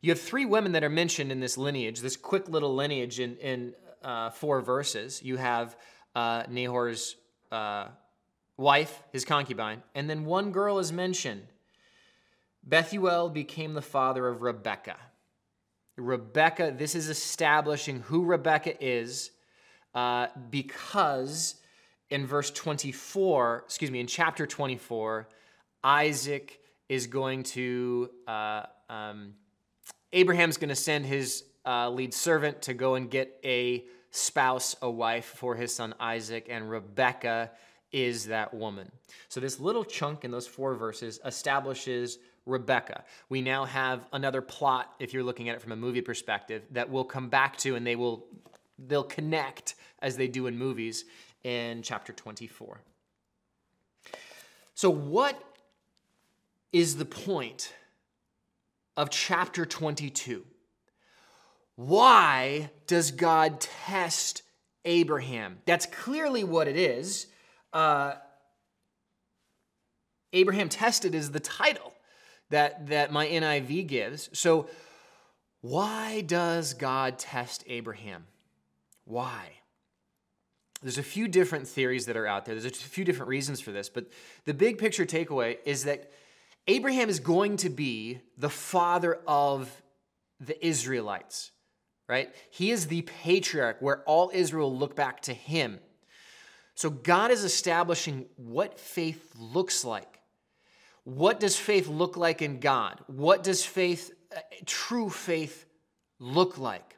You 0.03 0.11
have 0.11 0.21
three 0.21 0.45
women 0.45 0.73
that 0.73 0.85
are 0.85 0.91
mentioned 0.91 1.33
in 1.33 1.41
this 1.41 1.57
lineage, 1.57 2.01
this 2.01 2.19
quick 2.19 2.47
little 2.51 2.75
lineage 2.75 3.21
in, 3.21 3.39
in 3.39 3.73
uh, 4.05 4.29
four 4.29 4.61
verses. 4.61 5.23
You 5.23 5.39
have 5.39 5.79
uh, 6.15 6.43
Nahor's 6.51 7.17
uh, 7.51 7.87
wife, 8.57 9.03
his 9.13 9.25
concubine, 9.25 9.83
and 9.95 10.09
then 10.09 10.25
one 10.25 10.53
girl 10.53 10.79
is 10.79 10.93
mentioned. 10.93 11.47
Bethuel 12.63 13.29
became 13.29 13.75
the 13.75 13.83
father 13.83 14.27
of 14.27 14.43
Rebekah. 14.43 14.99
Rebekah, 15.97 16.75
this 16.77 16.95
is 16.95 17.09
establishing 17.09 18.01
who 18.01 18.25
Rebekah 18.25 18.83
is 18.85 19.31
uh, 19.95 20.27
because 20.51 21.55
in 22.11 22.27
verse 22.27 22.51
24, 22.51 23.63
excuse 23.65 23.91
me, 23.91 24.01
in 24.01 24.07
chapter 24.07 24.47
24, 24.47 25.29
Isaac 25.83 26.61
is 26.89 27.07
going 27.07 27.43
to, 27.43 28.11
uh, 28.27 28.65
um, 28.91 29.35
Abraham's 30.13 30.57
going 30.57 30.69
to 30.69 30.77
send 30.77 31.07
his 31.07 31.45
uh, 31.65 31.91
lead 31.91 32.15
servant 32.15 32.63
to 32.63 32.75
go 32.75 32.95
and 32.95 33.11
get 33.11 33.41
a 33.45 33.85
spouse, 34.11 34.77
a 34.83 34.91
wife 34.91 35.25
for 35.25 35.55
his 35.55 35.75
son 35.75 35.95
Isaac, 35.99 36.47
and 36.49 36.71
Rebekah 36.71 37.51
is 37.97 38.27
that 38.27 38.53
woman. 38.53 38.93
So, 39.31 39.41
this 39.41 39.59
little 39.59 39.83
chunk 39.83 40.27
in 40.27 40.31
those 40.31 40.47
four 40.47 40.75
verses 40.75 41.19
establishes 41.25 42.19
Rebecca. 42.45 43.05
We 43.31 43.41
now 43.41 43.65
have 43.65 44.07
another 44.13 44.43
plot, 44.43 44.95
if 45.01 45.15
you're 45.15 45.23
looking 45.23 45.49
at 45.49 45.57
it 45.57 45.63
from 45.63 45.73
a 45.73 45.77
movie 45.77 46.03
perspective, 46.03 46.63
that 46.73 46.91
we'll 46.91 47.05
come 47.05 47.31
back 47.31 47.57
to 47.59 47.75
and 47.75 47.87
they 47.87 47.97
will 47.97 48.27
they'll 48.87 49.03
connect 49.03 49.77
as 50.03 50.19
they 50.19 50.29
do 50.29 50.47
in 50.47 50.59
movies 50.59 51.07
in 51.43 51.81
chapter 51.81 52.13
24. 52.13 52.83
So, 54.75 54.91
what 54.91 55.43
is 56.75 56.99
the 56.99 57.07
point 57.07 57.73
of 58.95 59.09
chapter 59.09 59.65
22? 59.65 60.45
Why 61.77 62.69
does 62.87 63.11
God 63.11 63.59
test 63.59 64.43
Abraham? 64.85 65.61
That's 65.65 65.87
clearly 65.87 66.45
what 66.45 66.69
it 66.69 66.77
is 66.77 67.29
uh, 67.77 68.17
Abraham 70.33 70.71
tested 70.71 71.15
is 71.15 71.31
the 71.31 71.41
title 71.41 71.93
that, 72.49 72.87
that 72.89 73.13
my 73.13 73.27
NIV 73.27 73.87
gives. 73.87 74.31
So, 74.33 74.69
why 75.61 76.23
does 76.23 76.73
God 76.75 77.19
test 77.19 77.65
Abraham? 77.67 78.25
Why? 79.05 79.51
There's 80.81 80.99
a 80.99 81.03
few 81.03 81.29
different 81.29 81.69
theories 81.69 82.07
that 82.07 82.17
are 82.17 82.27
out 82.27 82.47
there. 82.47 82.55
There's 82.55 82.73
a 82.73 82.85
few 82.85 83.05
different 83.05 83.29
reasons 83.29 83.61
for 83.61 83.73
this, 83.73 83.89
but 83.91 84.07
the 84.45 84.55
big 84.55 84.79
picture 84.79 85.05
takeaway 85.05 85.59
is 85.65 85.85
that 85.85 86.11
Abraham 86.69 87.09
is 87.09 87.21
going 87.21 87.59
to 87.59 87.69
be 87.69 88.21
the 88.39 88.51
father 88.51 89.19
of 89.27 89.83
the 90.41 90.65
Israelites, 90.67 91.51
right? 92.09 92.35
He 92.51 92.71
is 92.71 92.87
the 92.87 93.03
patriarch 93.03 93.79
where 93.81 94.03
all 94.05 94.31
Israel 94.33 94.75
look 94.75 94.97
back 94.97 95.21
to 95.23 95.35
him. 95.35 95.79
So 96.77 96.91
God 96.91 97.31
is 97.31 97.43
establishing 97.43 98.27
what 98.37 98.79
faith 98.79 99.33
looks 99.39 99.85
like. 99.85 100.21
What 101.05 101.41
does 101.41 101.57
faith 101.57 101.89
look 101.89 102.17
like 102.19 102.43
in 102.43 102.61
God? 102.61 103.01
What 103.07 103.43
does 103.43 103.65
faith, 103.65 104.13
uh, 104.35 104.41
true 104.67 105.09
faith, 105.09 105.65
look 106.21 106.59
like? 106.59 106.97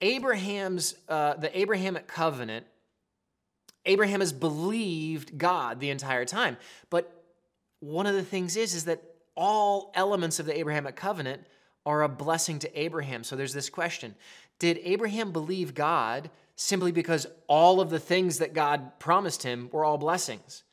Abraham's, 0.00 0.94
uh, 1.08 1.34
the 1.34 1.56
Abrahamic 1.58 2.06
covenant, 2.06 2.66
Abraham 3.84 4.20
has 4.20 4.32
believed 4.32 5.36
God 5.36 5.78
the 5.78 5.90
entire 5.90 6.24
time. 6.24 6.56
But 6.88 7.24
one 7.80 8.06
of 8.06 8.14
the 8.14 8.24
things 8.24 8.56
is, 8.56 8.74
is 8.74 8.86
that 8.86 9.02
all 9.34 9.92
elements 9.94 10.38
of 10.40 10.46
the 10.46 10.58
Abrahamic 10.58 10.96
covenant 10.96 11.42
are 11.84 12.02
a 12.02 12.08
blessing 12.08 12.58
to 12.60 12.80
Abraham. 12.80 13.22
So 13.22 13.36
there's 13.36 13.52
this 13.52 13.68
question 13.68 14.14
Did 14.58 14.80
Abraham 14.82 15.30
believe 15.30 15.74
God 15.74 16.30
simply 16.56 16.90
because 16.90 17.26
all 17.46 17.80
of 17.80 17.90
the 17.90 18.00
things 18.00 18.38
that 18.38 18.54
God 18.54 18.98
promised 18.98 19.42
him 19.42 19.68
were 19.70 19.84
all 19.84 19.98
blessings. 19.98 20.64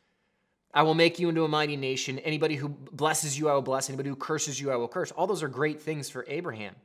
I 0.73 0.81
will 0.83 0.95
make 0.95 1.19
you 1.19 1.29
into 1.29 1.43
a 1.43 1.49
mighty 1.49 1.77
nation. 1.77 2.17
Anybody 2.19 2.55
who 2.55 2.69
blesses 2.69 3.37
you, 3.37 3.47
I 3.47 3.53
will 3.53 3.61
bless. 3.61 3.89
Anybody 3.89 4.09
who 4.09 4.15
curses 4.15 4.59
you, 4.59 4.71
I 4.71 4.75
will 4.75 4.87
curse. 4.87 5.11
All 5.11 5.27
those 5.27 5.43
are 5.43 5.47
great 5.47 5.81
things 5.81 6.09
for 6.09 6.25
Abraham. 6.27 6.75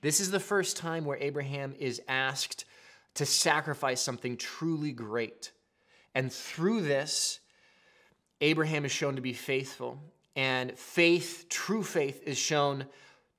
This 0.00 0.18
is 0.18 0.30
the 0.30 0.40
first 0.40 0.76
time 0.76 1.04
where 1.04 1.18
Abraham 1.18 1.74
is 1.78 2.02
asked 2.08 2.64
to 3.14 3.24
sacrifice 3.24 4.00
something 4.00 4.36
truly 4.36 4.90
great. 4.90 5.52
And 6.14 6.32
through 6.32 6.82
this, 6.82 7.38
Abraham 8.40 8.84
is 8.84 8.90
shown 8.90 9.14
to 9.16 9.22
be 9.22 9.32
faithful. 9.32 10.00
And 10.34 10.76
faith, 10.76 11.46
true 11.48 11.84
faith, 11.84 12.22
is 12.26 12.36
shown 12.36 12.86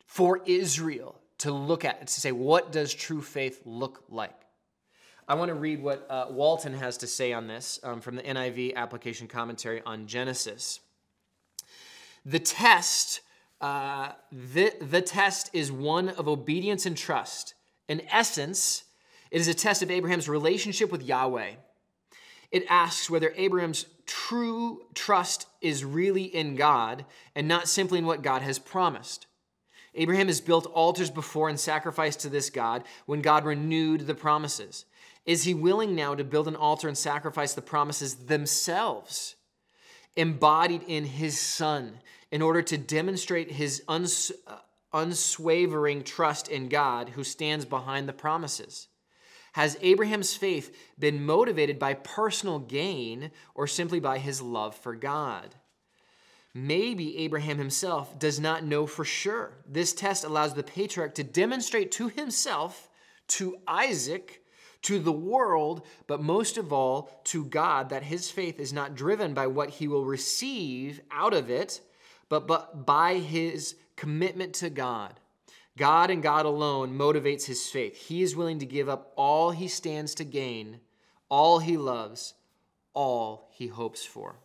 for 0.06 0.41
Israel 0.45 1.19
to 1.39 1.52
look 1.52 1.84
at, 1.84 2.08
to 2.08 2.21
say, 2.21 2.32
what 2.32 2.71
does 2.71 2.93
true 2.93 3.21
faith 3.21 3.62
look 3.65 4.06
like? 4.10 4.45
I 5.28 5.34
want 5.34 5.50
to 5.50 5.56
read 5.56 5.82
what 5.82 6.06
uh, 6.08 6.28
Walton 6.30 6.74
has 6.76 6.98
to 6.98 7.08
say 7.08 7.34
on 7.34 7.48
this 7.48 7.80
um, 7.84 8.00
from 8.00 8.16
the 8.16 8.22
NIV 8.22 8.76
application 8.76 9.28
commentary 9.28 9.82
on 9.84 10.06
Genesis. 10.06 10.82
The 12.26 12.38
test, 12.38 13.22
uh, 13.60 14.12
the, 14.32 14.74
the 14.80 15.02
test 15.02 15.50
is 15.52 15.72
one 15.72 16.10
of 16.10 16.28
obedience 16.28 16.86
and 16.86 16.96
trust. 16.96 17.56
In 17.88 18.02
essence, 18.12 18.84
it 19.32 19.42
is 19.42 19.48
a 19.48 19.56
test 19.56 19.82
of 19.82 19.90
Abraham's 19.90 20.30
relationship 20.30 20.92
with 20.92 21.02
Yahweh. 21.02 21.54
It 22.52 22.66
asks 22.70 23.10
whether 23.10 23.34
Abraham's 23.36 23.88
true 24.06 24.82
trust 24.94 25.48
is 25.60 25.84
really 25.84 26.24
in 26.24 26.56
God 26.56 27.04
and 27.34 27.48
not 27.48 27.68
simply 27.68 27.98
in 27.98 28.06
what 28.06 28.22
God 28.22 28.44
has 28.44 28.60
promised. 28.60 29.26
Abraham 29.96 30.28
has 30.28 30.42
built 30.42 30.68
altars 30.68 31.10
before 31.10 31.50
and 31.50 31.60
sacrificed 31.60 32.20
to 32.20 32.30
this 32.30 32.52
God 32.52 32.84
when 33.08 33.22
God 33.22 33.44
renewed 33.44 34.02
the 34.02 34.14
promises. 34.14 34.86
Is 35.26 35.44
he 35.44 35.54
willing 35.54 35.96
now 35.96 36.14
to 36.16 36.24
build 36.24 36.48
an 36.48 36.56
altar 36.56 36.88
and 36.88 36.98
sacrifice 36.98 37.54
the 37.54 37.62
promises 37.62 38.16
themselves, 38.16 39.36
embodied 40.16 40.84
in 40.88 41.06
his 41.06 41.40
son, 41.40 42.00
in 42.32 42.42
order 42.42 42.62
to 42.62 42.78
demonstrate 42.78 43.52
his 43.52 43.84
uns- 43.88 44.32
uh, 44.48 44.58
unswavering 44.94 46.04
trust 46.04 46.48
in 46.48 46.70
God 46.70 47.10
who 47.10 47.24
stands 47.24 47.66
behind 47.66 48.08
the 48.08 48.14
promises? 48.14 48.88
Has 49.54 49.78
Abraham's 49.82 50.36
faith 50.36 50.76
been 51.00 51.26
motivated 51.26 51.80
by 51.80 51.94
personal 51.94 52.60
gain 52.60 53.32
or 53.54 53.68
simply 53.68 54.00
by 54.00 54.18
his 54.18 54.42
love 54.42 54.76
for 54.76 54.96
God? 54.96 55.56
Maybe 56.54 57.18
Abraham 57.18 57.58
himself 57.58 58.20
does 58.20 58.40
not 58.40 58.64
know 58.64 58.86
for 58.86 59.06
sure. 59.06 59.54
This 59.68 59.94
test 59.94 60.24
allows 60.24 60.54
the 60.54 60.64
patriarch 60.64 61.16
to 61.16 61.24
demonstrate 61.24 61.92
to 61.94 62.10
himself, 62.10 62.90
to 63.30 63.58
Isaac, 63.68 64.42
to 64.84 65.00
the 65.00 65.12
world, 65.12 65.86
but 66.08 66.22
most 66.22 66.58
of 66.58 66.72
all 66.72 67.22
to 67.26 67.46
God, 67.46 67.90
that 67.90 68.04
his 68.04 68.30
faith 68.30 68.60
is 68.60 68.74
not 68.74 68.96
driven 68.96 69.34
by 69.34 69.48
what 69.48 69.70
he 69.70 69.88
will 69.88 70.06
receive 70.06 71.02
out 71.12 71.34
of 71.34 71.50
it, 71.50 71.82
but, 72.30 72.48
but 72.48 72.86
by 72.86 73.16
his 73.16 73.76
commitment 73.96 74.54
to 74.56 74.70
God. 74.70 75.20
God 75.78 76.10
and 76.10 76.24
God 76.24 76.46
alone 76.46 76.98
motivates 76.98 77.46
his 77.46 77.68
faith. 77.68 77.96
He 77.98 78.22
is 78.22 78.36
willing 78.36 78.60
to 78.60 78.66
give 78.66 78.88
up 78.88 79.12
all 79.18 79.52
he 79.52 79.68
stands 79.68 80.16
to 80.16 80.24
gain, 80.24 80.80
all 81.30 81.60
he 81.60 81.76
loves, 81.76 82.34
all 82.94 83.50
he 83.52 83.68
hopes 83.68 84.06
for. 84.06 84.38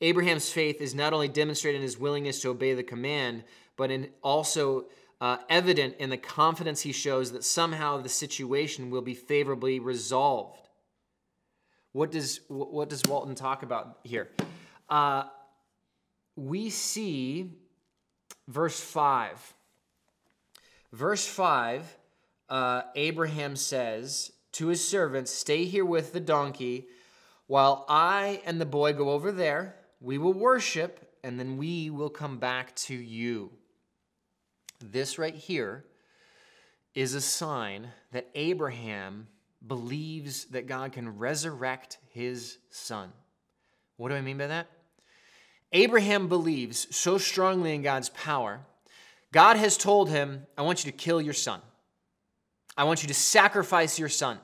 Abraham's 0.00 0.50
faith 0.50 0.80
is 0.80 0.94
not 0.94 1.12
only 1.12 1.28
demonstrated 1.28 1.80
in 1.80 1.82
his 1.82 1.98
willingness 1.98 2.40
to 2.42 2.50
obey 2.50 2.74
the 2.74 2.82
command, 2.82 3.44
but 3.76 3.90
in 3.90 4.10
also 4.22 4.86
uh, 5.20 5.38
evident 5.48 5.96
in 5.98 6.10
the 6.10 6.16
confidence 6.16 6.82
he 6.82 6.92
shows 6.92 7.32
that 7.32 7.44
somehow 7.44 8.00
the 8.00 8.08
situation 8.08 8.90
will 8.90 9.02
be 9.02 9.14
favorably 9.14 9.78
resolved. 9.78 10.68
What 11.92 12.10
does, 12.10 12.40
what 12.48 12.90
does 12.90 13.04
Walton 13.04 13.34
talk 13.34 13.62
about 13.62 13.98
here? 14.02 14.28
Uh, 14.88 15.24
we 16.36 16.70
see 16.70 17.52
verse 18.48 18.80
5. 18.80 19.54
Verse 20.92 21.26
5, 21.26 21.96
uh, 22.48 22.82
Abraham 22.94 23.56
says 23.56 24.32
to 24.52 24.68
his 24.68 24.86
servants, 24.86 25.32
Stay 25.32 25.64
here 25.64 25.84
with 25.84 26.12
the 26.12 26.20
donkey 26.20 26.86
while 27.46 27.84
I 27.88 28.42
and 28.44 28.60
the 28.60 28.66
boy 28.66 28.92
go 28.92 29.10
over 29.10 29.32
there. 29.32 29.76
We 30.00 30.18
will 30.18 30.32
worship, 30.32 31.12
and 31.22 31.38
then 31.38 31.56
we 31.56 31.90
will 31.90 32.10
come 32.10 32.38
back 32.38 32.74
to 32.76 32.94
you. 32.94 33.50
This 34.80 35.18
right 35.18 35.34
here 35.34 35.84
is 36.94 37.14
a 37.14 37.20
sign 37.20 37.88
that 38.12 38.28
Abraham 38.34 39.28
believes 39.66 40.44
that 40.46 40.66
God 40.66 40.92
can 40.92 41.18
resurrect 41.18 41.98
his 42.10 42.58
son. 42.70 43.12
What 43.96 44.10
do 44.10 44.14
I 44.14 44.20
mean 44.20 44.38
by 44.38 44.48
that? 44.48 44.66
Abraham 45.72 46.28
believes 46.28 46.94
so 46.94 47.18
strongly 47.18 47.74
in 47.74 47.82
God's 47.82 48.10
power. 48.10 48.60
God 49.32 49.56
has 49.56 49.76
told 49.76 50.08
him, 50.08 50.46
I 50.56 50.62
want 50.62 50.84
you 50.84 50.92
to 50.92 50.96
kill 50.96 51.20
your 51.20 51.34
son. 51.34 51.60
I 52.76 52.84
want 52.84 53.02
you 53.02 53.08
to 53.08 53.14
sacrifice 53.14 53.98
your 53.98 54.08
son. 54.08 54.38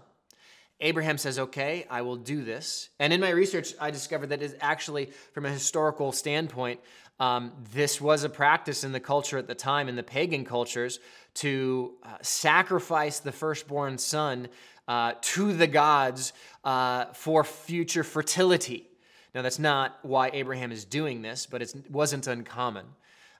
Abraham 0.80 1.18
says, 1.18 1.38
Okay, 1.38 1.86
I 1.90 2.02
will 2.02 2.16
do 2.16 2.44
this. 2.44 2.90
And 2.98 3.12
in 3.12 3.20
my 3.20 3.30
research, 3.30 3.74
I 3.80 3.90
discovered 3.90 4.28
that 4.28 4.42
it 4.42 4.56
actually, 4.60 5.06
from 5.32 5.46
a 5.46 5.50
historical 5.50 6.12
standpoint, 6.12 6.80
um, 7.18 7.52
this 7.72 8.00
was 8.00 8.24
a 8.24 8.30
practice 8.30 8.82
in 8.82 8.92
the 8.92 9.00
culture 9.00 9.36
at 9.36 9.46
the 9.46 9.54
time, 9.54 9.88
in 9.88 9.96
the 9.96 10.02
pagan 10.02 10.44
cultures, 10.44 11.00
to 11.34 11.94
uh, 12.02 12.16
sacrifice 12.22 13.20
the 13.20 13.32
firstborn 13.32 13.98
son 13.98 14.48
uh, 14.88 15.12
to 15.20 15.52
the 15.52 15.66
gods 15.66 16.32
uh, 16.64 17.06
for 17.12 17.44
future 17.44 18.02
fertility. 18.02 18.88
Now, 19.34 19.42
that's 19.42 19.58
not 19.58 19.98
why 20.02 20.30
Abraham 20.32 20.72
is 20.72 20.84
doing 20.84 21.22
this, 21.22 21.46
but 21.46 21.62
it 21.62 21.72
wasn't 21.90 22.26
uncommon 22.26 22.86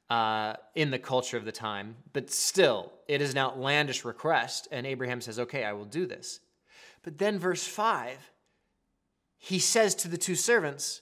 uh, 0.09 0.55
in 0.75 0.91
the 0.91 0.99
culture 0.99 1.37
of 1.37 1.45
the 1.45 1.53
time. 1.53 1.97
But 2.13 2.31
still, 2.31 2.93
it 3.09 3.21
is 3.21 3.33
an 3.33 3.39
outlandish 3.39 4.05
request, 4.05 4.69
and 4.71 4.87
Abraham 4.87 5.21
says, 5.21 5.39
Okay, 5.39 5.65
I 5.65 5.73
will 5.73 5.87
do 5.87 6.07
this. 6.07 6.41
But 7.03 7.19
then, 7.19 7.39
verse 7.39 7.67
5, 7.67 8.19
he 9.39 9.59
says 9.59 9.95
to 9.97 10.09
the 10.09 10.19
two 10.19 10.35
servants, 10.35 11.01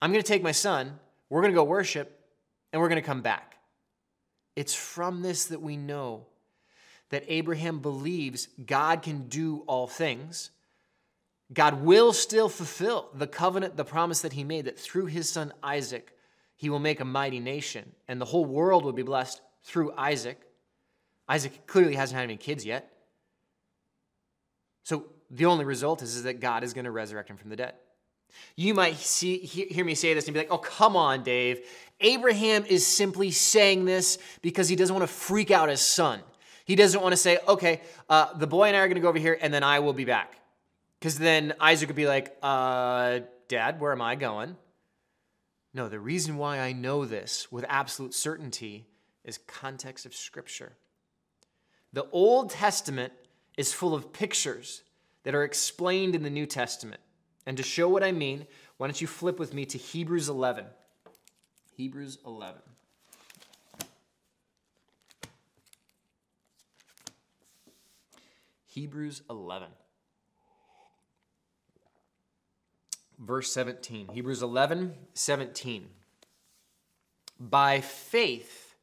I'm 0.00 0.12
going 0.12 0.22
to 0.22 0.28
take 0.28 0.42
my 0.42 0.52
son, 0.52 0.98
we're 1.28 1.40
going 1.40 1.52
to 1.52 1.58
go 1.58 1.64
worship, 1.64 2.20
and 2.72 2.80
we're 2.80 2.88
going 2.88 3.00
to 3.00 3.06
come 3.06 3.22
back. 3.22 3.56
It's 4.54 4.74
from 4.74 5.22
this 5.22 5.46
that 5.46 5.60
we 5.60 5.76
know 5.76 6.26
that 7.10 7.24
Abraham 7.28 7.80
believes 7.80 8.48
God 8.64 9.02
can 9.02 9.28
do 9.28 9.64
all 9.66 9.86
things. 9.86 10.50
God 11.52 11.82
will 11.82 12.12
still 12.12 12.48
fulfill 12.48 13.08
the 13.14 13.26
covenant, 13.26 13.76
the 13.76 13.84
promise 13.84 14.22
that 14.22 14.32
he 14.32 14.44
made 14.44 14.64
that 14.64 14.78
through 14.78 15.06
his 15.06 15.28
son 15.28 15.52
Isaac, 15.62 16.12
he 16.56 16.70
will 16.70 16.78
make 16.78 17.00
a 17.00 17.04
mighty 17.04 17.40
nation, 17.40 17.92
and 18.08 18.20
the 18.20 18.24
whole 18.24 18.44
world 18.44 18.84
will 18.84 18.92
be 18.92 19.02
blessed 19.02 19.40
through 19.62 19.92
Isaac. 19.96 20.40
Isaac 21.28 21.66
clearly 21.66 21.94
hasn't 21.94 22.16
had 22.16 22.24
any 22.24 22.36
kids 22.36 22.64
yet. 22.64 22.93
So 24.84 25.06
the 25.30 25.46
only 25.46 25.64
result 25.64 26.02
is, 26.02 26.14
is 26.14 26.22
that 26.22 26.40
God 26.40 26.62
is 26.62 26.72
going 26.72 26.84
to 26.84 26.90
resurrect 26.90 27.28
him 27.28 27.36
from 27.36 27.50
the 27.50 27.56
dead. 27.56 27.74
You 28.56 28.74
might 28.74 28.96
see, 28.96 29.38
hear 29.38 29.84
me 29.84 29.94
say 29.94 30.14
this 30.14 30.26
and 30.26 30.34
be 30.34 30.40
like, 30.40 30.50
oh, 30.50 30.58
come 30.58 30.96
on, 30.96 31.22
Dave. 31.22 31.60
Abraham 32.00 32.64
is 32.66 32.86
simply 32.86 33.30
saying 33.30 33.84
this 33.84 34.18
because 34.42 34.68
he 34.68 34.76
doesn't 34.76 34.94
want 34.94 35.08
to 35.08 35.12
freak 35.12 35.50
out 35.50 35.68
his 35.68 35.80
son. 35.80 36.20
He 36.64 36.76
doesn't 36.76 37.00
want 37.00 37.12
to 37.12 37.16
say, 37.16 37.38
okay, 37.46 37.80
uh, 38.08 38.32
the 38.34 38.46
boy 38.46 38.68
and 38.68 38.76
I 38.76 38.80
are 38.80 38.86
going 38.86 38.96
to 38.96 39.00
go 39.00 39.08
over 39.08 39.18
here 39.18 39.38
and 39.40 39.52
then 39.52 39.62
I 39.62 39.80
will 39.80 39.92
be 39.92 40.04
back. 40.04 40.34
Because 40.98 41.18
then 41.18 41.54
Isaac 41.60 41.88
would 41.88 41.96
be 41.96 42.06
like, 42.06 42.36
uh, 42.42 43.20
Dad, 43.48 43.80
where 43.80 43.92
am 43.92 44.02
I 44.02 44.14
going? 44.14 44.56
No, 45.74 45.88
the 45.88 46.00
reason 46.00 46.36
why 46.36 46.60
I 46.60 46.72
know 46.72 47.04
this 47.04 47.50
with 47.52 47.64
absolute 47.68 48.14
certainty 48.14 48.86
is 49.24 49.38
context 49.46 50.06
of 50.06 50.14
Scripture. 50.14 50.72
The 51.92 52.06
Old 52.10 52.50
Testament 52.50 53.12
is 53.56 53.72
full 53.72 53.94
of 53.94 54.12
pictures 54.12 54.82
that 55.22 55.34
are 55.34 55.44
explained 55.44 56.14
in 56.14 56.22
the 56.22 56.30
New 56.30 56.46
Testament. 56.46 57.00
And 57.46 57.56
to 57.56 57.62
show 57.62 57.88
what 57.88 58.02
I 58.02 58.12
mean, 58.12 58.46
why 58.76 58.86
don't 58.86 59.00
you 59.00 59.06
flip 59.06 59.38
with 59.38 59.54
me 59.54 59.64
to 59.66 59.78
Hebrews 59.78 60.28
11? 60.28 60.64
Hebrews 61.76 62.18
11. 62.26 62.60
Hebrews 68.66 69.22
11. 69.30 69.68
Verse 73.18 73.52
17. 73.52 74.08
Hebrews 74.12 74.42
11, 74.42 74.94
17. 75.14 75.88
By 77.38 77.80
faith, 77.80 78.74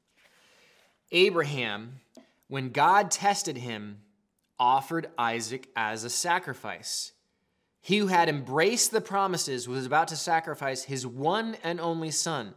Abraham, 1.12 2.00
when 2.48 2.70
God 2.70 3.12
tested 3.12 3.58
him, 3.58 4.00
offered 4.62 5.10
Isaac 5.18 5.68
as 5.76 6.04
a 6.04 6.10
sacrifice. 6.10 7.14
He 7.82 7.98
who 7.98 8.08
had 8.08 8.30
embraced 8.30 8.92
the 8.92 9.02
promises 9.02 9.68
was 9.68 9.88
about 9.88 10.10
to 10.10 10.16
sacrifice 10.16 10.84
his 10.84 11.06
one 11.06 11.58
and 11.64 11.82
only 11.82 12.12
son, 12.12 12.54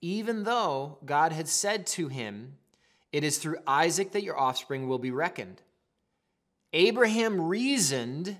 even 0.00 0.42
though 0.42 0.98
God 1.04 1.30
had 1.30 1.46
said 1.46 1.86
to 1.88 2.08
him, 2.08 2.56
It 3.12 3.22
is 3.22 3.38
through 3.38 3.58
Isaac 3.68 4.10
that 4.12 4.24
your 4.24 4.38
offspring 4.38 4.88
will 4.88 4.98
be 4.98 5.12
reckoned. 5.12 5.62
Abraham 6.72 7.40
reasoned 7.40 8.36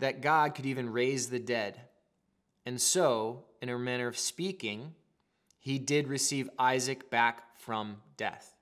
that 0.00 0.22
God 0.22 0.56
could 0.56 0.66
even 0.66 0.90
raise 0.90 1.28
the 1.30 1.38
dead. 1.38 1.80
And 2.66 2.80
so, 2.80 3.44
in 3.62 3.68
a 3.68 3.78
manner 3.78 4.08
of 4.08 4.18
speaking, 4.18 4.94
he 5.60 5.78
did 5.78 6.08
receive 6.08 6.50
Isaac 6.58 7.10
back 7.10 7.58
from 7.58 7.98
death. 8.16 8.56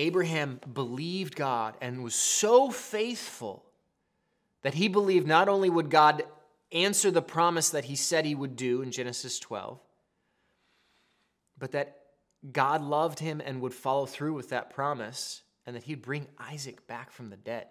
Abraham 0.00 0.60
believed 0.72 1.36
God 1.36 1.76
and 1.82 2.02
was 2.02 2.14
so 2.14 2.70
faithful 2.70 3.66
that 4.62 4.72
he 4.72 4.88
believed 4.88 5.26
not 5.26 5.46
only 5.46 5.68
would 5.68 5.90
God 5.90 6.22
answer 6.72 7.10
the 7.10 7.20
promise 7.20 7.68
that 7.68 7.84
he 7.84 7.96
said 7.96 8.24
he 8.24 8.34
would 8.34 8.56
do 8.56 8.80
in 8.80 8.92
Genesis 8.92 9.38
12, 9.38 9.78
but 11.58 11.72
that 11.72 11.98
God 12.50 12.80
loved 12.80 13.18
him 13.18 13.42
and 13.44 13.60
would 13.60 13.74
follow 13.74 14.06
through 14.06 14.32
with 14.32 14.48
that 14.48 14.70
promise 14.70 15.42
and 15.66 15.76
that 15.76 15.82
he'd 15.82 16.00
bring 16.00 16.26
Isaac 16.38 16.86
back 16.86 17.12
from 17.12 17.28
the 17.28 17.36
dead. 17.36 17.66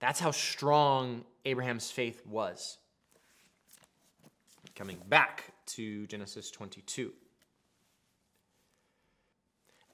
That's 0.00 0.18
how 0.18 0.32
strong 0.32 1.24
Abraham's 1.44 1.92
faith 1.92 2.26
was. 2.26 2.78
Coming 4.74 4.98
back 5.08 5.44
to 5.66 6.08
Genesis 6.08 6.50
22. 6.50 7.12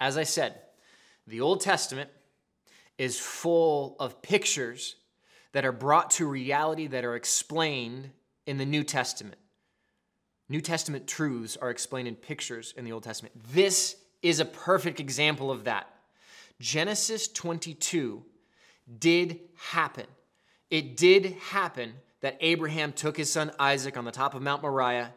As 0.00 0.16
I 0.16 0.22
said, 0.22 0.60
the 1.26 1.40
Old 1.40 1.60
Testament 1.60 2.10
is 2.98 3.18
full 3.18 3.96
of 3.98 4.22
pictures 4.22 4.96
that 5.52 5.64
are 5.64 5.72
brought 5.72 6.10
to 6.12 6.26
reality 6.26 6.86
that 6.86 7.04
are 7.04 7.16
explained 7.16 8.10
in 8.46 8.58
the 8.58 8.66
New 8.66 8.84
Testament. 8.84 9.36
New 10.48 10.60
Testament 10.60 11.06
truths 11.06 11.56
are 11.56 11.70
explained 11.70 12.08
in 12.08 12.14
pictures 12.14 12.72
in 12.76 12.84
the 12.84 12.92
Old 12.92 13.02
Testament. 13.02 13.34
This 13.52 13.96
is 14.22 14.40
a 14.40 14.44
perfect 14.44 15.00
example 15.00 15.50
of 15.50 15.64
that. 15.64 15.88
Genesis 16.60 17.28
22 17.28 18.24
did 18.98 19.40
happen. 19.56 20.06
It 20.70 20.96
did 20.96 21.36
happen 21.50 21.94
that 22.20 22.38
Abraham 22.40 22.92
took 22.92 23.16
his 23.16 23.30
son 23.30 23.50
Isaac 23.58 23.96
on 23.96 24.04
the 24.04 24.12
top 24.12 24.34
of 24.34 24.42
Mount 24.42 24.62
Moriah 24.62 25.12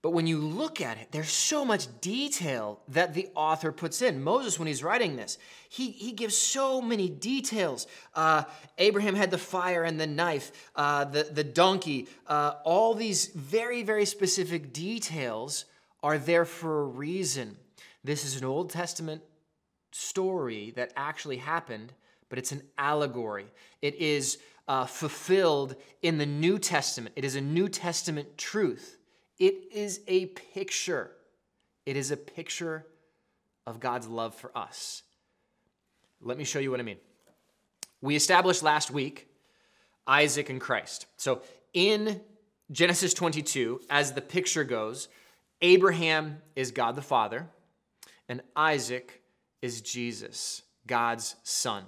but 0.00 0.10
when 0.10 0.28
you 0.28 0.38
look 0.38 0.80
at 0.80 0.96
it, 0.96 1.08
there's 1.10 1.30
so 1.30 1.64
much 1.64 1.88
detail 2.00 2.80
that 2.88 3.14
the 3.14 3.28
author 3.34 3.72
puts 3.72 4.00
in. 4.00 4.22
Moses, 4.22 4.56
when 4.56 4.68
he's 4.68 4.84
writing 4.84 5.16
this, 5.16 5.38
he, 5.68 5.90
he 5.90 6.12
gives 6.12 6.36
so 6.36 6.80
many 6.80 7.08
details. 7.08 7.88
Uh, 8.14 8.44
Abraham 8.78 9.16
had 9.16 9.32
the 9.32 9.38
fire 9.38 9.82
and 9.82 9.98
the 9.98 10.06
knife, 10.06 10.70
uh, 10.76 11.04
the, 11.04 11.24
the 11.24 11.42
donkey, 11.42 12.06
uh, 12.28 12.54
all 12.64 12.94
these 12.94 13.26
very, 13.26 13.82
very 13.82 14.04
specific 14.04 14.72
details 14.72 15.64
are 16.02 16.18
there 16.18 16.44
for 16.44 16.82
a 16.82 16.86
reason. 16.86 17.56
This 18.04 18.24
is 18.24 18.36
an 18.36 18.44
Old 18.44 18.70
Testament 18.70 19.22
story 19.90 20.72
that 20.76 20.92
actually 20.96 21.38
happened, 21.38 21.92
but 22.28 22.38
it's 22.38 22.52
an 22.52 22.62
allegory. 22.78 23.46
It 23.82 23.96
is 23.96 24.38
uh, 24.68 24.86
fulfilled 24.86 25.74
in 26.02 26.18
the 26.18 26.26
New 26.26 26.58
Testament, 26.60 27.14
it 27.16 27.24
is 27.24 27.34
a 27.34 27.40
New 27.40 27.68
Testament 27.68 28.38
truth. 28.38 28.97
It 29.38 29.72
is 29.72 30.00
a 30.06 30.26
picture. 30.26 31.10
It 31.86 31.96
is 31.96 32.10
a 32.10 32.16
picture 32.16 32.86
of 33.66 33.80
God's 33.80 34.08
love 34.08 34.34
for 34.34 34.50
us. 34.56 35.02
Let 36.20 36.38
me 36.38 36.44
show 36.44 36.58
you 36.58 36.70
what 36.70 36.80
I 36.80 36.82
mean. 36.82 36.98
We 38.00 38.16
established 38.16 38.62
last 38.62 38.90
week 38.90 39.28
Isaac 40.06 40.50
and 40.50 40.60
Christ. 40.60 41.06
So 41.16 41.42
in 41.72 42.20
Genesis 42.70 43.14
22, 43.14 43.80
as 43.90 44.12
the 44.12 44.20
picture 44.20 44.64
goes, 44.64 45.08
Abraham 45.60 46.38
is 46.56 46.70
God 46.70 46.96
the 46.96 47.02
Father, 47.02 47.46
and 48.28 48.42
Isaac 48.56 49.22
is 49.62 49.80
Jesus, 49.80 50.62
God's 50.86 51.36
son. 51.42 51.84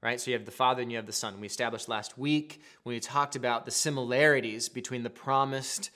Right? 0.00 0.20
So 0.20 0.30
you 0.30 0.36
have 0.36 0.46
the 0.46 0.52
Father 0.52 0.82
and 0.82 0.92
you 0.92 0.96
have 0.96 1.06
the 1.06 1.12
Son. 1.12 1.40
We 1.40 1.48
established 1.48 1.88
last 1.88 2.16
week 2.16 2.62
when 2.84 2.94
we 2.94 3.00
talked 3.00 3.34
about 3.34 3.64
the 3.64 3.72
similarities 3.72 4.68
between 4.68 5.02
the 5.02 5.10
promised 5.10 5.90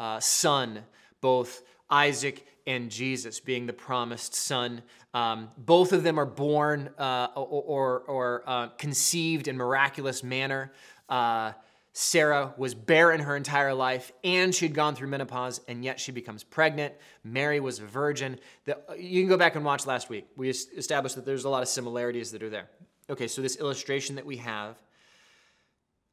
uh, 0.00 0.20
son 0.20 0.80
both 1.20 1.62
Isaac 1.90 2.46
and 2.66 2.90
Jesus 2.90 3.40
being 3.40 3.66
the 3.66 3.72
promised 3.72 4.34
son. 4.34 4.82
Um, 5.14 5.48
both 5.56 5.92
of 5.92 6.02
them 6.02 6.18
are 6.18 6.26
born 6.26 6.90
uh, 6.98 7.28
or, 7.34 7.62
or, 7.62 8.00
or 8.00 8.42
uh, 8.46 8.68
conceived 8.76 9.48
in 9.48 9.56
miraculous 9.56 10.22
manner. 10.22 10.72
Uh, 11.08 11.52
Sarah 11.94 12.52
was 12.56 12.74
barren 12.74 13.20
her 13.20 13.34
entire 13.36 13.74
life 13.74 14.12
and 14.22 14.54
she'd 14.54 14.74
gone 14.74 14.94
through 14.94 15.08
menopause, 15.08 15.60
and 15.66 15.84
yet 15.84 15.98
she 15.98 16.12
becomes 16.12 16.44
pregnant. 16.44 16.94
Mary 17.24 17.58
was 17.58 17.80
a 17.80 17.86
virgin. 17.86 18.38
The, 18.66 18.78
you 18.96 19.22
can 19.22 19.28
go 19.28 19.36
back 19.36 19.56
and 19.56 19.64
watch 19.64 19.86
last 19.86 20.08
week. 20.08 20.26
We 20.36 20.50
established 20.50 21.16
that 21.16 21.24
there's 21.24 21.44
a 21.44 21.48
lot 21.48 21.62
of 21.62 21.68
similarities 21.68 22.30
that 22.32 22.42
are 22.42 22.50
there. 22.50 22.68
Okay, 23.10 23.26
so 23.26 23.40
this 23.40 23.56
illustration 23.56 24.16
that 24.16 24.26
we 24.26 24.36
have 24.36 24.76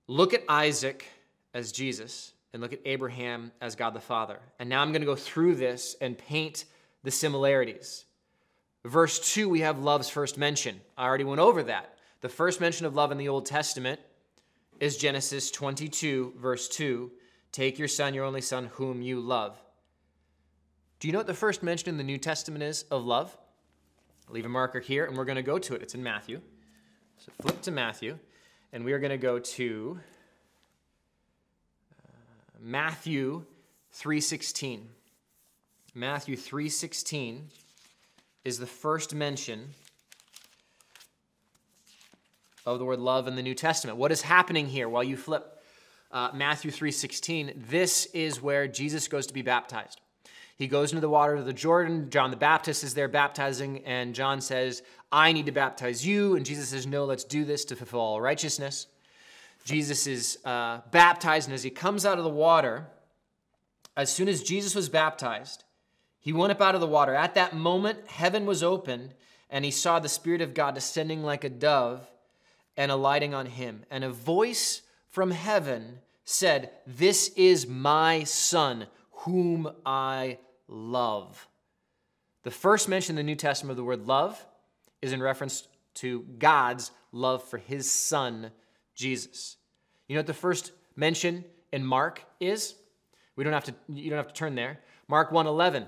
look 0.08 0.34
at 0.34 0.44
Isaac 0.48 1.06
as 1.54 1.72
Jesus 1.72 2.32
and 2.56 2.62
look 2.62 2.72
at 2.72 2.80
Abraham 2.86 3.52
as 3.60 3.76
God 3.76 3.94
the 3.94 4.00
Father. 4.00 4.40
And 4.60 4.70
now 4.70 4.82
I'm 4.82 4.94
going 4.94 5.02
to 5.02 5.06
go 5.06 5.18
through 5.18 5.56
this 5.56 5.98
and 6.00 6.18
paint 6.18 6.64
the 7.04 7.12
similarities. 7.12 8.06
Verse 8.86 9.34
2, 9.34 9.50
we 9.50 9.60
have 9.60 9.80
love's 9.80 10.08
first 10.08 10.38
mention. 10.38 10.80
I 10.98 11.04
already 11.04 11.26
went 11.26 11.42
over 11.42 11.64
that. 11.64 11.98
The 12.22 12.30
first 12.30 12.62
mention 12.62 12.86
of 12.86 12.96
love 12.96 13.12
in 13.12 13.18
the 13.18 13.28
Old 13.28 13.46
Testament 13.46 14.00
is 14.80 14.96
Genesis 14.96 15.52
22, 15.52 16.36
verse 16.38 16.70
2. 16.70 17.12
Take 17.52 17.78
your 17.78 17.90
son, 17.90 18.14
your 18.14 18.24
only 18.24 18.40
son, 18.40 18.70
whom 18.76 19.02
you 19.02 19.20
love. 19.20 19.62
Do 21.02 21.10
you 21.10 21.12
know 21.12 21.20
what 21.20 21.28
the 21.28 21.34
first 21.34 21.62
mention 21.62 21.90
in 21.90 21.98
the 21.98 22.06
New 22.06 22.18
Testament 22.18 22.64
is 22.64 22.84
of 22.84 23.04
love? 23.04 23.38
I'll 24.30 24.34
leave 24.34 24.46
a 24.46 24.50
marker 24.50 24.80
here 24.80 25.04
and 25.04 25.18
we're 25.18 25.26
going 25.26 25.36
to 25.36 25.44
go 25.44 25.60
to 25.60 25.76
it. 25.76 25.82
It's 25.82 25.94
in 25.94 26.02
Matthew. 26.02 26.40
So 27.18 27.34
flip 27.42 27.62
to 27.64 27.72
Matthew, 27.72 28.18
and 28.72 28.86
we 28.86 28.94
are 28.94 29.00
going 29.00 29.12
to 29.12 29.18
go 29.18 29.40
to 29.40 30.00
Matthew 32.60 33.46
3:16. 33.94 34.90
Matthew 35.94 36.36
3:16 36.36 37.50
is 38.44 38.60
the 38.60 38.68
first 38.68 39.14
mention 39.14 39.74
of 42.66 42.80
the 42.80 42.86
word 42.86 43.00
love 43.00 43.28
in 43.28 43.36
the 43.36 43.44
New 43.44 43.56
Testament. 43.56 43.98
What 43.98 44.12
is 44.12 44.22
happening 44.22 44.68
here 44.68 44.90
while 44.90 45.04
you 45.04 45.18
flip 45.18 45.64
uh, 46.12 46.32
Matthew 46.34 46.72
3:16? 46.72 47.54
This 47.70 48.08
is 48.08 48.42
where 48.42 48.68
Jesus 48.68 49.08
goes 49.08 49.28
to 49.28 49.34
be 49.34 49.42
baptized. 49.42 50.02
He 50.58 50.68
goes 50.68 50.92
into 50.92 51.02
the 51.02 51.10
water 51.10 51.36
of 51.36 51.46
the 51.46 51.54
Jordan. 51.54 52.10
John 52.10 52.32
the 52.32 52.38
Baptist 52.38 52.84
is 52.84 52.94
there 52.94 53.10
baptizing, 53.10 53.84
and 53.86 54.16
John 54.16 54.40
says, 54.40 54.84
I 55.12 55.34
need 55.34 55.48
to 55.48 55.52
baptize 55.52 56.06
you. 56.06 56.36
And 56.36 56.46
Jesus 56.46 56.70
says, 56.70 56.88
No, 56.88 57.06
let's 57.06 57.26
do 57.26 57.44
this 57.44 57.66
to 57.66 57.76
fulfill 57.76 58.00
all 58.00 58.22
righteousness. 58.22 58.88
Jesus 59.66 60.08
is 60.08 60.38
uh, 60.46 60.82
baptized, 60.92 61.48
and 61.48 61.54
as 61.54 61.64
he 61.64 61.70
comes 61.70 62.06
out 62.06 62.18
of 62.18 62.24
the 62.24 62.30
water, 62.30 62.88
as 63.98 64.12
soon 64.12 64.30
as 64.30 64.44
Jesus 64.44 64.76
was 64.76 64.90
baptized, 64.90 65.64
he 66.20 66.32
went 66.32 66.52
up 66.52 66.62
out 66.62 66.76
of 66.76 66.82
the 66.82 66.88
water. 66.88 67.14
At 67.14 67.36
that 67.36 67.56
moment, 67.56 68.08
heaven 68.08 68.46
was 68.46 68.64
opened, 68.64 69.16
and 69.50 69.66
he 69.66 69.72
saw 69.72 70.00
the 70.00 70.08
Spirit 70.08 70.42
of 70.42 70.54
God 70.54 70.76
descending 70.76 71.24
like 71.24 71.44
a 71.44 71.50
dove 71.50 72.08
and 72.78 72.92
alighting 72.92 73.34
on 73.34 73.48
him. 73.48 73.84
And 73.90 74.04
a 74.04 74.10
voice 74.10 74.84
from 75.10 75.32
heaven 75.32 76.00
said, 76.26 76.72
This 76.86 77.30
is 77.36 77.68
my 77.68 78.24
Son, 78.24 78.88
whom 79.12 79.72
I 79.86 80.40
love. 80.68 81.48
The 82.44 82.52
first 82.52 82.88
mention 82.88 83.14
in 83.14 83.26
the 83.26 83.32
New 83.32 83.36
Testament 83.36 83.72
of 83.72 83.78
the 83.78 83.84
word 83.84 84.06
love 84.06 84.46
is 85.02 85.14
in 85.14 85.22
reference 85.22 85.68
to 85.96 86.26
God's 86.38 86.92
love 87.12 87.44
for 87.44 87.58
his 87.58 87.92
Son, 87.92 88.52
Jesus. 88.96 89.58
You 90.08 90.16
know 90.16 90.20
what 90.20 90.28
the 90.28 90.34
first 90.34 90.72
mention 90.96 91.44
in 91.72 91.86
Mark 91.86 92.24
is? 92.40 92.76
We 93.36 93.44
don't 93.44 93.54
have 93.54 93.66
to, 93.66 93.76
you 93.90 94.10
don't 94.10 94.18
have 94.18 94.28
to 94.28 94.34
turn 94.34 94.56
there. 94.56 94.80
Mark 95.08 95.32
1:11. 95.32 95.88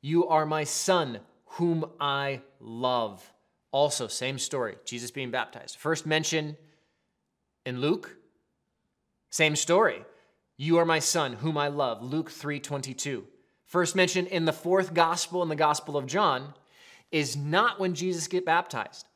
You 0.00 0.28
are 0.28 0.46
my 0.46 0.64
son, 0.64 1.20
whom 1.44 1.84
I 2.00 2.42
love. 2.60 3.32
Also, 3.72 4.06
same 4.06 4.38
story, 4.38 4.76
Jesus 4.84 5.10
being 5.10 5.30
baptized. 5.30 5.76
First 5.76 6.06
mention 6.06 6.56
in 7.64 7.80
Luke, 7.80 8.16
same 9.30 9.56
story. 9.56 10.04
You 10.56 10.78
are 10.78 10.84
my 10.84 11.00
son, 11.00 11.34
whom 11.34 11.58
I 11.58 11.68
love. 11.68 12.02
Luke 12.02 12.30
3:22. 12.30 13.24
First 13.66 13.96
mention 13.96 14.26
in 14.26 14.44
the 14.44 14.52
fourth 14.52 14.94
gospel 14.94 15.42
in 15.42 15.48
the 15.48 15.56
Gospel 15.56 15.96
of 15.96 16.06
John 16.06 16.54
is 17.10 17.36
not 17.36 17.80
when 17.80 17.94
Jesus 17.94 18.28
get 18.28 18.46
baptized. 18.46 19.06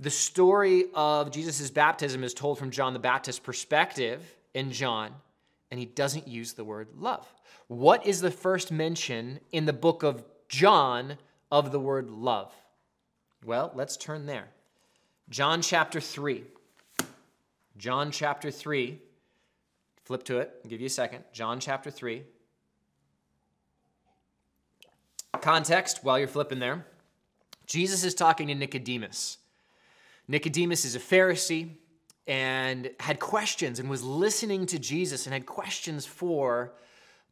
The 0.00 0.10
story 0.10 0.86
of 0.94 1.30
Jesus' 1.30 1.70
baptism 1.70 2.24
is 2.24 2.32
told 2.32 2.58
from 2.58 2.70
John 2.70 2.94
the 2.94 2.98
Baptist's 2.98 3.38
perspective 3.38 4.34
in 4.54 4.72
John, 4.72 5.12
and 5.70 5.78
he 5.78 5.84
doesn't 5.84 6.26
use 6.26 6.54
the 6.54 6.64
word 6.64 6.88
love. 6.96 7.26
What 7.68 8.06
is 8.06 8.22
the 8.22 8.30
first 8.30 8.72
mention 8.72 9.40
in 9.52 9.66
the 9.66 9.74
book 9.74 10.02
of 10.02 10.24
John 10.48 11.18
of 11.52 11.70
the 11.70 11.78
word 11.78 12.08
love? 12.08 12.50
Well, 13.44 13.72
let's 13.74 13.98
turn 13.98 14.24
there. 14.24 14.48
John 15.28 15.60
chapter 15.60 16.00
3. 16.00 16.44
John 17.76 18.10
chapter 18.10 18.50
3. 18.50 18.98
Flip 20.04 20.24
to 20.24 20.38
it. 20.38 20.50
I'll 20.64 20.70
give 20.70 20.80
you 20.80 20.86
a 20.86 20.90
second. 20.90 21.24
John 21.32 21.60
chapter 21.60 21.90
3. 21.90 22.22
Context 25.40 26.00
while 26.02 26.18
you're 26.18 26.28
flipping 26.28 26.58
there 26.58 26.84
Jesus 27.66 28.02
is 28.02 28.14
talking 28.14 28.48
to 28.48 28.54
Nicodemus. 28.54 29.38
Nicodemus 30.30 30.84
is 30.84 30.94
a 30.94 31.00
Pharisee 31.00 31.70
and 32.24 32.88
had 33.00 33.18
questions 33.18 33.80
and 33.80 33.90
was 33.90 34.04
listening 34.04 34.64
to 34.66 34.78
Jesus 34.78 35.26
and 35.26 35.32
had 35.32 35.44
questions 35.44 36.06
for 36.06 36.72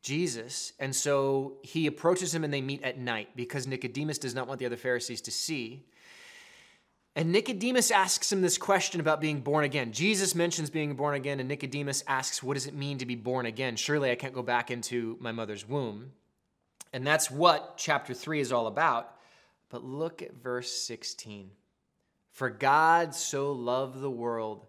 Jesus. 0.03 0.73
And 0.81 0.95
so 0.95 1.59
he 1.63 1.87
approaches 1.87 2.35
him 2.35 2.43
and 2.43 2.53
they 2.53 2.61
meet 2.61 2.83
at 2.83 2.99
night 2.99 3.29
because 3.37 3.69
Nicodemus 3.69 4.19
does 4.19 4.35
not 4.35 4.49
want 4.49 4.59
the 4.59 4.67
other 4.67 4.77
Pharisees 4.77 5.21
to 5.23 5.31
see. 5.31 5.85
And 7.15 7.31
Nicodemus 7.31 7.93
asks 7.93 8.33
him 8.33 8.43
this 8.43 8.59
question 8.59 9.01
about 9.01 9.21
being 9.21 9.43
born 9.43 9.65
again. 9.65 9.93
Jesus 9.93 10.35
mentions 10.35 10.69
being 10.69 10.97
born 10.97 11.15
again, 11.15 11.39
and 11.39 11.49
Nicodemus 11.49 12.03
asks, 12.09 12.43
What 12.43 12.55
does 12.55 12.67
it 12.67 12.75
mean 12.75 12.99
to 12.99 13.07
be 13.07 13.15
born 13.15 13.47
again? 13.47 13.77
Surely 13.77 14.11
I 14.11 14.17
can't 14.17 14.35
go 14.35 14.43
back 14.43 14.73
into 14.73 15.17
my 15.21 15.31
mother's 15.31 15.69
womb. 15.69 16.11
And 16.93 17.07
that's 17.07 17.31
what 17.31 17.77
chapter 17.77 18.13
3 18.13 18.41
is 18.41 18.51
all 18.51 18.67
about. 18.67 19.15
But 19.69 19.85
look 19.85 20.21
at 20.21 20.35
verse 20.35 20.73
16. 20.73 21.51
For 22.39 22.51
God 22.51 23.17
so 23.17 23.51
loved 23.51 24.01
the 24.01 24.09
world 24.09 24.65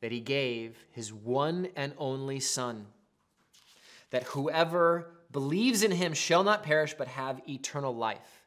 that 0.00 0.10
he 0.10 0.18
gave 0.18 0.76
his 0.90 1.12
one 1.12 1.68
and 1.76 1.92
only 1.96 2.40
Son, 2.40 2.86
that 4.10 4.24
whoever 4.24 5.12
believes 5.30 5.84
in 5.84 5.92
him 5.92 6.12
shall 6.12 6.42
not 6.42 6.64
perish 6.64 6.92
but 6.94 7.06
have 7.06 7.40
eternal 7.48 7.94
life. 7.94 8.42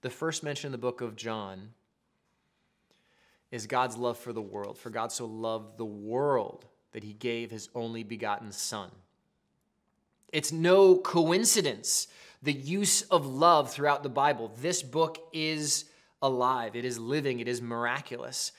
The 0.00 0.08
first 0.08 0.42
mention 0.42 0.68
in 0.68 0.72
the 0.72 0.78
book 0.78 1.02
of 1.02 1.16
John 1.16 1.74
is 3.50 3.66
God's 3.66 3.98
love 3.98 4.16
for 4.16 4.32
the 4.32 4.40
world. 4.40 4.78
For 4.78 4.88
God 4.88 5.12
so 5.12 5.26
loved 5.26 5.76
the 5.76 5.84
world 5.84 6.64
that 6.92 7.04
he 7.04 7.12
gave 7.12 7.50
his 7.50 7.68
only 7.74 8.04
begotten 8.04 8.52
Son. 8.52 8.88
It's 10.32 10.50
no 10.50 10.96
coincidence 10.96 12.08
the 12.42 12.54
use 12.54 13.02
of 13.02 13.26
love 13.26 13.70
throughout 13.70 14.02
the 14.02 14.08
Bible. 14.08 14.50
This 14.62 14.82
book 14.82 15.18
is 15.34 15.84
alive, 16.22 16.76
it 16.76 16.84
is 16.84 16.98
living, 16.98 17.40
it 17.40 17.48
is 17.48 17.62
miraculous. 17.62 18.52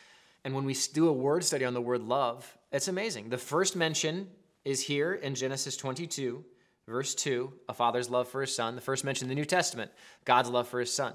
And 0.43 0.53
when 0.53 0.65
we 0.65 0.75
do 0.93 1.07
a 1.07 1.13
word 1.13 1.43
study 1.43 1.65
on 1.65 1.73
the 1.73 1.81
word 1.81 2.01
love, 2.01 2.57
it's 2.71 2.87
amazing. 2.87 3.29
The 3.29 3.37
first 3.37 3.75
mention 3.75 4.27
is 4.63 4.81
here 4.81 5.13
in 5.13 5.35
Genesis 5.35 5.75
22, 5.77 6.43
verse 6.87 7.15
2, 7.15 7.51
a 7.67 7.73
father's 7.73 8.09
love 8.09 8.27
for 8.27 8.41
his 8.41 8.55
son. 8.55 8.75
The 8.75 8.81
first 8.81 9.03
mention 9.03 9.25
in 9.25 9.29
the 9.29 9.35
New 9.35 9.45
Testament, 9.45 9.91
God's 10.25 10.49
love 10.49 10.67
for 10.67 10.79
his 10.79 10.93
son. 10.93 11.13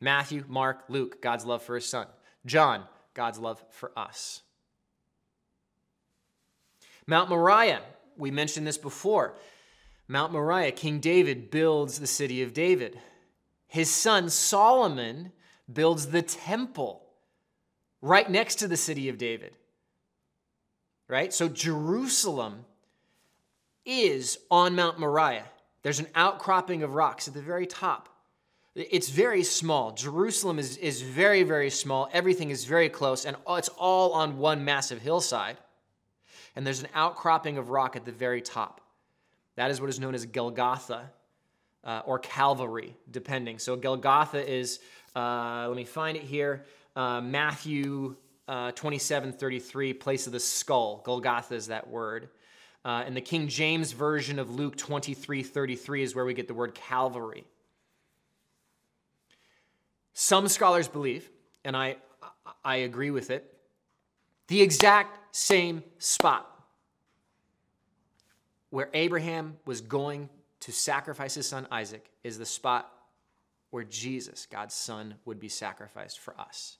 Matthew, 0.00 0.44
Mark, 0.48 0.84
Luke, 0.88 1.22
God's 1.22 1.44
love 1.44 1.62
for 1.62 1.74
his 1.74 1.86
son. 1.86 2.06
John, 2.44 2.84
God's 3.14 3.38
love 3.38 3.62
for 3.70 3.92
us. 3.96 4.42
Mount 7.06 7.30
Moriah, 7.30 7.82
we 8.16 8.30
mentioned 8.30 8.66
this 8.66 8.78
before. 8.78 9.34
Mount 10.08 10.32
Moriah, 10.32 10.72
King 10.72 10.98
David 10.98 11.50
builds 11.50 11.98
the 11.98 12.06
city 12.06 12.42
of 12.42 12.52
David. 12.52 12.98
His 13.66 13.90
son 13.90 14.28
Solomon 14.28 15.32
builds 15.74 16.06
the 16.06 16.22
temple 16.22 17.02
right 18.00 18.28
next 18.30 18.56
to 18.56 18.68
the 18.68 18.76
city 18.76 19.08
of 19.08 19.18
David. 19.18 19.54
Right? 21.08 21.32
So 21.32 21.48
Jerusalem 21.48 22.64
is 23.84 24.38
on 24.50 24.74
Mount 24.74 24.98
Moriah. 24.98 25.44
There's 25.82 25.98
an 25.98 26.06
outcropping 26.14 26.82
of 26.82 26.94
rocks 26.94 27.28
at 27.28 27.34
the 27.34 27.42
very 27.42 27.66
top. 27.66 28.08
It's 28.74 29.10
very 29.10 29.42
small. 29.42 29.92
Jerusalem 29.92 30.58
is, 30.58 30.78
is 30.78 31.02
very, 31.02 31.42
very 31.42 31.68
small. 31.68 32.08
Everything 32.12 32.50
is 32.50 32.64
very 32.64 32.88
close, 32.88 33.26
and 33.26 33.36
it's 33.50 33.68
all 33.68 34.12
on 34.12 34.38
one 34.38 34.64
massive 34.64 35.02
hillside. 35.02 35.58
And 36.56 36.66
there's 36.66 36.80
an 36.80 36.88
outcropping 36.94 37.58
of 37.58 37.68
rock 37.68 37.96
at 37.96 38.06
the 38.06 38.12
very 38.12 38.40
top. 38.40 38.80
That 39.56 39.70
is 39.70 39.80
what 39.80 39.90
is 39.90 40.00
known 40.00 40.14
as 40.14 40.24
Golgotha 40.24 41.10
uh, 41.84 42.02
or 42.06 42.18
Calvary, 42.18 42.96
depending. 43.10 43.58
So 43.58 43.76
Golgotha 43.76 44.48
is, 44.50 44.78
uh, 45.14 45.66
let 45.68 45.76
me 45.76 45.84
find 45.84 46.16
it 46.16 46.22
here, 46.22 46.64
uh, 46.96 47.20
Matthew 47.20 48.16
uh, 48.48 48.72
27 48.72 49.32
33, 49.32 49.94
place 49.94 50.26
of 50.26 50.32
the 50.32 50.40
skull. 50.40 51.02
Golgotha 51.04 51.54
is 51.54 51.68
that 51.68 51.88
word. 51.88 52.28
Uh, 52.84 53.04
and 53.06 53.16
the 53.16 53.20
King 53.20 53.46
James 53.46 53.92
version 53.92 54.38
of 54.38 54.50
Luke 54.50 54.76
23 54.76 55.42
33 55.42 56.02
is 56.02 56.14
where 56.14 56.24
we 56.24 56.34
get 56.34 56.48
the 56.48 56.54
word 56.54 56.74
Calvary. 56.74 57.44
Some 60.14 60.48
scholars 60.48 60.88
believe, 60.88 61.30
and 61.64 61.76
I, 61.76 61.96
I 62.64 62.76
agree 62.76 63.10
with 63.10 63.30
it, 63.30 63.56
the 64.48 64.60
exact 64.60 65.18
same 65.34 65.82
spot 65.98 66.48
where 68.70 68.90
Abraham 68.94 69.56
was 69.64 69.80
going 69.80 70.28
to 70.60 70.72
sacrifice 70.72 71.34
his 71.34 71.46
son 71.46 71.66
Isaac 71.70 72.10
is 72.24 72.38
the 72.38 72.46
spot 72.46 72.90
where 73.72 73.84
Jesus, 73.84 74.46
God's 74.50 74.74
son, 74.74 75.14
would 75.24 75.40
be 75.40 75.48
sacrificed 75.48 76.20
for 76.20 76.38
us. 76.38 76.76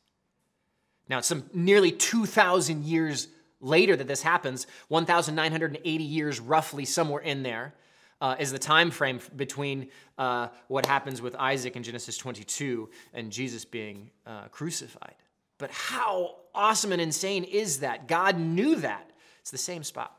Now, 1.08 1.18
it's 1.18 1.26
some 1.26 1.44
nearly 1.54 1.90
2,000 1.90 2.84
years 2.84 3.28
later 3.60 3.96
that 3.96 4.06
this 4.06 4.22
happens, 4.22 4.66
1,980 4.88 6.04
years 6.04 6.38
roughly, 6.38 6.84
somewhere 6.84 7.22
in 7.22 7.42
there, 7.42 7.72
uh, 8.20 8.36
is 8.38 8.52
the 8.52 8.58
time 8.58 8.90
frame 8.90 9.20
between 9.34 9.88
uh, 10.18 10.48
what 10.68 10.84
happens 10.84 11.22
with 11.22 11.34
Isaac 11.36 11.76
in 11.76 11.82
Genesis 11.82 12.18
22 12.18 12.90
and 13.14 13.32
Jesus 13.32 13.64
being 13.64 14.10
uh, 14.26 14.48
crucified. 14.48 15.14
But 15.56 15.70
how 15.70 16.36
awesome 16.54 16.92
and 16.92 17.00
insane 17.00 17.44
is 17.44 17.80
that? 17.80 18.06
God 18.06 18.38
knew 18.38 18.76
that. 18.76 19.10
It's 19.40 19.50
the 19.50 19.58
same 19.58 19.82
spot. 19.82 20.14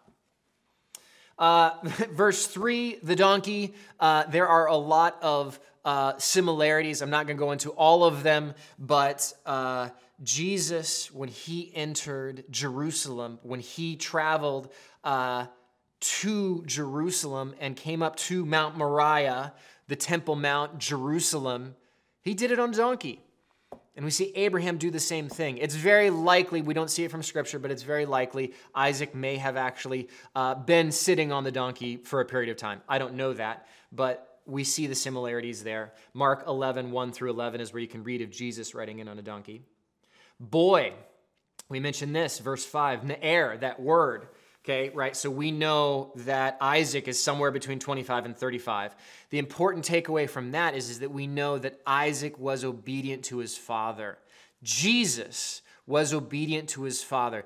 Uh, 1.37 1.71
verse 2.11 2.47
3, 2.47 2.99
the 3.03 3.15
donkey, 3.15 3.73
uh, 3.99 4.23
there 4.25 4.47
are 4.47 4.67
a 4.67 4.75
lot 4.75 5.17
of 5.21 5.59
uh, 5.85 6.13
similarities. 6.17 7.01
I'm 7.01 7.09
not 7.09 7.27
going 7.27 7.37
to 7.37 7.43
go 7.43 7.51
into 7.51 7.71
all 7.71 8.03
of 8.03 8.23
them, 8.23 8.53
but 8.79 9.33
uh, 9.45 9.89
Jesus, 10.21 11.11
when 11.11 11.29
he 11.29 11.71
entered 11.75 12.45
Jerusalem, 12.49 13.39
when 13.43 13.59
he 13.59 13.95
traveled 13.95 14.71
uh, 15.03 15.47
to 15.99 16.63
Jerusalem 16.65 17.55
and 17.59 17.75
came 17.75 18.01
up 18.01 18.15
to 18.17 18.45
Mount 18.45 18.77
Moriah, 18.77 19.53
the 19.87 19.95
Temple 19.95 20.35
Mount, 20.35 20.77
Jerusalem, 20.77 21.75
he 22.21 22.33
did 22.33 22.51
it 22.51 22.59
on 22.59 22.73
a 22.73 22.77
donkey. 22.77 23.21
And 23.95 24.03
we 24.03 24.11
see 24.11 24.31
Abraham 24.35 24.77
do 24.77 24.89
the 24.89 24.99
same 24.99 25.29
thing. 25.29 25.57
It's 25.59 25.75
very 25.75 26.09
likely, 26.09 26.61
we 26.61 26.73
don't 26.73 26.89
see 26.89 27.03
it 27.03 27.11
from 27.11 27.21
Scripture, 27.21 27.59
but 27.59 27.69
it's 27.69 27.83
very 27.83 28.07
likely 28.07 28.53
Isaac 28.73 29.13
may 29.13 29.37
have 29.37 29.55
actually 29.55 30.09
uh, 30.35 30.55
been 30.55 30.91
sitting 30.91 31.31
on 31.31 31.43
the 31.43 31.51
donkey 31.51 31.97
for 31.97 32.19
a 32.19 32.25
period 32.25 32.49
of 32.49 32.57
time. 32.57 32.81
I 32.89 32.97
don't 32.97 33.13
know 33.13 33.33
that, 33.33 33.67
but 33.91 34.39
we 34.45 34.63
see 34.63 34.87
the 34.87 34.95
similarities 34.95 35.63
there. 35.63 35.93
Mark 36.13 36.45
11, 36.47 36.91
1 36.91 37.11
through 37.11 37.29
11 37.29 37.61
is 37.61 37.71
where 37.71 37.81
you 37.81 37.87
can 37.87 38.03
read 38.03 38.21
of 38.21 38.31
Jesus 38.31 38.73
riding 38.73 38.99
in 38.99 39.07
on 39.07 39.19
a 39.19 39.21
donkey. 39.21 39.61
Boy, 40.39 40.93
we 41.69 41.79
mentioned 41.79 42.15
this, 42.15 42.39
verse 42.39 42.65
5, 42.65 43.01
Na'ar, 43.01 43.59
that 43.59 43.79
word. 43.79 44.27
Okay, 44.63 44.91
right? 44.93 45.13
So 45.13 45.29
we 45.29 45.51
know 45.51 46.13
that 46.15 46.57
Isaac 46.61 47.09
is 47.09 47.21
somewhere 47.21 47.51
between 47.51 47.79
25 47.79 48.25
and 48.25 48.37
35. 48.37 48.95
The 49.29 49.37
important 49.37 49.83
takeaway 49.83 50.29
from 50.29 50.51
that 50.51 50.73
is, 50.73 50.89
is 50.89 50.99
that 50.99 51.11
we 51.11 51.27
know 51.27 51.57
that 51.57 51.81
Isaac 51.85 52.39
was 52.39 52.63
obedient 52.63 53.25
to 53.25 53.39
his 53.39 53.57
father. 53.57 54.17
Jesus 54.63 55.61
was 55.85 56.13
obedient 56.13 56.69
to 56.69 56.83
his 56.83 57.03
father. 57.03 57.45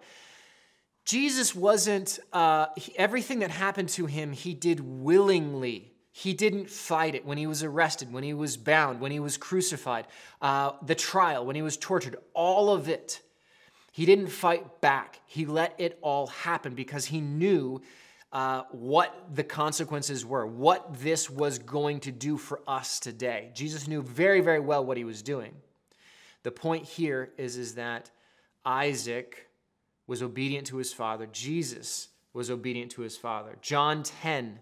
Jesus 1.06 1.56
wasn't, 1.56 2.20
uh, 2.34 2.68
he, 2.76 2.96
everything 3.00 3.40
that 3.40 3.50
happened 3.50 3.90
to 3.90 4.06
him, 4.06 4.32
he 4.32 4.54
did 4.54 4.80
willingly. 4.80 5.94
He 6.12 6.34
didn't 6.34 6.70
fight 6.70 7.16
it 7.16 7.26
when 7.26 7.40
he 7.40 7.48
was 7.48 7.64
arrested, 7.64 8.14
when 8.14 8.24
he 8.24 8.36
was 8.36 8.58
bound, 8.58 9.00
when 9.00 9.12
he 9.12 9.20
was 9.20 9.38
crucified, 9.38 10.06
uh, 10.40 10.74
the 10.84 10.96
trial, 10.96 11.48
when 11.48 11.56
he 11.56 11.64
was 11.64 11.78
tortured, 11.78 12.18
all 12.36 12.70
of 12.70 12.90
it 12.90 13.22
he 13.98 14.06
didn't 14.06 14.28
fight 14.28 14.80
back. 14.80 15.22
He 15.26 15.48
let 15.48 15.74
it 15.80 15.98
all 16.04 16.28
happen 16.28 16.76
because 16.76 17.06
he 17.06 17.20
knew 17.20 17.82
uh, 18.32 18.62
what 18.70 19.12
the 19.34 19.44
consequences 19.44 20.24
were, 20.24 20.46
what 20.46 21.00
this 21.00 21.32
was 21.32 21.58
going 21.58 22.02
to 22.02 22.12
do 22.12 22.38
for 22.38 22.62
us 22.68 23.00
today. 23.00 23.50
Jesus 23.56 23.88
knew 23.88 24.04
very, 24.04 24.40
very 24.40 24.60
well 24.60 24.86
what 24.86 24.98
he 24.98 25.04
was 25.04 25.24
doing. 25.24 25.52
The 26.44 26.52
point 26.52 26.86
here 26.86 27.32
is, 27.40 27.58
is 27.58 27.74
that 27.74 28.12
Isaac 28.64 29.48
was 30.06 30.22
obedient 30.22 30.68
to 30.68 30.78
his 30.78 30.94
father. 30.94 31.28
Jesus 31.32 32.10
was 32.34 32.52
obedient 32.52 32.92
to 32.92 33.02
his 33.02 33.18
father. 33.18 33.58
John 33.64 34.04
10, 34.04 34.60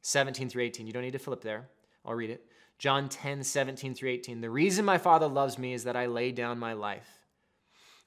17 0.00 0.48
through 0.48 0.62
18. 0.62 0.86
You 0.86 0.94
don't 0.94 1.02
need 1.02 1.10
to 1.10 1.18
flip 1.18 1.42
there. 1.42 1.68
I'll 2.06 2.14
read 2.14 2.30
it. 2.30 2.46
John 2.78 3.10
10, 3.10 3.44
17 3.44 3.94
through 3.94 4.08
18. 4.08 4.40
The 4.40 4.48
reason 4.48 4.86
my 4.86 4.96
father 4.96 5.26
loves 5.28 5.58
me 5.58 5.74
is 5.74 5.84
that 5.84 5.96
I 5.96 6.06
lay 6.06 6.32
down 6.32 6.58
my 6.58 6.72
life 6.72 7.19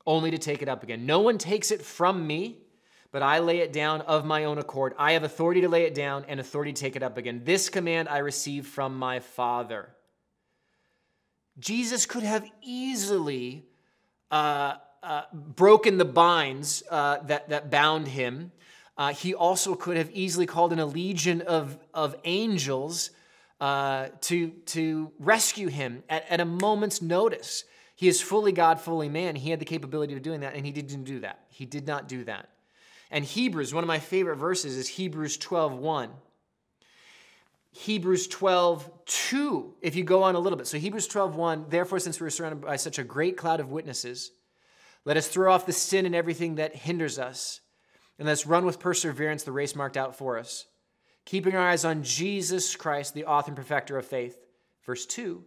only 0.05 0.31
to 0.31 0.37
take 0.37 0.61
it 0.61 0.69
up 0.69 0.83
again. 0.83 1.05
No 1.05 1.19
one 1.19 1.37
takes 1.37 1.71
it 1.71 1.81
from 1.81 2.25
me, 2.25 2.57
but 3.11 3.21
I 3.21 3.39
lay 3.39 3.59
it 3.59 3.71
down 3.71 4.01
of 4.01 4.25
my 4.25 4.45
own 4.45 4.57
accord. 4.57 4.93
I 4.97 5.13
have 5.13 5.23
authority 5.23 5.61
to 5.61 5.69
lay 5.69 5.83
it 5.83 5.93
down 5.93 6.25
and 6.27 6.39
authority 6.39 6.73
to 6.73 6.81
take 6.81 6.95
it 6.95 7.03
up 7.03 7.17
again. 7.17 7.41
This 7.43 7.69
command 7.69 8.09
I 8.09 8.19
received 8.19 8.67
from 8.67 8.97
my 8.97 9.19
Father. 9.19 9.89
Jesus 11.59 12.05
could 12.05 12.23
have 12.23 12.49
easily 12.61 13.65
uh, 14.31 14.75
uh, 15.03 15.23
broken 15.33 15.97
the 15.97 16.05
binds 16.05 16.83
uh, 16.89 17.19
that, 17.23 17.49
that 17.49 17.69
bound 17.69 18.07
him. 18.07 18.51
Uh, 18.97 19.13
he 19.13 19.33
also 19.33 19.75
could 19.75 19.97
have 19.97 20.09
easily 20.11 20.45
called 20.45 20.73
in 20.73 20.79
a 20.79 20.85
legion 20.85 21.41
of, 21.41 21.77
of 21.93 22.15
angels 22.23 23.11
uh, 23.61 24.07
to, 24.21 24.49
to 24.65 25.11
rescue 25.19 25.67
him 25.67 26.03
at, 26.09 26.25
at 26.29 26.39
a 26.39 26.45
moment's 26.45 27.01
notice. 27.01 27.63
He 27.95 28.07
is 28.07 28.21
fully 28.21 28.51
God, 28.51 28.79
fully 28.79 29.09
man. 29.09 29.35
He 29.35 29.51
had 29.51 29.59
the 29.59 29.65
capability 29.65 30.13
of 30.13 30.21
doing 30.21 30.41
that, 30.41 30.55
and 30.55 30.65
he 30.65 30.71
didn't 30.71 31.03
do 31.03 31.19
that. 31.19 31.45
He 31.49 31.65
did 31.65 31.85
not 31.85 32.07
do 32.07 32.23
that. 32.23 32.49
And 33.11 33.23
Hebrews, 33.23 33.73
one 33.73 33.83
of 33.83 33.87
my 33.87 33.99
favorite 33.99 34.37
verses 34.37 34.75
is 34.75 34.87
Hebrews 34.87 35.37
12 35.37 35.73
1. 35.77 36.09
Hebrews 37.71 38.27
12 38.27 38.89
2, 39.05 39.73
if 39.81 39.95
you 39.95 40.03
go 40.03 40.23
on 40.23 40.35
a 40.35 40.39
little 40.39 40.57
bit. 40.57 40.67
So 40.67 40.77
Hebrews 40.77 41.07
12 41.07 41.35
1, 41.35 41.65
therefore, 41.69 41.99
since 41.99 42.19
we 42.19 42.27
are 42.27 42.31
surrounded 42.31 42.61
by 42.61 42.75
such 42.75 42.99
a 42.99 43.03
great 43.03 43.37
cloud 43.37 43.59
of 43.59 43.71
witnesses, 43.71 44.31
let 45.05 45.17
us 45.17 45.27
throw 45.27 45.51
off 45.51 45.65
the 45.65 45.73
sin 45.73 46.05
and 46.05 46.15
everything 46.15 46.55
that 46.55 46.75
hinders 46.75 47.19
us, 47.19 47.61
and 48.17 48.27
let's 48.27 48.47
run 48.47 48.65
with 48.65 48.79
perseverance 48.79 49.43
the 49.43 49.51
race 49.51 49.75
marked 49.75 49.97
out 49.97 50.15
for 50.15 50.37
us, 50.37 50.65
keeping 51.25 51.55
our 51.55 51.67
eyes 51.67 51.83
on 51.83 52.03
Jesus 52.03 52.75
Christ, 52.75 53.13
the 53.13 53.25
author 53.25 53.49
and 53.49 53.57
perfecter 53.57 53.97
of 53.97 54.05
faith. 54.05 54.37
Verse 54.85 55.05
2 55.05 55.43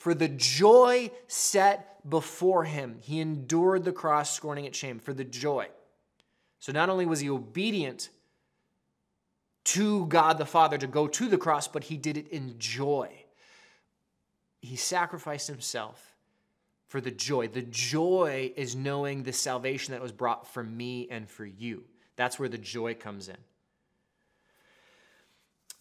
For 0.00 0.14
the 0.14 0.28
joy 0.28 1.10
set 1.26 2.08
before 2.08 2.64
him. 2.64 2.96
He 3.02 3.20
endured 3.20 3.84
the 3.84 3.92
cross, 3.92 4.34
scorning 4.34 4.64
its 4.64 4.78
shame 4.78 4.98
for 4.98 5.12
the 5.12 5.24
joy. 5.24 5.68
So 6.58 6.72
not 6.72 6.88
only 6.88 7.04
was 7.04 7.20
he 7.20 7.28
obedient 7.28 8.08
to 9.64 10.06
God 10.06 10.38
the 10.38 10.46
Father 10.46 10.78
to 10.78 10.86
go 10.86 11.06
to 11.06 11.28
the 11.28 11.36
cross, 11.36 11.68
but 11.68 11.84
he 11.84 11.98
did 11.98 12.16
it 12.16 12.28
in 12.28 12.58
joy. 12.58 13.10
He 14.62 14.76
sacrificed 14.76 15.48
himself 15.48 16.14
for 16.86 17.02
the 17.02 17.10
joy. 17.10 17.48
The 17.48 17.60
joy 17.60 18.54
is 18.56 18.74
knowing 18.74 19.22
the 19.22 19.34
salvation 19.34 19.92
that 19.92 20.00
was 20.00 20.12
brought 20.12 20.48
for 20.48 20.64
me 20.64 21.08
and 21.10 21.28
for 21.28 21.44
you. 21.44 21.84
That's 22.16 22.38
where 22.38 22.48
the 22.48 22.56
joy 22.56 22.94
comes 22.94 23.28
in. 23.28 23.36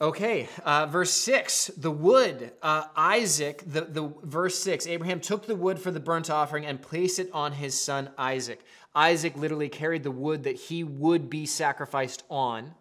Okay, 0.01 0.47
uh, 0.63 0.85
verse 0.85 1.11
6, 1.11 1.71
the 1.75 1.91
wood. 1.91 2.53
Uh, 2.61 2.85
Isaac, 2.95 3.61
the, 3.65 3.81
the 3.81 4.13
verse 4.23 4.57
6, 4.59 4.87
Abraham 4.87 5.19
took 5.19 5.45
the 5.45 5.57
wood 5.57 5.77
for 5.77 5.91
the 5.91 5.99
burnt 5.99 6.29
offering 6.29 6.65
and 6.65 6.81
placed 6.81 7.19
it 7.19 7.29
on 7.33 7.51
his 7.51 7.79
son 7.79 8.09
Isaac. 8.17 8.61
Isaac 8.95 9.35
literally 9.35 9.67
carried 9.67 10.03
the 10.03 10.11
wood 10.11 10.43
that 10.43 10.55
he 10.55 10.85
would 10.85 11.29
be 11.29 11.45
sacrificed 11.45 12.23
on 12.29 12.75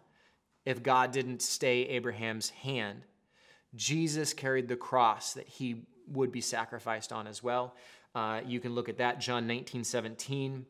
if 0.65 0.81
God 0.81 1.11
didn't 1.11 1.41
stay 1.41 1.81
Abraham's 1.87 2.51
hand. 2.51 3.01
Jesus 3.75 4.33
carried 4.33 4.69
the 4.69 4.77
cross 4.77 5.33
that 5.33 5.47
he 5.47 5.83
would 6.07 6.31
be 6.31 6.41
sacrificed 6.41 7.11
on 7.11 7.27
as 7.27 7.43
well. 7.43 7.75
Uh, 8.15 8.39
you 8.45 8.61
can 8.61 8.73
look 8.73 8.87
at 8.87 8.97
that, 8.99 9.19
John 9.19 9.45
19, 9.45 9.83
17. 9.83 10.65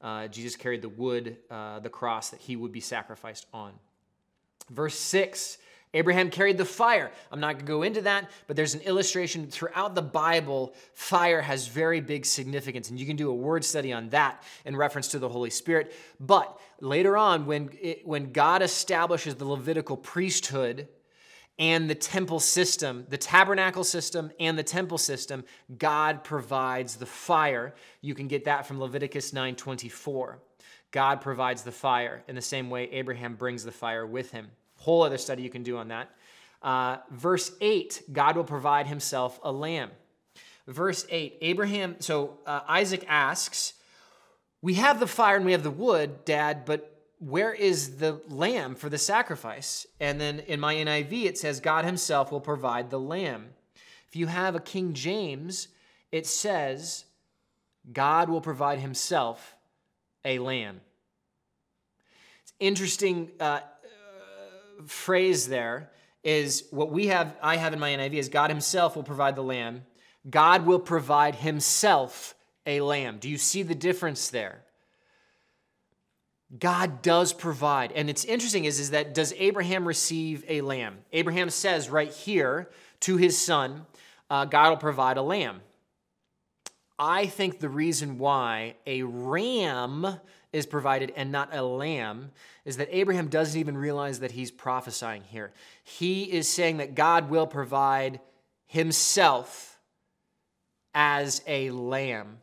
Uh, 0.00 0.26
Jesus 0.26 0.56
carried 0.56 0.82
the 0.82 0.88
wood, 0.88 1.36
uh, 1.48 1.78
the 1.78 1.88
cross 1.88 2.30
that 2.30 2.40
he 2.40 2.56
would 2.56 2.72
be 2.72 2.80
sacrificed 2.80 3.46
on. 3.54 3.72
Verse 4.68 4.98
6 4.98 5.58
Abraham 5.94 6.30
carried 6.30 6.56
the 6.56 6.64
fire. 6.64 7.12
I'm 7.30 7.40
not 7.40 7.54
going 7.54 7.66
to 7.66 7.72
go 7.72 7.82
into 7.82 8.00
that, 8.02 8.30
but 8.46 8.56
there's 8.56 8.74
an 8.74 8.80
illustration 8.80 9.46
throughout 9.46 9.94
the 9.94 10.02
Bible. 10.02 10.74
Fire 10.94 11.42
has 11.42 11.66
very 11.66 12.00
big 12.00 12.24
significance, 12.24 12.88
and 12.88 12.98
you 12.98 13.04
can 13.04 13.16
do 13.16 13.30
a 13.30 13.34
word 13.34 13.64
study 13.64 13.92
on 13.92 14.08
that 14.10 14.42
in 14.64 14.74
reference 14.74 15.08
to 15.08 15.18
the 15.18 15.28
Holy 15.28 15.50
Spirit. 15.50 15.92
But 16.18 16.58
later 16.80 17.16
on, 17.16 17.44
when, 17.44 17.70
it, 17.80 18.06
when 18.06 18.32
God 18.32 18.62
establishes 18.62 19.34
the 19.34 19.44
Levitical 19.44 19.98
priesthood 19.98 20.88
and 21.58 21.90
the 21.90 21.94
temple 21.94 22.40
system, 22.40 23.04
the 23.10 23.18
tabernacle 23.18 23.84
system 23.84 24.32
and 24.40 24.58
the 24.58 24.62
temple 24.62 24.98
system, 24.98 25.44
God 25.76 26.24
provides 26.24 26.96
the 26.96 27.06
fire. 27.06 27.74
You 28.00 28.14
can 28.14 28.28
get 28.28 28.46
that 28.46 28.66
from 28.66 28.80
Leviticus 28.80 29.32
9:24. 29.32 30.38
God 30.90 31.20
provides 31.20 31.62
the 31.62 31.72
fire 31.72 32.22
in 32.28 32.34
the 32.34 32.42
same 32.42 32.70
way 32.70 32.84
Abraham 32.92 33.34
brings 33.34 33.64
the 33.64 33.72
fire 33.72 34.06
with 34.06 34.30
him. 34.30 34.50
Whole 34.82 35.02
other 35.02 35.18
study 35.18 35.42
you 35.42 35.50
can 35.50 35.62
do 35.62 35.76
on 35.76 35.88
that. 35.88 36.10
Uh, 36.60 36.96
verse 37.10 37.52
8, 37.60 38.02
God 38.12 38.36
will 38.36 38.44
provide 38.44 38.88
himself 38.88 39.38
a 39.44 39.52
lamb. 39.52 39.90
Verse 40.66 41.06
8, 41.08 41.38
Abraham, 41.40 41.96
so 42.00 42.38
uh, 42.46 42.60
Isaac 42.68 43.04
asks, 43.08 43.74
We 44.60 44.74
have 44.74 44.98
the 44.98 45.06
fire 45.06 45.36
and 45.36 45.44
we 45.44 45.52
have 45.52 45.62
the 45.62 45.70
wood, 45.70 46.24
Dad, 46.24 46.64
but 46.64 46.88
where 47.20 47.52
is 47.52 47.98
the 47.98 48.20
lamb 48.28 48.74
for 48.74 48.88
the 48.88 48.98
sacrifice? 48.98 49.86
And 50.00 50.20
then 50.20 50.40
in 50.40 50.58
my 50.58 50.74
NIV, 50.74 51.26
it 51.26 51.38
says, 51.38 51.60
God 51.60 51.84
himself 51.84 52.32
will 52.32 52.40
provide 52.40 52.90
the 52.90 52.98
lamb. 52.98 53.50
If 54.08 54.16
you 54.16 54.26
have 54.26 54.56
a 54.56 54.60
King 54.60 54.94
James, 54.94 55.68
it 56.10 56.26
says, 56.26 57.04
God 57.92 58.28
will 58.28 58.40
provide 58.40 58.80
himself 58.80 59.54
a 60.24 60.40
lamb. 60.40 60.80
It's 62.42 62.52
interesting 62.58 63.30
uh, 63.40 63.60
phrase 64.86 65.48
there 65.48 65.90
is 66.22 66.64
what 66.70 66.90
we 66.90 67.08
have, 67.08 67.36
I 67.42 67.56
have 67.56 67.72
in 67.72 67.78
my 67.78 67.90
NIV 67.90 68.14
is 68.14 68.28
God 68.28 68.50
himself 68.50 68.96
will 68.96 69.02
provide 69.02 69.36
the 69.36 69.42
lamb. 69.42 69.82
God 70.28 70.66
will 70.66 70.78
provide 70.78 71.34
himself 71.34 72.34
a 72.66 72.80
lamb. 72.80 73.18
Do 73.18 73.28
you 73.28 73.38
see 73.38 73.62
the 73.62 73.74
difference 73.74 74.30
there? 74.30 74.62
God 76.58 77.02
does 77.02 77.32
provide. 77.32 77.92
And 77.92 78.10
it's 78.10 78.24
interesting 78.24 78.66
is, 78.66 78.78
is 78.78 78.90
that 78.90 79.14
does 79.14 79.32
Abraham 79.38 79.88
receive 79.88 80.44
a 80.48 80.60
lamb? 80.60 80.98
Abraham 81.12 81.50
says 81.50 81.88
right 81.88 82.12
here 82.12 82.70
to 83.00 83.16
his 83.16 83.40
son, 83.40 83.86
uh, 84.30 84.44
God 84.44 84.70
will 84.70 84.76
provide 84.76 85.16
a 85.16 85.22
lamb. 85.22 85.60
I 86.98 87.26
think 87.26 87.58
the 87.58 87.68
reason 87.68 88.18
why 88.18 88.76
a 88.86 89.02
ram 89.02 90.20
is 90.52 90.66
provided 90.66 91.12
and 91.16 91.32
not 91.32 91.54
a 91.54 91.62
lamb 91.62 92.30
is 92.64 92.76
that 92.76 92.88
Abraham 92.90 93.28
doesn't 93.28 93.58
even 93.58 93.76
realize 93.76 94.20
that 94.20 94.32
he's 94.32 94.50
prophesying 94.50 95.22
here. 95.22 95.52
He 95.82 96.24
is 96.24 96.48
saying 96.48 96.76
that 96.76 96.94
God 96.94 97.30
will 97.30 97.46
provide 97.46 98.20
himself 98.66 99.78
as 100.94 101.42
a 101.46 101.70
lamb. 101.70 102.38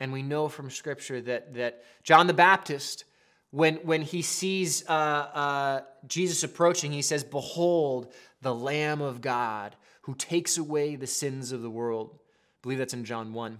And 0.00 0.12
we 0.12 0.22
know 0.22 0.48
from 0.48 0.70
Scripture 0.70 1.20
that, 1.22 1.54
that 1.54 1.84
John 2.02 2.26
the 2.26 2.34
Baptist 2.34 3.04
when, 3.50 3.76
when 3.76 4.02
he 4.02 4.22
sees 4.22 4.86
uh, 4.88 4.92
uh, 4.92 5.80
Jesus 6.06 6.42
approaching, 6.42 6.92
he 6.92 7.02
says, 7.02 7.24
Behold, 7.24 8.12
the 8.42 8.54
Lamb 8.54 9.00
of 9.00 9.20
God 9.20 9.74
who 10.02 10.14
takes 10.14 10.58
away 10.58 10.96
the 10.96 11.06
sins 11.06 11.52
of 11.52 11.62
the 11.62 11.70
world. 11.70 12.10
I 12.14 12.18
believe 12.62 12.78
that's 12.78 12.94
in 12.94 13.04
John 13.04 13.32
1. 13.32 13.58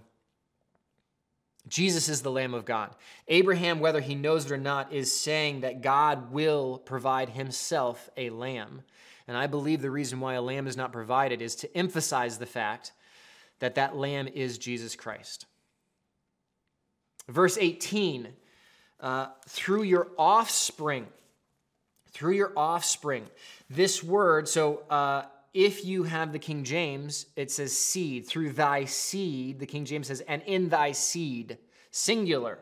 Jesus 1.69 2.09
is 2.09 2.23
the 2.23 2.31
Lamb 2.31 2.55
of 2.55 2.65
God. 2.65 2.95
Abraham, 3.29 3.81
whether 3.81 4.01
he 4.01 4.15
knows 4.15 4.47
it 4.47 4.53
or 4.53 4.57
not, 4.57 4.93
is 4.93 5.15
saying 5.15 5.61
that 5.61 5.83
God 5.83 6.33
will 6.33 6.79
provide 6.79 7.31
himself 7.31 8.11
a 8.17 8.31
lamb. 8.31 8.83
And 9.27 9.37
I 9.37 9.47
believe 9.47 9.83
the 9.83 9.91
reason 9.91 10.21
why 10.21 10.35
a 10.35 10.43
lamb 10.43 10.67
is 10.67 10.77
not 10.77 10.93
provided 10.93 11.43
is 11.43 11.55
to 11.57 11.77
emphasize 11.77 12.39
the 12.39 12.47
fact 12.47 12.93
that 13.59 13.75
that 13.75 13.97
lamb 13.97 14.29
is 14.29 14.59
Jesus 14.59 14.97
Christ. 14.97 15.47
Verse 17.29 17.59
18 17.59 18.29
uh, 19.01 19.29
through 19.47 19.83
your 19.83 20.09
offspring. 20.19 21.07
Through 22.13 22.35
your 22.35 22.53
offspring. 22.57 23.27
This 23.71 24.03
word, 24.03 24.49
so 24.49 24.83
uh, 24.91 25.25
if 25.55 25.85
you 25.85 26.03
have 26.05 26.33
the 26.33 26.39
King 26.39 26.65
James, 26.65 27.27
it 27.37 27.51
says 27.51 27.77
seed. 27.77 28.27
Through 28.27 28.53
thy 28.53 28.85
seed, 28.85 29.59
the 29.59 29.67
King 29.67 29.85
James 29.85 30.09
says, 30.09 30.21
and 30.23 30.43
in 30.43 30.69
thy 30.69 30.93
seed, 30.93 31.59
singular. 31.91 32.59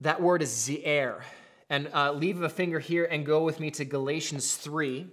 That 0.00 0.22
word 0.22 0.42
is 0.42 0.50
zera. 0.50 1.22
And 1.68 1.88
uh, 1.94 2.12
leave 2.12 2.42
a 2.42 2.48
finger 2.48 2.78
here 2.80 3.04
and 3.04 3.24
go 3.24 3.44
with 3.44 3.60
me 3.60 3.70
to 3.72 3.84
Galatians 3.84 4.56
3. 4.56 5.06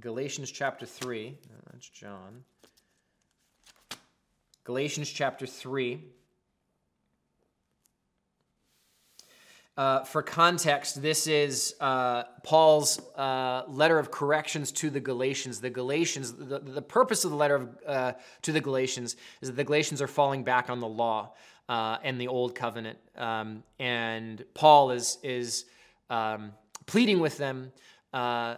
Galatians 0.00 0.50
chapter 0.50 0.86
3. 0.86 1.38
That's 1.72 1.88
John. 1.88 2.44
Galatians 4.64 5.10
chapter 5.10 5.46
3. 5.46 6.04
Uh, 9.76 10.04
for 10.04 10.22
context, 10.22 11.02
this 11.02 11.26
is 11.26 11.74
uh, 11.80 12.22
Paul's 12.44 13.00
uh, 13.16 13.64
letter 13.66 13.98
of 13.98 14.12
corrections 14.12 14.70
to 14.70 14.88
the 14.88 15.00
Galatians. 15.00 15.60
The 15.60 15.70
Galatians, 15.70 16.32
the, 16.32 16.60
the 16.60 16.80
purpose 16.80 17.24
of 17.24 17.32
the 17.32 17.36
letter 17.36 17.56
of, 17.56 17.68
uh, 17.84 18.12
to 18.42 18.52
the 18.52 18.60
Galatians 18.60 19.16
is 19.40 19.48
that 19.48 19.56
the 19.56 19.64
Galatians 19.64 20.00
are 20.00 20.06
falling 20.06 20.44
back 20.44 20.70
on 20.70 20.78
the 20.78 20.86
law 20.86 21.34
uh, 21.68 21.98
and 22.04 22.20
the 22.20 22.28
old 22.28 22.54
covenant, 22.54 22.98
um, 23.16 23.64
and 23.80 24.44
Paul 24.54 24.92
is 24.92 25.18
is 25.24 25.64
um, 26.08 26.52
pleading 26.86 27.18
with 27.18 27.36
them 27.36 27.72
uh, 28.12 28.56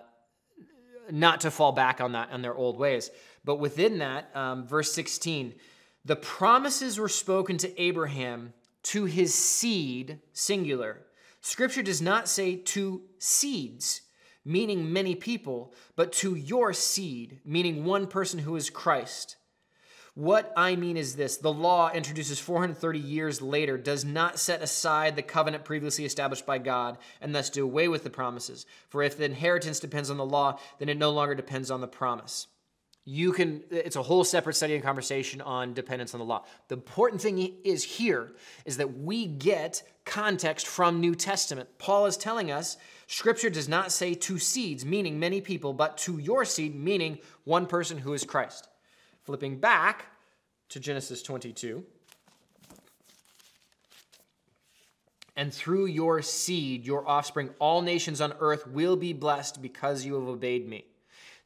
not 1.11 1.41
to 1.43 1.51
fall 1.51 1.73
back 1.73 2.03
on 2.03 2.13
that 2.13 2.31
on 2.31 2.43
their 2.43 2.55
old 2.55 2.77
ways. 2.77 3.11
But 3.43 3.57
within 3.57 3.99
that, 3.99 4.29
um, 4.35 4.67
verse 4.67 4.93
sixteen. 4.93 5.55
The 6.05 6.17
promises 6.17 7.01
were 7.01 7.09
spoken 7.09 7.59
to 7.59 7.83
Abraham 7.83 8.53
to 8.87 9.05
his 9.05 9.35
seed, 9.35 10.21
singular. 10.33 11.03
Scripture 11.41 11.83
does 11.83 12.01
not 12.01 12.29
say 12.29 12.55
to 12.55 13.03
seeds, 13.19 14.03
meaning 14.45 14.93
many 14.93 15.17
people, 15.17 15.75
but 15.97 16.13
to 16.13 16.37
your 16.37 16.73
seed, 16.73 17.41
meaning 17.45 17.85
one 17.85 18.07
person 18.07 18.39
who 18.39 18.55
is 18.55 18.71
Christ. 18.71 19.37
What 20.15 20.53
I 20.57 20.77
mean 20.77 20.97
is 20.97 21.17
this 21.17 21.37
the 21.37 21.53
law 21.53 21.91
introduces 21.93 22.39
430 22.39 22.99
years 23.01 23.43
later 23.43 23.77
does 23.77 24.05
not 24.05 24.39
set 24.39 24.63
aside 24.63 25.17
the 25.17 25.23
covenant 25.23 25.65
previously 25.65 26.05
established 26.05 26.47
by 26.47 26.59
God 26.59 26.97
and 27.21 27.35
thus 27.35 27.51
do 27.51 27.65
away 27.65 27.89
with 27.89 28.05
the 28.05 28.09
promises. 28.09 28.67
For 28.89 29.03
if 29.03 29.19
the 29.19 29.25
inheritance 29.25 29.81
depends 29.81 30.11
on 30.11 30.17
the 30.17 30.25
law, 30.25 30.59
then 30.79 30.89
it 30.89 30.97
no 30.97 31.11
longer 31.11 31.35
depends 31.35 31.73
on 31.73 31.81
the 31.81 31.89
promise 31.89 32.47
you 33.09 33.33
can 33.33 33.63
it's 33.71 33.95
a 33.95 34.03
whole 34.03 34.25
separate 34.25 34.55
study 34.55 34.75
and 34.75 34.83
conversation 34.83 35.41
on 35.41 35.73
dependence 35.73 36.13
on 36.13 36.19
the 36.19 36.27
law. 36.27 36.45
The 36.67 36.75
important 36.75 37.23
thing 37.23 37.55
is 37.63 37.85
here 37.85 38.33
is 38.65 38.79
that 38.79 38.99
we 38.99 39.27
get 39.27 39.85
context 40.05 40.67
from 40.67 41.01
new 41.01 41.15
testament. 41.15 41.69
Paul 41.79 42.07
is 42.07 42.17
telling 42.17 42.51
us 42.51 42.77
scripture 43.07 43.49
does 43.49 43.69
not 43.69 43.93
say 43.93 44.15
to 44.15 44.41
seeds 44.41 44.85
meaning 44.85 45.21
many 45.21 45.41
people 45.41 45.73
but 45.73 45.97
to 45.99 46.19
your 46.19 46.45
seed 46.45 46.75
meaning 46.75 47.19
one 47.45 47.67
person 47.67 47.97
who 47.97 48.13
is 48.13 48.25
christ. 48.25 48.69
Flipping 49.23 49.61
back 49.61 50.07
to 50.71 50.81
genesis 50.81 51.23
22 51.23 51.85
and 55.37 55.55
through 55.55 55.87
your 55.87 56.23
seed 56.23 56.85
your 56.85 57.09
offspring 57.09 57.51
all 57.61 57.83
nations 57.83 58.21
on 58.21 58.35
earth 58.41 58.67
will 58.67 58.97
be 58.97 59.13
blessed 59.13 59.63
because 59.63 60.05
you 60.05 60.15
have 60.15 60.27
obeyed 60.27 60.69
me 60.69 60.85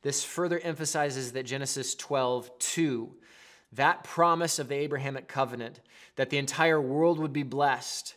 this 0.03 0.25
further 0.25 0.59
emphasizes 0.59 1.33
that 1.33 1.45
Genesis 1.45 1.95
12, 1.95 2.51
2, 2.59 3.15
that 3.73 4.05
promise 4.05 4.59
of 4.59 4.69
the 4.69 4.75
Abrahamic 4.75 5.29
covenant 5.29 5.81
that 6.17 6.31
the 6.31 6.39
entire 6.39 6.81
world 6.81 7.19
would 7.19 7.33
be 7.33 7.43
blessed, 7.43 8.17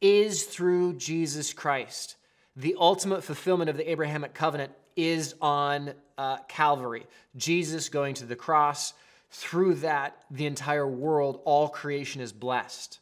is 0.00 0.44
through 0.44 0.94
Jesus 0.94 1.52
Christ. 1.52 2.16
The 2.56 2.76
ultimate 2.78 3.22
fulfillment 3.22 3.70
of 3.70 3.76
the 3.76 3.90
Abrahamic 3.90 4.34
covenant 4.34 4.72
is 4.96 5.34
on 5.40 5.94
uh, 6.18 6.38
Calvary. 6.48 7.06
Jesus 7.36 7.88
going 7.88 8.14
to 8.14 8.26
the 8.26 8.36
cross. 8.36 8.92
Through 9.30 9.76
that, 9.76 10.16
the 10.30 10.46
entire 10.46 10.88
world, 10.88 11.40
all 11.44 11.68
creation 11.68 12.20
is 12.20 12.32
blessed. 12.32 12.98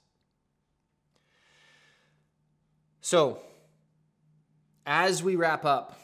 So, 3.00 3.38
as 4.84 5.22
we 5.22 5.36
wrap 5.36 5.64
up, 5.64 5.97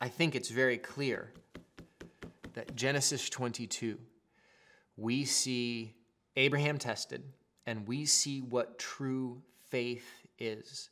I 0.00 0.08
think 0.08 0.34
it's 0.34 0.50
very 0.50 0.78
clear 0.78 1.32
that 2.54 2.76
Genesis 2.76 3.28
22, 3.28 3.98
we 4.96 5.24
see 5.24 5.94
Abraham 6.36 6.78
tested 6.78 7.22
and 7.66 7.86
we 7.86 8.04
see 8.04 8.40
what 8.40 8.78
true 8.78 9.42
faith 9.70 10.06
is. 10.38 10.90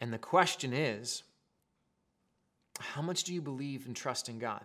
And 0.00 0.12
the 0.12 0.18
question 0.18 0.72
is 0.72 1.22
how 2.80 3.02
much 3.02 3.24
do 3.24 3.34
you 3.34 3.42
believe 3.42 3.86
and 3.86 3.94
trust 3.94 4.28
in 4.28 4.38
God? 4.38 4.64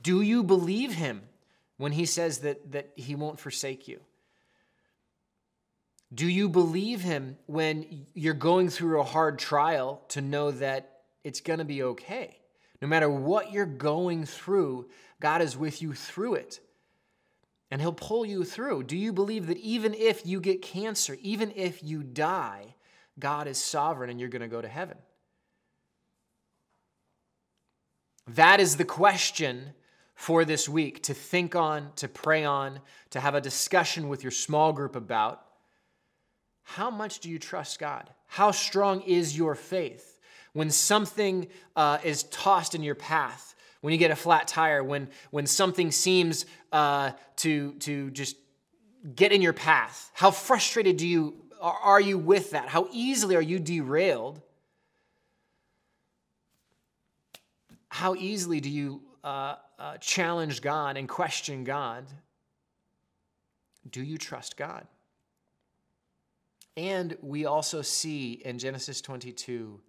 Do 0.00 0.22
you 0.22 0.42
believe 0.42 0.94
him 0.94 1.22
when 1.76 1.92
he 1.92 2.06
says 2.06 2.38
that, 2.38 2.72
that 2.72 2.90
he 2.96 3.14
won't 3.14 3.40
forsake 3.40 3.88
you? 3.88 4.00
Do 6.14 6.26
you 6.26 6.48
believe 6.48 7.02
him 7.02 7.36
when 7.46 8.06
you're 8.14 8.34
going 8.34 8.70
through 8.70 9.00
a 9.00 9.04
hard 9.04 9.38
trial 9.38 10.02
to 10.08 10.20
know 10.20 10.50
that 10.52 11.00
it's 11.22 11.40
going 11.40 11.58
to 11.58 11.64
be 11.64 11.82
okay? 11.82 12.38
No 12.80 12.88
matter 12.88 13.10
what 13.10 13.52
you're 13.52 13.66
going 13.66 14.24
through, 14.24 14.88
God 15.20 15.42
is 15.42 15.56
with 15.56 15.82
you 15.82 15.92
through 15.92 16.34
it. 16.34 16.60
And 17.70 17.80
he'll 17.80 17.92
pull 17.92 18.24
you 18.24 18.44
through. 18.44 18.84
Do 18.84 18.96
you 18.96 19.12
believe 19.12 19.48
that 19.48 19.58
even 19.58 19.92
if 19.92 20.24
you 20.24 20.40
get 20.40 20.62
cancer, 20.62 21.18
even 21.20 21.52
if 21.54 21.82
you 21.82 22.02
die, 22.02 22.74
God 23.18 23.46
is 23.46 23.62
sovereign 23.62 24.08
and 24.08 24.18
you're 24.18 24.30
going 24.30 24.42
to 24.42 24.48
go 24.48 24.62
to 24.62 24.68
heaven? 24.68 24.96
That 28.28 28.60
is 28.60 28.76
the 28.76 28.84
question 28.84 29.74
for 30.14 30.44
this 30.44 30.68
week 30.68 31.02
to 31.04 31.14
think 31.14 31.54
on, 31.54 31.92
to 31.96 32.08
pray 32.08 32.44
on, 32.44 32.80
to 33.10 33.20
have 33.20 33.34
a 33.34 33.40
discussion 33.40 34.08
with 34.08 34.22
your 34.22 34.30
small 34.30 34.72
group 34.72 34.96
about. 34.96 35.42
How 36.74 36.90
much 36.90 37.20
do 37.20 37.30
you 37.30 37.38
trust 37.38 37.78
God? 37.78 38.10
How 38.26 38.50
strong 38.50 39.00
is 39.00 39.34
your 39.34 39.54
faith? 39.54 40.18
When 40.52 40.70
something 40.70 41.48
uh, 41.74 41.96
is 42.04 42.24
tossed 42.24 42.74
in 42.74 42.82
your 42.82 42.94
path, 42.94 43.54
when 43.80 43.92
you 43.92 43.98
get 43.98 44.10
a 44.10 44.16
flat 44.16 44.46
tire, 44.46 44.84
when 44.84 45.08
when 45.30 45.46
something 45.46 45.90
seems 45.90 46.44
uh, 46.70 47.12
to 47.36 47.72
to 47.80 48.10
just 48.10 48.36
get 49.16 49.32
in 49.32 49.40
your 49.40 49.54
path? 49.54 50.10
How 50.12 50.30
frustrated 50.30 50.98
do 50.98 51.06
you 51.06 51.36
are 51.58 52.00
you 52.00 52.18
with 52.18 52.50
that? 52.50 52.68
How 52.68 52.86
easily 52.92 53.34
are 53.34 53.42
you 53.42 53.58
derailed? 53.58 54.42
How 57.88 58.14
easily 58.14 58.60
do 58.60 58.68
you 58.68 59.00
uh, 59.24 59.54
uh, 59.78 59.96
challenge 59.96 60.60
God 60.60 60.98
and 60.98 61.08
question 61.08 61.64
God? 61.64 62.04
Do 63.90 64.02
you 64.02 64.18
trust 64.18 64.58
God? 64.58 64.86
And 66.78 67.16
we 67.22 67.44
also 67.44 67.82
see 67.82 68.34
in 68.44 68.60
Genesis 68.60 69.00
22 69.00 69.80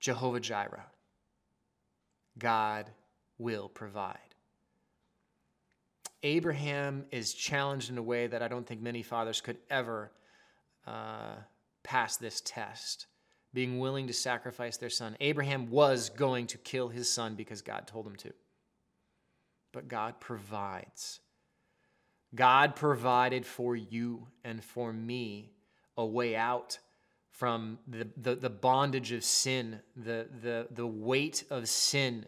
Jehovah 0.00 0.40
Jireh. 0.40 0.86
God 2.38 2.90
will 3.36 3.68
provide. 3.68 4.16
Abraham 6.22 7.04
is 7.10 7.34
challenged 7.34 7.90
in 7.90 7.98
a 7.98 8.02
way 8.02 8.26
that 8.26 8.42
I 8.42 8.48
don't 8.48 8.66
think 8.66 8.80
many 8.80 9.02
fathers 9.02 9.42
could 9.42 9.58
ever 9.68 10.10
uh, 10.86 11.34
pass 11.82 12.16
this 12.16 12.40
test, 12.46 13.08
being 13.52 13.78
willing 13.78 14.06
to 14.06 14.14
sacrifice 14.14 14.78
their 14.78 14.88
son. 14.88 15.18
Abraham 15.20 15.70
was 15.70 16.08
going 16.08 16.46
to 16.46 16.56
kill 16.56 16.88
his 16.88 17.12
son 17.12 17.34
because 17.34 17.60
God 17.60 17.86
told 17.86 18.06
him 18.06 18.16
to. 18.16 18.32
But 19.72 19.88
God 19.88 20.18
provides. 20.18 21.20
God 22.36 22.76
provided 22.76 23.44
for 23.44 23.74
you 23.74 24.26
and 24.44 24.62
for 24.62 24.92
me 24.92 25.50
a 25.96 26.04
way 26.04 26.36
out 26.36 26.78
from 27.30 27.78
the, 27.86 28.08
the, 28.16 28.34
the 28.34 28.50
bondage 28.50 29.12
of 29.12 29.24
sin, 29.24 29.80
the, 29.96 30.26
the, 30.42 30.68
the 30.70 30.86
weight 30.86 31.44
of 31.50 31.68
sin. 31.68 32.24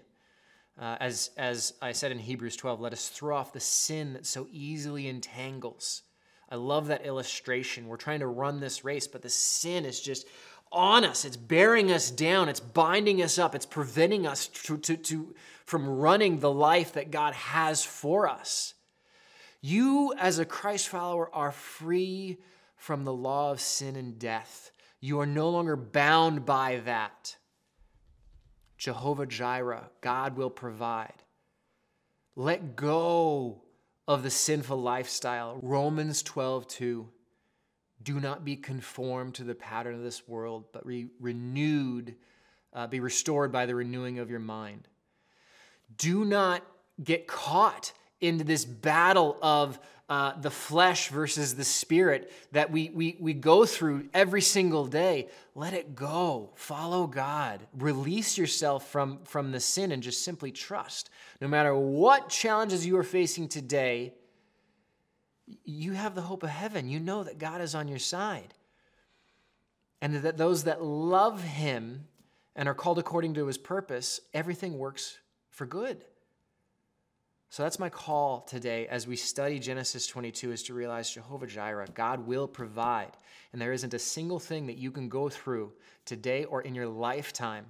Uh, 0.79 0.97
as, 1.01 1.31
as 1.37 1.75
I 1.81 1.93
said 1.93 2.13
in 2.13 2.19
Hebrews 2.19 2.57
12, 2.57 2.81
let 2.81 2.93
us 2.93 3.09
throw 3.09 3.37
off 3.37 3.53
the 3.53 3.61
sin 3.61 4.13
that 4.15 4.27
so 4.27 4.47
easily 4.53 5.09
entangles. 5.09 6.03
I 6.51 6.57
love 6.57 6.89
that 6.89 7.05
illustration. 7.05 7.89
We're 7.89 7.97
trying 7.97 8.21
to 8.21 8.27
run 8.27 8.61
this 8.61 8.85
race, 8.85 9.07
but 9.07 9.23
the 9.23 9.29
sin 9.29 9.85
is 9.85 10.01
just 10.01 10.27
on 10.71 11.05
us. 11.05 11.25
It's 11.25 11.37
bearing 11.37 11.91
us 11.91 12.11
down. 12.11 12.49
It's 12.49 12.61
binding 12.61 13.23
us 13.23 13.39
up. 13.39 13.55
It's 13.55 13.67
preventing 13.67 14.27
us 14.27 14.49
to, 14.49 14.77
to, 14.79 14.97
to, 14.97 15.35
from 15.65 15.89
running 15.89 16.39
the 16.39 16.53
life 16.53 16.95
that 16.95 17.11
God 17.11 17.35
has 17.35 17.85
for 17.85 18.29
us. 18.29 18.75
You, 19.61 20.15
as 20.19 20.39
a 20.39 20.45
Christ 20.45 20.89
follower, 20.89 21.35
are 21.35 21.53
free 21.53 22.39
from 22.77 23.05
the 23.05 23.13
law 23.13 23.51
of 23.51 23.61
sin 23.61 23.97
and 23.97 24.19
death. 24.19 24.71
You 25.01 25.21
are 25.21 25.27
no 25.27 25.51
longer 25.51 25.77
bound 25.77 26.45
by 26.47 26.81
that. 26.85 27.37
Jehovah 28.77 29.27
Jireh, 29.27 29.91
God 30.01 30.37
will 30.37 30.51
provide. 30.51 31.23
Let 32.37 32.77
go 32.77 33.63
of 34.07 34.23
the 34.23 34.31
sinful 34.31 34.81
lifestyle. 34.81 35.59
Romans 35.61 36.23
12, 36.23 36.69
2. 36.69 37.09
Do 38.01 38.21
not 38.21 38.45
be 38.45 38.55
conformed 38.55 39.35
to 39.35 39.45
the 39.45 39.57
pattern 39.57 39.97
of 39.97 40.03
this 40.03 40.29
world, 40.29 40.67
but 40.73 40.87
be 40.87 41.09
renewed, 41.19 42.15
uh, 42.73 42.87
be 42.87 43.01
restored 43.01 43.51
by 43.51 43.67
the 43.67 43.75
renewing 43.75 44.21
of 44.21 44.31
your 44.31 44.39
mind. 44.39 44.87
Do 45.97 46.25
not 46.25 46.63
get 47.03 47.27
caught 47.27 47.93
into 48.21 48.45
this 48.45 48.65
battle 48.65 49.37
of 49.43 49.79
uh, 50.09 50.33
the 50.41 50.51
flesh 50.51 51.09
versus 51.09 51.55
the 51.55 51.65
spirit 51.65 52.33
that 52.53 52.71
we, 52.71 52.89
we, 52.91 53.17
we 53.21 53.35
go 53.35 53.67
through 53.67 54.09
every 54.15 54.41
single 54.41 54.87
day. 54.87 55.29
Let 55.55 55.75
it 55.75 55.95
go. 55.95 56.51
Follow 56.55 57.07
God. 57.07 57.67
Release 57.77 58.39
yourself 58.39 58.89
from, 58.89 59.19
from 59.25 59.53
the 59.53 59.61
sin 59.61 59.93
and 59.93 60.03
just 60.03 60.25
simply 60.25 60.51
trust. 60.51 61.11
No 61.43 61.49
matter 61.49 61.75
what 61.75 62.31
challenges 62.31 62.87
you 62.87 62.97
are 62.97 63.03
facing 63.03 63.49
today, 63.49 64.15
you 65.65 65.93
have 65.93 66.15
the 66.15 66.23
hope 66.23 66.43
of 66.43 66.51
heaven. 66.51 66.89
You 66.89 67.01
know 67.01 67.25
that 67.25 67.39
God 67.39 67.61
is 67.61 67.75
on 67.75 67.87
your 67.87 67.99
side. 67.99 68.55
And 70.01 70.15
that 70.23 70.39
those 70.39 70.65
that 70.65 70.83
love 70.83 71.43
Him 71.43 72.07
and 72.57 72.67
are 72.67 72.75
called 72.75 72.99
according 72.99 73.35
to 73.35 73.47
His 73.47 73.59
purpose, 73.59 74.21
everything 74.33 74.79
works 74.79 75.19
for 75.51 75.67
good. 75.67 76.03
So 77.51 77.63
that's 77.63 77.79
my 77.79 77.89
call 77.89 78.43
today 78.43 78.87
as 78.89 79.07
we 79.07 79.17
study 79.17 79.59
Genesis 79.59 80.07
22 80.07 80.53
is 80.53 80.63
to 80.65 80.75
realize 80.75 81.11
Jehovah 81.11 81.47
Jireh, 81.47 81.87
God 81.95 82.27
will 82.27 82.47
provide. 82.47 83.17
And 83.53 83.61
there 83.61 83.73
isn't 83.73 83.95
a 83.95 83.99
single 83.99 84.39
thing 84.39 84.67
that 84.67 84.77
you 84.77 84.91
can 84.91 85.09
go 85.09 85.29
through 85.31 85.73
today 86.05 86.45
or 86.45 86.61
in 86.61 86.75
your 86.75 86.87
lifetime 86.87 87.67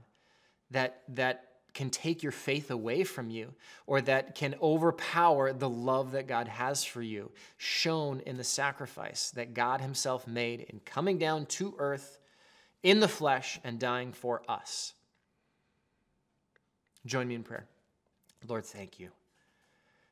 that, 0.73 1.03
that 1.11 1.45
can 1.75 1.91
take 1.91 2.25
your 2.25 2.33
faith 2.33 2.73
away 2.73 3.05
from 3.05 3.31
you 3.31 3.55
or 3.87 4.01
that 4.01 4.35
can 4.35 4.57
overpower 4.61 5.53
the 5.53 5.69
love 5.69 6.11
that 6.13 6.27
God 6.27 6.49
has 6.49 6.83
for 6.83 7.01
you, 7.01 7.31
shown 7.57 8.21
in 8.27 8.37
the 8.37 8.45
sacrifice 8.45 9.31
that 9.31 9.55
God 9.55 9.81
Himself 9.81 10.27
made 10.27 10.63
in 10.63 10.81
coming 10.81 11.19
down 11.19 11.47
to 11.47 11.77
earth 11.79 12.19
in 12.83 12.99
the 12.99 13.07
flesh 13.07 13.61
and 13.63 13.79
dying 13.79 14.13
for 14.13 14.43
us. 14.49 14.95
Join 17.07 17.29
me 17.29 17.37
in 17.37 17.45
prayer. 17.45 17.67
Lord, 18.47 18.65
thank 18.65 18.99
you. 18.99 19.11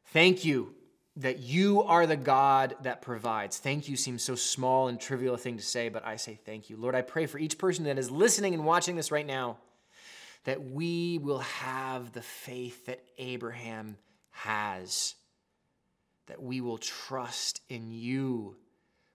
Thank 0.06 0.44
you 0.44 0.74
that 1.16 1.38
you 1.38 1.82
are 1.82 2.06
the 2.06 2.16
God 2.16 2.76
that 2.82 3.00
provides. 3.00 3.58
Thank 3.58 3.88
you 3.88 3.96
seems 3.96 4.22
so 4.22 4.34
small 4.34 4.88
and 4.88 5.00
trivial 5.00 5.34
a 5.34 5.38
thing 5.38 5.56
to 5.56 5.62
say, 5.62 5.88
but 5.88 6.06
I 6.06 6.16
say 6.16 6.38
thank 6.44 6.68
you. 6.68 6.76
Lord, 6.76 6.94
I 6.94 7.02
pray 7.02 7.26
for 7.26 7.38
each 7.38 7.58
person 7.58 7.84
that 7.84 7.98
is 7.98 8.10
listening 8.10 8.52
and 8.52 8.64
watching 8.64 8.96
this 8.96 9.10
right 9.10 9.26
now 9.26 9.56
that 10.44 10.62
we 10.62 11.18
will 11.18 11.40
have 11.40 12.12
the 12.12 12.22
faith 12.22 12.86
that 12.86 13.02
Abraham 13.18 13.96
has, 14.30 15.14
that 16.26 16.40
we 16.40 16.60
will 16.60 16.78
trust 16.78 17.60
in 17.68 17.90
you 17.90 18.54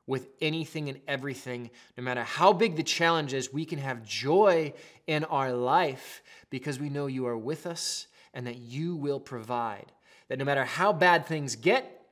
with 0.08 0.28
anything 0.42 0.89
and 0.89 1.00
everything, 1.08 1.70
no 1.98 2.04
matter 2.04 2.24
how 2.24 2.52
big 2.52 2.76
the 2.76 2.84
challenge 2.84 3.34
is, 3.34 3.54
we 3.54 3.64
can 3.64 3.80
have 3.80 4.04
joy 4.04 4.74
in 5.08 5.24
our 5.26 5.54
life 5.54 6.22
because 6.50 6.80
we 6.80 6.89
know 6.89 7.06
you 7.08 7.28
are 7.28 7.38
with 7.38 7.66
us 7.66 8.08
and 8.34 8.48
that 8.48 8.58
you 8.58 8.96
will 8.96 9.20
provide 9.20 9.92
that 10.32 10.40
no 10.40 10.46
matter 10.46 10.64
how 10.64 10.94
bad 10.94 11.26
things 11.26 11.58
get, 11.58 12.06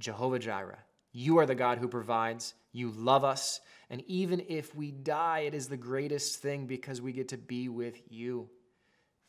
Jehovah 0.00 0.40
Jireh, 0.40 0.80
you 1.12 1.38
are 1.38 1.46
the 1.46 1.54
God 1.54 1.78
who 1.78 1.86
provides. 1.86 2.54
You 2.72 2.90
love 2.90 3.22
us. 3.22 3.60
And 3.88 4.02
even 4.08 4.44
if 4.48 4.74
we 4.74 4.90
die, 4.90 5.44
it 5.46 5.54
is 5.54 5.68
the 5.68 5.76
greatest 5.76 6.42
thing 6.42 6.66
because 6.66 7.00
we 7.00 7.12
get 7.12 7.28
to 7.28 7.36
be 7.36 7.68
with 7.68 8.02
you. 8.10 8.48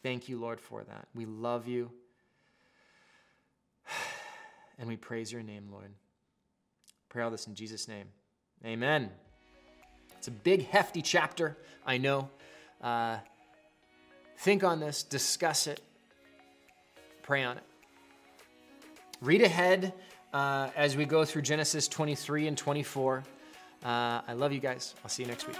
Thank 0.01 0.29
you, 0.29 0.39
Lord, 0.39 0.59
for 0.59 0.83
that. 0.83 1.07
We 1.13 1.27
love 1.27 1.67
you. 1.67 1.91
And 4.79 4.87
we 4.87 4.95
praise 4.97 5.31
your 5.31 5.43
name, 5.43 5.67
Lord. 5.71 5.91
Pray 7.09 7.21
all 7.21 7.29
this 7.29 7.45
in 7.45 7.53
Jesus' 7.53 7.87
name. 7.87 8.07
Amen. 8.65 9.11
It's 10.17 10.27
a 10.27 10.31
big, 10.31 10.67
hefty 10.67 11.03
chapter, 11.03 11.55
I 11.85 11.99
know. 11.99 12.29
Uh, 12.81 13.17
think 14.39 14.63
on 14.63 14.79
this, 14.79 15.03
discuss 15.03 15.67
it, 15.67 15.81
pray 17.21 17.43
on 17.43 17.57
it. 17.57 17.63
Read 19.21 19.41
ahead 19.41 19.93
uh, 20.33 20.69
as 20.75 20.95
we 20.95 21.05
go 21.05 21.25
through 21.25 21.41
Genesis 21.41 21.87
23 21.87 22.47
and 22.47 22.57
24. 22.57 23.23
Uh, 23.83 24.21
I 24.27 24.33
love 24.33 24.51
you 24.51 24.59
guys. 24.59 24.93
I'll 25.03 25.09
see 25.09 25.23
you 25.23 25.29
next 25.29 25.47
week. 25.47 25.57